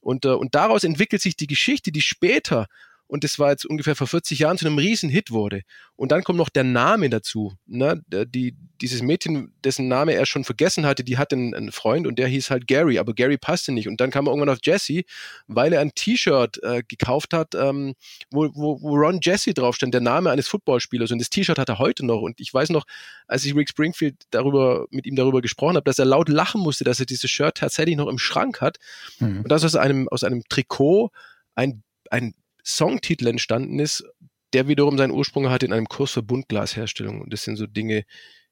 Und, 0.00 0.26
äh, 0.26 0.28
und 0.28 0.54
daraus 0.54 0.84
entwickelt 0.84 1.22
sich 1.22 1.36
die 1.36 1.46
Geschichte, 1.46 1.90
die 1.90 2.02
später 2.02 2.66
und 3.08 3.24
das 3.24 3.38
war 3.38 3.50
jetzt 3.50 3.64
ungefähr 3.64 3.96
vor 3.96 4.06
40 4.06 4.38
Jahren 4.38 4.58
zu 4.58 4.66
einem 4.66 4.76
Riesenhit 4.76 5.30
wurde. 5.30 5.62
Und 5.96 6.12
dann 6.12 6.22
kommt 6.22 6.36
noch 6.36 6.50
der 6.50 6.62
Name 6.62 7.08
dazu. 7.08 7.54
Ne? 7.66 8.02
Die, 8.06 8.54
dieses 8.82 9.00
Mädchen, 9.00 9.54
dessen 9.64 9.88
Name 9.88 10.12
er 10.12 10.26
schon 10.26 10.44
vergessen 10.44 10.84
hatte, 10.84 11.02
die 11.02 11.16
hatte 11.16 11.34
einen, 11.34 11.54
einen, 11.54 11.72
Freund 11.72 12.06
und 12.06 12.18
der 12.18 12.28
hieß 12.28 12.50
halt 12.50 12.66
Gary, 12.66 12.98
aber 12.98 13.14
Gary 13.14 13.38
passte 13.38 13.72
nicht. 13.72 13.88
Und 13.88 14.00
dann 14.00 14.10
kam 14.10 14.26
er 14.26 14.30
irgendwann 14.30 14.50
auf 14.50 14.58
Jesse, 14.62 15.02
weil 15.46 15.72
er 15.72 15.80
ein 15.80 15.92
T-Shirt 15.94 16.62
äh, 16.62 16.82
gekauft 16.86 17.32
hat, 17.32 17.54
ähm, 17.54 17.94
wo, 18.30 18.50
wo, 18.54 18.80
wo 18.82 18.94
Ron 18.94 19.20
Jesse 19.22 19.54
drauf 19.54 19.74
stand, 19.74 19.94
der 19.94 20.02
Name 20.02 20.30
eines 20.30 20.46
Footballspielers. 20.46 21.10
Und 21.10 21.18
das 21.18 21.30
T-Shirt 21.30 21.58
hat 21.58 21.70
er 21.70 21.78
heute 21.78 22.04
noch. 22.04 22.20
Und 22.20 22.40
ich 22.40 22.52
weiß 22.52 22.68
noch, 22.70 22.84
als 23.26 23.44
ich 23.46 23.56
Rick 23.56 23.70
Springfield 23.70 24.16
darüber, 24.30 24.86
mit 24.90 25.06
ihm 25.06 25.16
darüber 25.16 25.40
gesprochen 25.40 25.76
habe, 25.76 25.84
dass 25.84 25.98
er 25.98 26.04
laut 26.04 26.28
lachen 26.28 26.60
musste, 26.60 26.84
dass 26.84 27.00
er 27.00 27.06
dieses 27.06 27.30
Shirt 27.30 27.56
tatsächlich 27.56 27.96
noch 27.96 28.08
im 28.08 28.18
Schrank 28.18 28.60
hat. 28.60 28.76
Mhm. 29.18 29.38
Und 29.38 29.48
das 29.48 29.64
aus 29.64 29.76
einem, 29.76 30.08
aus 30.08 30.24
einem 30.24 30.44
Trikot 30.48 31.10
ein, 31.54 31.82
ein 32.10 32.34
Songtitel 32.68 33.26
entstanden 33.26 33.78
ist, 33.78 34.04
der 34.52 34.68
wiederum 34.68 34.98
seinen 34.98 35.10
Ursprung 35.10 35.48
hat 35.50 35.62
in 35.62 35.72
einem 35.72 35.88
Kurs 35.88 36.12
für 36.12 36.22
Buntglasherstellung. 36.22 37.20
Und 37.20 37.32
das 37.32 37.42
sind 37.42 37.56
so 37.56 37.66
Dinge, 37.66 38.04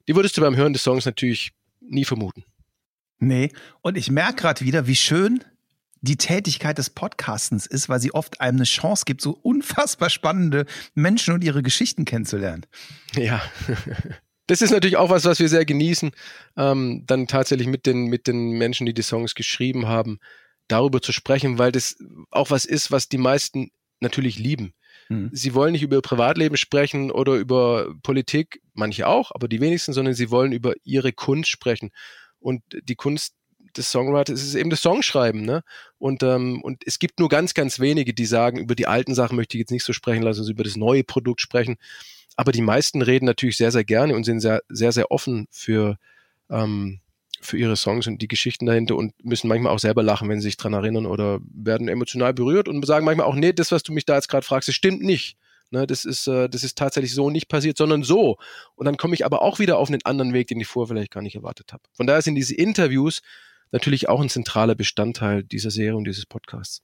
die 0.07 0.15
würdest 0.15 0.37
du 0.37 0.41
beim 0.41 0.55
Hören 0.55 0.73
des 0.73 0.83
Songs 0.83 1.05
natürlich 1.05 1.51
nie 1.79 2.05
vermuten. 2.05 2.43
Nee, 3.19 3.51
und 3.81 3.97
ich 3.97 4.11
merke 4.11 4.41
gerade 4.41 4.65
wieder, 4.65 4.87
wie 4.87 4.95
schön 4.95 5.43
die 6.01 6.17
Tätigkeit 6.17 6.77
des 6.77 6.91
Podcastens 6.91 7.65
ist, 7.65 7.89
weil 7.89 7.99
sie 7.99 8.13
oft 8.13 8.39
einem 8.39 8.57
eine 8.57 8.65
Chance 8.65 9.03
gibt, 9.05 9.21
so 9.21 9.31
unfassbar 9.31 10.09
spannende 10.09 10.65
Menschen 10.93 11.33
und 11.33 11.43
ihre 11.43 11.63
Geschichten 11.63 12.05
kennenzulernen. 12.05 12.65
Ja. 13.15 13.41
Das 14.49 14.61
ist 14.61 14.71
natürlich 14.71 14.95
auch 14.95 15.09
was, 15.09 15.25
was 15.25 15.39
wir 15.39 15.49
sehr 15.49 15.65
genießen, 15.65 16.11
ähm, 16.55 17.03
dann 17.05 17.27
tatsächlich 17.27 17.67
mit 17.67 17.85
den, 17.85 18.05
mit 18.05 18.27
den 18.27 18.51
Menschen, 18.51 18.85
die 18.85 18.93
die 18.93 19.01
Songs 19.01 19.35
geschrieben 19.35 19.89
haben, 19.89 20.19
darüber 20.69 21.01
zu 21.01 21.11
sprechen, 21.11 21.57
weil 21.57 21.73
das 21.73 21.97
auch 22.31 22.49
was 22.49 22.63
ist, 22.63 22.89
was 22.89 23.09
die 23.09 23.17
meisten 23.17 23.71
natürlich 23.99 24.37
lieben. 24.39 24.73
Mhm. 25.09 25.29
Sie 25.31 25.53
wollen 25.53 25.71
nicht 25.71 25.83
über 25.83 25.97
ihr 25.97 26.01
Privatleben 26.01 26.57
sprechen 26.57 27.11
oder 27.11 27.35
über 27.35 27.93
Politik, 28.03 28.61
manche 28.73 29.07
auch, 29.07 29.31
aber 29.33 29.47
die 29.47 29.61
wenigsten, 29.61 29.93
sondern 29.93 30.13
sie 30.13 30.31
wollen 30.31 30.51
über 30.51 30.73
ihre 30.83 31.13
Kunst 31.13 31.49
sprechen. 31.49 31.91
Und 32.39 32.61
die 32.83 32.95
Kunst 32.95 33.33
des 33.75 33.91
Songwriters 33.91 34.41
ist 34.41 34.55
eben 34.55 34.69
das 34.69 34.81
Songschreiben, 34.81 35.43
ne? 35.43 35.63
Und, 35.97 36.23
ähm, 36.23 36.61
und 36.61 36.83
es 36.85 36.99
gibt 36.99 37.19
nur 37.19 37.29
ganz, 37.29 37.53
ganz 37.53 37.79
wenige, 37.79 38.13
die 38.13 38.25
sagen, 38.25 38.59
über 38.59 38.75
die 38.75 38.87
alten 38.87 39.13
Sachen 39.13 39.35
möchte 39.35 39.57
ich 39.57 39.59
jetzt 39.59 39.71
nicht 39.71 39.83
so 39.83 39.93
sprechen, 39.93 40.23
lass 40.23 40.39
uns 40.39 40.49
über 40.49 40.63
das 40.63 40.75
neue 40.75 41.03
Produkt 41.03 41.41
sprechen. 41.41 41.77
Aber 42.35 42.51
die 42.51 42.61
meisten 42.61 43.01
reden 43.01 43.25
natürlich 43.25 43.57
sehr, 43.57 43.71
sehr 43.71 43.83
gerne 43.83 44.15
und 44.15 44.23
sind 44.23 44.39
sehr, 44.39 44.61
sehr, 44.69 44.91
sehr 44.91 45.11
offen 45.11 45.47
für, 45.51 45.97
ähm, 46.49 47.01
für 47.41 47.57
ihre 47.57 47.75
Songs 47.75 48.07
und 48.07 48.21
die 48.21 48.27
Geschichten 48.27 48.65
dahinter 48.65 48.95
und 48.95 49.13
müssen 49.23 49.47
manchmal 49.47 49.73
auch 49.73 49.79
selber 49.79 50.03
lachen, 50.03 50.29
wenn 50.29 50.39
sie 50.39 50.47
sich 50.47 50.57
dran 50.57 50.73
erinnern 50.73 51.05
oder 51.05 51.39
werden 51.53 51.87
emotional 51.87 52.33
berührt 52.33 52.67
und 52.67 52.85
sagen 52.85 53.05
manchmal 53.05 53.27
auch, 53.27 53.35
nee, 53.35 53.53
das, 53.53 53.71
was 53.71 53.83
du 53.83 53.93
mich 53.93 54.05
da 54.05 54.15
jetzt 54.15 54.29
gerade 54.29 54.45
fragst, 54.45 54.67
das 54.67 54.75
stimmt 54.75 55.01
nicht. 55.01 55.37
Ne, 55.69 55.85
das 55.85 56.05
ist, 56.05 56.27
äh, 56.27 56.47
das 56.47 56.63
ist 56.63 56.77
tatsächlich 56.77 57.13
so 57.13 57.29
nicht 57.29 57.49
passiert, 57.49 57.77
sondern 57.77 58.01
so. 58.03 58.37
Und 58.75 58.85
dann 58.85 58.95
komme 58.95 59.15
ich 59.15 59.25
aber 59.25 59.41
auch 59.41 59.59
wieder 59.59 59.77
auf 59.77 59.89
einen 59.89 60.01
anderen 60.05 60.33
Weg, 60.33 60.47
den 60.47 60.61
ich 60.61 60.67
vorher 60.67 60.87
vielleicht 60.87 61.11
gar 61.11 61.21
nicht 61.21 61.35
erwartet 61.35 61.73
habe. 61.73 61.83
Von 61.91 62.07
daher 62.07 62.21
sind 62.21 62.35
diese 62.35 62.55
Interviews 62.55 63.21
natürlich 63.71 64.07
auch 64.07 64.21
ein 64.21 64.29
zentraler 64.29 64.75
Bestandteil 64.75 65.43
dieser 65.43 65.71
Serie 65.71 65.97
und 65.97 66.05
dieses 66.05 66.25
Podcasts. 66.25 66.83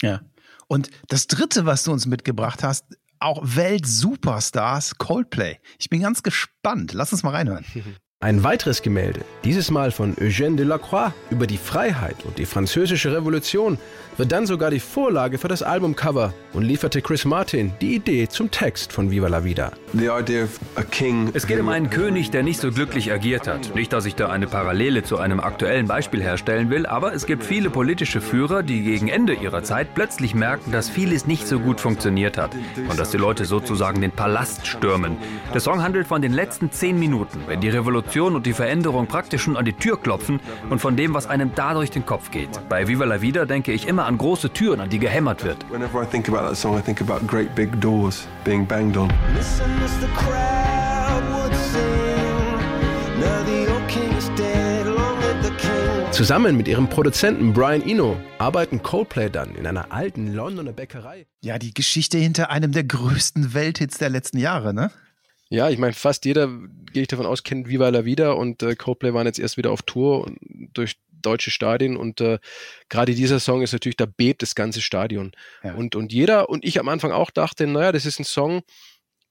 Ja. 0.00 0.22
Und 0.68 0.90
das 1.08 1.26
dritte, 1.26 1.66
was 1.66 1.84
du 1.84 1.92
uns 1.92 2.06
mitgebracht 2.06 2.62
hast, 2.62 2.86
auch 3.18 3.40
Weltsuperstars 3.42 4.96
Coldplay. 4.96 5.58
Ich 5.78 5.90
bin 5.90 6.00
ganz 6.00 6.22
gespannt. 6.22 6.92
Lass 6.94 7.12
uns 7.12 7.22
mal 7.22 7.30
reinhören. 7.30 7.64
Ein 8.24 8.42
weiteres 8.42 8.80
Gemälde, 8.80 9.20
dieses 9.44 9.70
Mal 9.70 9.90
von 9.90 10.16
Eugène 10.16 10.56
Delacroix 10.56 11.12
über 11.28 11.46
die 11.46 11.58
Freiheit 11.58 12.16
und 12.24 12.38
die 12.38 12.46
französische 12.46 13.14
Revolution, 13.14 13.76
wird 14.16 14.32
dann 14.32 14.46
sogar 14.46 14.70
die 14.70 14.80
Vorlage 14.80 15.36
für 15.36 15.48
das 15.48 15.62
Albumcover 15.62 16.32
und 16.54 16.62
lieferte 16.62 17.02
Chris 17.02 17.26
Martin 17.26 17.74
die 17.82 17.96
Idee 17.96 18.26
zum 18.28 18.50
Text 18.50 18.92
von 18.92 19.10
Viva 19.10 19.28
la 19.28 19.44
Vida. 19.44 19.72
Es 21.34 21.46
geht 21.46 21.60
um 21.60 21.68
einen 21.68 21.90
König, 21.90 22.30
der 22.30 22.44
nicht 22.44 22.60
so 22.60 22.70
glücklich 22.70 23.12
agiert 23.12 23.46
hat. 23.46 23.74
Nicht, 23.74 23.92
dass 23.92 24.06
ich 24.06 24.14
da 24.14 24.30
eine 24.30 24.46
Parallele 24.46 25.02
zu 25.02 25.18
einem 25.18 25.40
aktuellen 25.40 25.86
Beispiel 25.86 26.22
herstellen 26.22 26.70
will, 26.70 26.86
aber 26.86 27.12
es 27.12 27.26
gibt 27.26 27.44
viele 27.44 27.68
politische 27.68 28.22
Führer, 28.22 28.62
die 28.62 28.84
gegen 28.84 29.08
Ende 29.08 29.34
ihrer 29.34 29.64
Zeit 29.64 29.94
plötzlich 29.94 30.34
merken, 30.34 30.72
dass 30.72 30.88
vieles 30.88 31.26
nicht 31.26 31.46
so 31.46 31.58
gut 31.58 31.78
funktioniert 31.78 32.38
hat 32.38 32.52
und 32.88 32.98
dass 32.98 33.10
die 33.10 33.18
Leute 33.18 33.44
sozusagen 33.44 34.00
den 34.00 34.12
Palast 34.12 34.66
stürmen. 34.66 35.18
Der 35.52 35.60
Song 35.60 35.82
handelt 35.82 36.06
von 36.06 36.22
den 36.22 36.32
letzten 36.32 36.70
zehn 36.70 36.98
Minuten, 36.98 37.40
wenn 37.48 37.60
die 37.60 37.68
Revolution 37.68 38.13
und 38.22 38.46
die 38.46 38.52
Veränderung 38.52 39.06
praktisch 39.06 39.42
schon 39.42 39.56
an 39.56 39.64
die 39.64 39.72
Tür 39.72 40.00
klopfen 40.00 40.40
und 40.70 40.80
von 40.80 40.96
dem, 40.96 41.14
was 41.14 41.26
einem 41.26 41.54
da 41.54 41.74
durch 41.74 41.90
den 41.90 42.06
Kopf 42.06 42.30
geht. 42.30 42.48
Bei 42.68 42.86
Viva 42.86 43.04
la 43.04 43.20
Vida 43.20 43.44
denke 43.44 43.72
ich 43.72 43.88
immer 43.88 44.06
an 44.06 44.18
große 44.18 44.52
Türen, 44.52 44.80
an 44.80 44.88
die 44.88 44.98
gehämmert 44.98 45.44
wird. 45.44 45.64
Whenever 45.70 46.02
I 46.02 46.06
think 46.06 46.28
about 46.28 46.46
that 46.46 46.56
song, 46.56 46.78
I 46.78 46.82
think 46.82 47.00
about 47.00 47.26
great 47.26 47.54
big 47.54 47.80
doors 47.80 48.26
being 48.44 48.66
banged 48.66 48.96
on. 48.96 49.10
Zusammen 56.14 56.56
mit 56.56 56.68
ihrem 56.68 56.88
Produzenten 56.88 57.52
Brian 57.52 57.82
Eno 57.82 58.16
arbeiten 58.38 58.84
Coldplay 58.84 59.28
dann 59.28 59.56
in 59.56 59.66
einer 59.66 59.90
alten 59.90 60.32
Londoner 60.32 60.72
Bäckerei. 60.72 61.26
Ja, 61.42 61.58
die 61.58 61.74
Geschichte 61.74 62.18
hinter 62.18 62.50
einem 62.50 62.70
der 62.70 62.84
größten 62.84 63.52
Welthits 63.52 63.98
der 63.98 64.10
letzten 64.10 64.38
Jahre, 64.38 64.72
ne? 64.72 64.92
Ja, 65.50 65.70
ich 65.70 65.78
meine, 65.78 65.92
fast 65.92 66.24
jeder, 66.24 66.48
gehe 66.92 67.02
ich 67.02 67.08
davon 67.08 67.26
aus, 67.26 67.42
kennt 67.42 67.68
Viva 67.68 67.88
la 67.88 68.04
Vida 68.04 68.32
und 68.32 68.62
äh, 68.62 68.74
Coldplay 68.76 69.12
waren 69.12 69.26
jetzt 69.26 69.38
erst 69.38 69.56
wieder 69.56 69.70
auf 69.70 69.82
Tour 69.82 70.32
durch 70.72 70.96
deutsche 71.10 71.50
Stadien 71.50 71.96
und 71.96 72.20
äh, 72.20 72.38
gerade 72.88 73.14
dieser 73.14 73.40
Song 73.40 73.62
ist 73.62 73.72
natürlich, 73.72 73.96
da 73.96 74.06
bebt 74.06 74.42
das 74.42 74.54
ganze 74.54 74.80
Stadion. 74.80 75.32
Ja. 75.62 75.74
Und, 75.74 75.96
und 75.96 76.12
jeder 76.12 76.48
und 76.48 76.64
ich 76.64 76.78
am 76.78 76.88
Anfang 76.88 77.12
auch 77.12 77.30
dachte, 77.30 77.66
naja, 77.66 77.92
das 77.92 78.06
ist 78.06 78.18
ein 78.18 78.24
Song, 78.24 78.62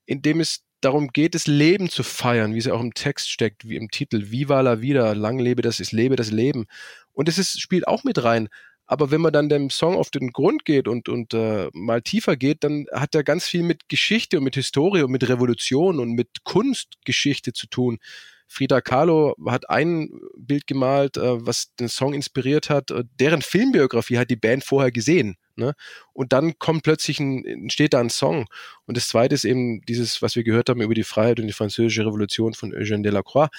in 0.05 0.21
dem 0.21 0.39
es 0.39 0.63
darum 0.81 1.09
geht, 1.09 1.33
das 1.33 1.47
Leben 1.47 1.89
zu 1.89 2.03
feiern, 2.03 2.53
wie 2.53 2.59
es 2.59 2.67
auch 2.67 2.81
im 2.81 2.93
Text 2.93 3.29
steckt, 3.29 3.67
wie 3.67 3.77
im 3.77 3.89
Titel, 3.89 4.31
Viva 4.31 4.59
la 4.61 4.81
Vida, 4.81 5.13
lang 5.13 5.39
lebe 5.39 5.61
das, 5.61 5.79
ich 5.79 5.91
lebe 5.91 6.15
das 6.15 6.31
Leben. 6.31 6.65
Und 7.13 7.29
es 7.29 7.37
ist, 7.37 7.61
spielt 7.61 7.87
auch 7.87 8.03
mit 8.03 8.23
rein. 8.23 8.49
Aber 8.93 9.09
wenn 9.09 9.21
man 9.21 9.33
dann 9.33 9.49
dem 9.49 9.71
Song 9.71 9.95
auf 9.95 10.11
den 10.11 10.31
Grund 10.31 10.65
geht 10.65 10.87
und, 10.87 11.09
und 11.09 11.33
äh, 11.33 11.67
mal 11.73 12.03
tiefer 12.03 12.37
geht, 12.37 12.63
dann 12.63 12.85
hat 12.93 13.15
er 13.15 13.23
ganz 13.23 13.47
viel 13.47 13.63
mit 13.63 13.89
Geschichte 13.89 14.37
und 14.37 14.43
mit 14.43 14.53
Historie 14.53 15.01
und 15.01 15.09
mit 15.09 15.27
Revolution 15.27 15.99
und 15.99 16.11
mit 16.11 16.43
Kunstgeschichte 16.43 17.53
zu 17.53 17.65
tun. 17.65 17.97
Frida 18.45 18.81
Kahlo 18.81 19.35
hat 19.47 19.67
ein 19.71 20.11
Bild 20.37 20.67
gemalt, 20.67 21.17
äh, 21.17 21.43
was 21.43 21.73
den 21.73 21.89
Song 21.89 22.13
inspiriert 22.13 22.69
hat. 22.69 22.91
Äh, 22.91 23.03
deren 23.19 23.41
Filmbiografie 23.41 24.19
hat 24.19 24.29
die 24.29 24.35
Band 24.35 24.63
vorher 24.63 24.91
gesehen. 24.91 25.37
Ne? 25.55 25.73
Und 26.13 26.31
dann 26.31 26.59
kommt 26.59 26.83
plötzlich 26.83 27.19
ein, 27.19 27.43
entsteht 27.45 27.95
da 27.95 27.99
ein 27.99 28.11
Song. 28.11 28.45
Und 28.85 28.95
das 28.95 29.07
zweite 29.07 29.33
ist 29.33 29.43
eben 29.43 29.81
dieses, 29.81 30.21
was 30.21 30.35
wir 30.35 30.43
gehört 30.43 30.69
haben 30.69 30.81
über 30.81 30.93
die 30.93 31.03
Freiheit 31.03 31.39
und 31.39 31.47
die 31.47 31.53
französische 31.53 32.05
Revolution 32.05 32.53
von 32.53 32.71
Eugène 32.71 33.01
Delacroix. 33.01 33.49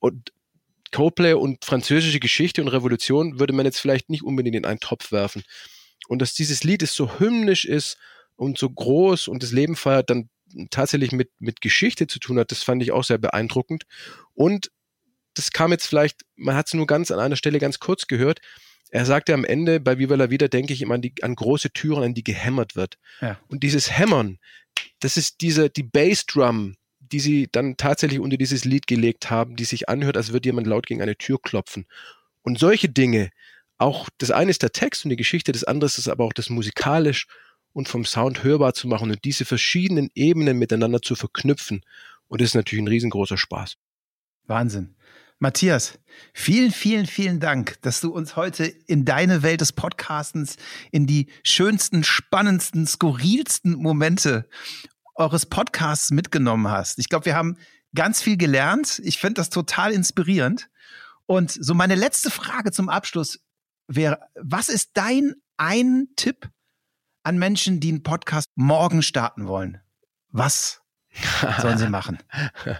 Und 0.00 0.34
Coldplay 0.92 1.32
und 1.32 1.64
französische 1.64 2.20
Geschichte 2.20 2.62
und 2.62 2.68
Revolution 2.68 3.40
würde 3.40 3.52
man 3.52 3.66
jetzt 3.66 3.80
vielleicht 3.80 4.10
nicht 4.10 4.22
unbedingt 4.22 4.56
in 4.56 4.64
einen 4.64 4.80
Topf 4.80 5.10
werfen. 5.10 5.42
Und 6.08 6.20
dass 6.20 6.34
dieses 6.34 6.64
Lied 6.64 6.82
es 6.82 6.94
so 6.94 7.18
hymnisch 7.18 7.64
ist 7.64 7.96
und 8.36 8.58
so 8.58 8.70
groß 8.70 9.28
und 9.28 9.42
das 9.42 9.52
Leben 9.52 9.76
feiert, 9.76 10.10
dann 10.10 10.28
tatsächlich 10.70 11.12
mit, 11.12 11.30
mit 11.38 11.60
Geschichte 11.60 12.06
zu 12.06 12.18
tun 12.18 12.38
hat, 12.38 12.50
das 12.50 12.62
fand 12.62 12.82
ich 12.82 12.92
auch 12.92 13.04
sehr 13.04 13.18
beeindruckend. 13.18 13.84
Und 14.34 14.70
das 15.34 15.50
kam 15.50 15.72
jetzt 15.72 15.86
vielleicht, 15.86 16.22
man 16.36 16.54
hat 16.54 16.66
es 16.66 16.74
nur 16.74 16.86
ganz 16.86 17.10
an 17.10 17.18
einer 17.18 17.36
Stelle 17.36 17.58
ganz 17.58 17.78
kurz 17.78 18.06
gehört. 18.06 18.40
Er 18.90 19.06
sagte 19.06 19.32
am 19.32 19.44
Ende, 19.44 19.80
bei 19.80 19.98
Viva 19.98 20.14
la 20.14 20.28
Vida 20.28 20.48
denke 20.48 20.74
ich 20.74 20.82
immer 20.82 20.94
an, 20.94 21.02
die, 21.02 21.14
an 21.22 21.34
große 21.34 21.72
Türen, 21.72 22.02
an 22.02 22.14
die 22.14 22.24
gehämmert 22.24 22.76
wird. 22.76 22.98
Ja. 23.22 23.40
Und 23.48 23.62
dieses 23.62 23.90
Hämmern, 23.90 24.38
das 25.00 25.16
ist 25.16 25.40
diese, 25.40 25.70
die 25.70 25.82
Bassdrum, 25.82 26.74
die 27.12 27.20
sie 27.20 27.48
dann 27.52 27.76
tatsächlich 27.76 28.20
unter 28.20 28.36
dieses 28.36 28.64
Lied 28.64 28.86
gelegt 28.86 29.30
haben, 29.30 29.56
die 29.56 29.64
sich 29.64 29.88
anhört, 29.88 30.16
als 30.16 30.32
würde 30.32 30.48
jemand 30.48 30.66
laut 30.66 30.86
gegen 30.86 31.02
eine 31.02 31.16
Tür 31.16 31.38
klopfen. 31.40 31.86
Und 32.42 32.58
solche 32.58 32.88
Dinge, 32.88 33.30
auch 33.78 34.08
das 34.18 34.30
eine 34.30 34.50
ist 34.50 34.62
der 34.62 34.72
Text 34.72 35.04
und 35.04 35.10
die 35.10 35.16
Geschichte, 35.16 35.52
das 35.52 35.64
andere 35.64 35.86
ist 35.86 36.08
aber 36.08 36.24
auch 36.24 36.32
das 36.32 36.50
musikalisch 36.50 37.26
und 37.72 37.88
vom 37.88 38.04
Sound 38.04 38.42
hörbar 38.42 38.74
zu 38.74 38.88
machen 38.88 39.10
und 39.10 39.24
diese 39.24 39.44
verschiedenen 39.44 40.10
Ebenen 40.14 40.58
miteinander 40.58 41.00
zu 41.00 41.14
verknüpfen. 41.14 41.82
Und 42.28 42.40
das 42.40 42.48
ist 42.48 42.54
natürlich 42.54 42.82
ein 42.82 42.88
riesengroßer 42.88 43.36
Spaß. 43.36 43.76
Wahnsinn. 44.44 44.94
Matthias, 45.38 45.98
vielen, 46.32 46.70
vielen, 46.70 47.06
vielen 47.06 47.40
Dank, 47.40 47.76
dass 47.82 48.00
du 48.00 48.12
uns 48.12 48.36
heute 48.36 48.64
in 48.64 49.04
deine 49.04 49.42
Welt 49.42 49.60
des 49.60 49.72
Podcastens, 49.72 50.56
in 50.92 51.06
die 51.06 51.26
schönsten, 51.42 52.04
spannendsten, 52.04 52.86
skurrilsten 52.86 53.72
Momente 53.72 54.48
eures 55.14 55.46
Podcasts 55.46 56.10
mitgenommen 56.10 56.68
hast. 56.68 56.98
Ich 56.98 57.08
glaube, 57.08 57.26
wir 57.26 57.34
haben 57.34 57.56
ganz 57.94 58.22
viel 58.22 58.36
gelernt. 58.36 59.00
Ich 59.04 59.18
finde 59.18 59.34
das 59.34 59.50
total 59.50 59.92
inspirierend. 59.92 60.68
Und 61.26 61.50
so 61.50 61.74
meine 61.74 61.94
letzte 61.94 62.30
Frage 62.30 62.72
zum 62.72 62.88
Abschluss 62.88 63.40
wäre, 63.86 64.18
was 64.34 64.68
ist 64.68 64.90
dein 64.94 65.34
ein 65.56 66.08
Tipp 66.16 66.50
an 67.22 67.38
Menschen, 67.38 67.80
die 67.80 67.90
einen 67.90 68.02
Podcast 68.02 68.48
morgen 68.54 69.02
starten 69.02 69.46
wollen? 69.46 69.80
Was 70.30 70.80
sollen 71.60 71.78
sie 71.78 71.88
machen? 71.88 72.18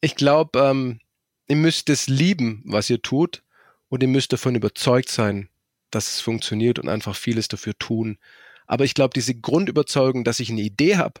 Ich 0.00 0.16
glaube, 0.16 0.58
ähm, 0.58 1.00
ihr 1.46 1.56
müsst 1.56 1.88
es 1.88 2.08
lieben, 2.08 2.62
was 2.66 2.90
ihr 2.90 3.00
tut, 3.00 3.42
und 3.88 4.02
ihr 4.02 4.08
müsst 4.08 4.34
davon 4.34 4.54
überzeugt 4.54 5.08
sein, 5.08 5.48
dass 5.90 6.08
es 6.08 6.20
funktioniert 6.20 6.78
und 6.78 6.90
einfach 6.90 7.16
vieles 7.16 7.48
dafür 7.48 7.72
tun. 7.78 8.18
Aber 8.66 8.84
ich 8.84 8.94
glaube, 8.94 9.12
diese 9.14 9.34
Grundüberzeugung, 9.34 10.24
dass 10.24 10.40
ich 10.40 10.50
eine 10.50 10.62
Idee 10.62 10.96
habe 10.96 11.20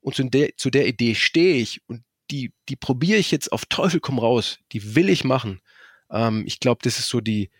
und 0.00 0.14
zu 0.14 0.24
der, 0.24 0.56
zu 0.56 0.70
der 0.70 0.86
Idee 0.86 1.14
stehe 1.14 1.56
ich 1.56 1.80
und 1.88 2.04
die, 2.30 2.52
die 2.68 2.76
probiere 2.76 3.18
ich 3.18 3.30
jetzt 3.30 3.52
auf 3.52 3.66
Teufel 3.66 4.00
komm 4.00 4.18
raus, 4.18 4.58
die 4.72 4.94
will 4.94 5.08
ich 5.08 5.24
machen. 5.24 5.60
Ähm, 6.10 6.44
ich 6.46 6.60
glaube, 6.60 6.80
das 6.82 6.98
ist 6.98 7.08
so 7.08 7.20
die, 7.20 7.50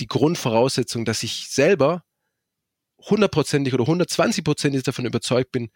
die 0.00 0.06
Grundvoraussetzung, 0.06 1.04
dass 1.04 1.22
ich 1.22 1.48
selber 1.48 2.04
hundertprozentig 2.98 3.74
oder 3.74 3.86
hundertzwanzigprozentig 3.86 4.82
davon 4.82 5.06
überzeugt 5.06 5.52
bin, 5.52 5.70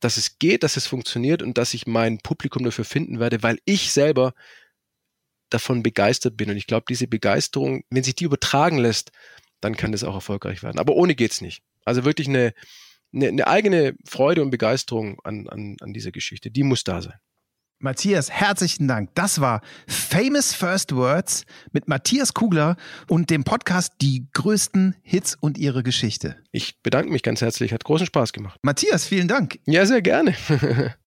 dass 0.00 0.16
es 0.16 0.38
geht, 0.38 0.62
dass 0.62 0.76
es 0.76 0.86
funktioniert 0.86 1.42
und 1.42 1.58
dass 1.58 1.74
ich 1.74 1.86
mein 1.86 2.18
Publikum 2.18 2.64
dafür 2.64 2.84
finden 2.84 3.18
werde, 3.18 3.42
weil 3.42 3.58
ich 3.64 3.92
selber 3.92 4.34
davon 5.50 5.82
begeistert 5.82 6.36
bin. 6.36 6.50
Und 6.50 6.56
ich 6.56 6.66
glaube, 6.66 6.86
diese 6.88 7.08
Begeisterung, 7.08 7.84
wenn 7.90 8.04
sich 8.04 8.14
die 8.14 8.24
übertragen 8.24 8.78
lässt, 8.78 9.12
dann 9.60 9.76
kann 9.76 9.92
das 9.92 10.04
auch 10.04 10.14
erfolgreich 10.14 10.62
werden. 10.62 10.78
Aber 10.78 10.94
ohne 10.94 11.14
geht's 11.14 11.40
nicht. 11.40 11.62
Also 11.88 12.04
wirklich 12.04 12.28
eine, 12.28 12.52
eine, 13.12 13.28
eine 13.28 13.46
eigene 13.46 13.94
Freude 14.06 14.42
und 14.42 14.50
Begeisterung 14.50 15.18
an, 15.24 15.48
an, 15.48 15.76
an 15.80 15.92
dieser 15.92 16.12
Geschichte, 16.12 16.50
die 16.50 16.62
muss 16.62 16.84
da 16.84 17.02
sein. 17.02 17.18
Matthias, 17.80 18.28
herzlichen 18.28 18.88
Dank. 18.88 19.10
Das 19.14 19.40
war 19.40 19.62
Famous 19.86 20.52
First 20.52 20.94
Words 20.96 21.44
mit 21.70 21.86
Matthias 21.86 22.34
Kugler 22.34 22.76
und 23.08 23.30
dem 23.30 23.44
Podcast 23.44 23.92
Die 24.00 24.26
größten 24.34 24.96
Hits 25.02 25.36
und 25.40 25.56
ihre 25.58 25.84
Geschichte. 25.84 26.36
Ich 26.50 26.82
bedanke 26.82 27.12
mich 27.12 27.22
ganz 27.22 27.40
herzlich, 27.40 27.72
hat 27.72 27.84
großen 27.84 28.06
Spaß 28.06 28.32
gemacht. 28.32 28.58
Matthias, 28.62 29.06
vielen 29.06 29.28
Dank. 29.28 29.60
Ja, 29.64 29.86
sehr 29.86 30.02
gerne. 30.02 30.34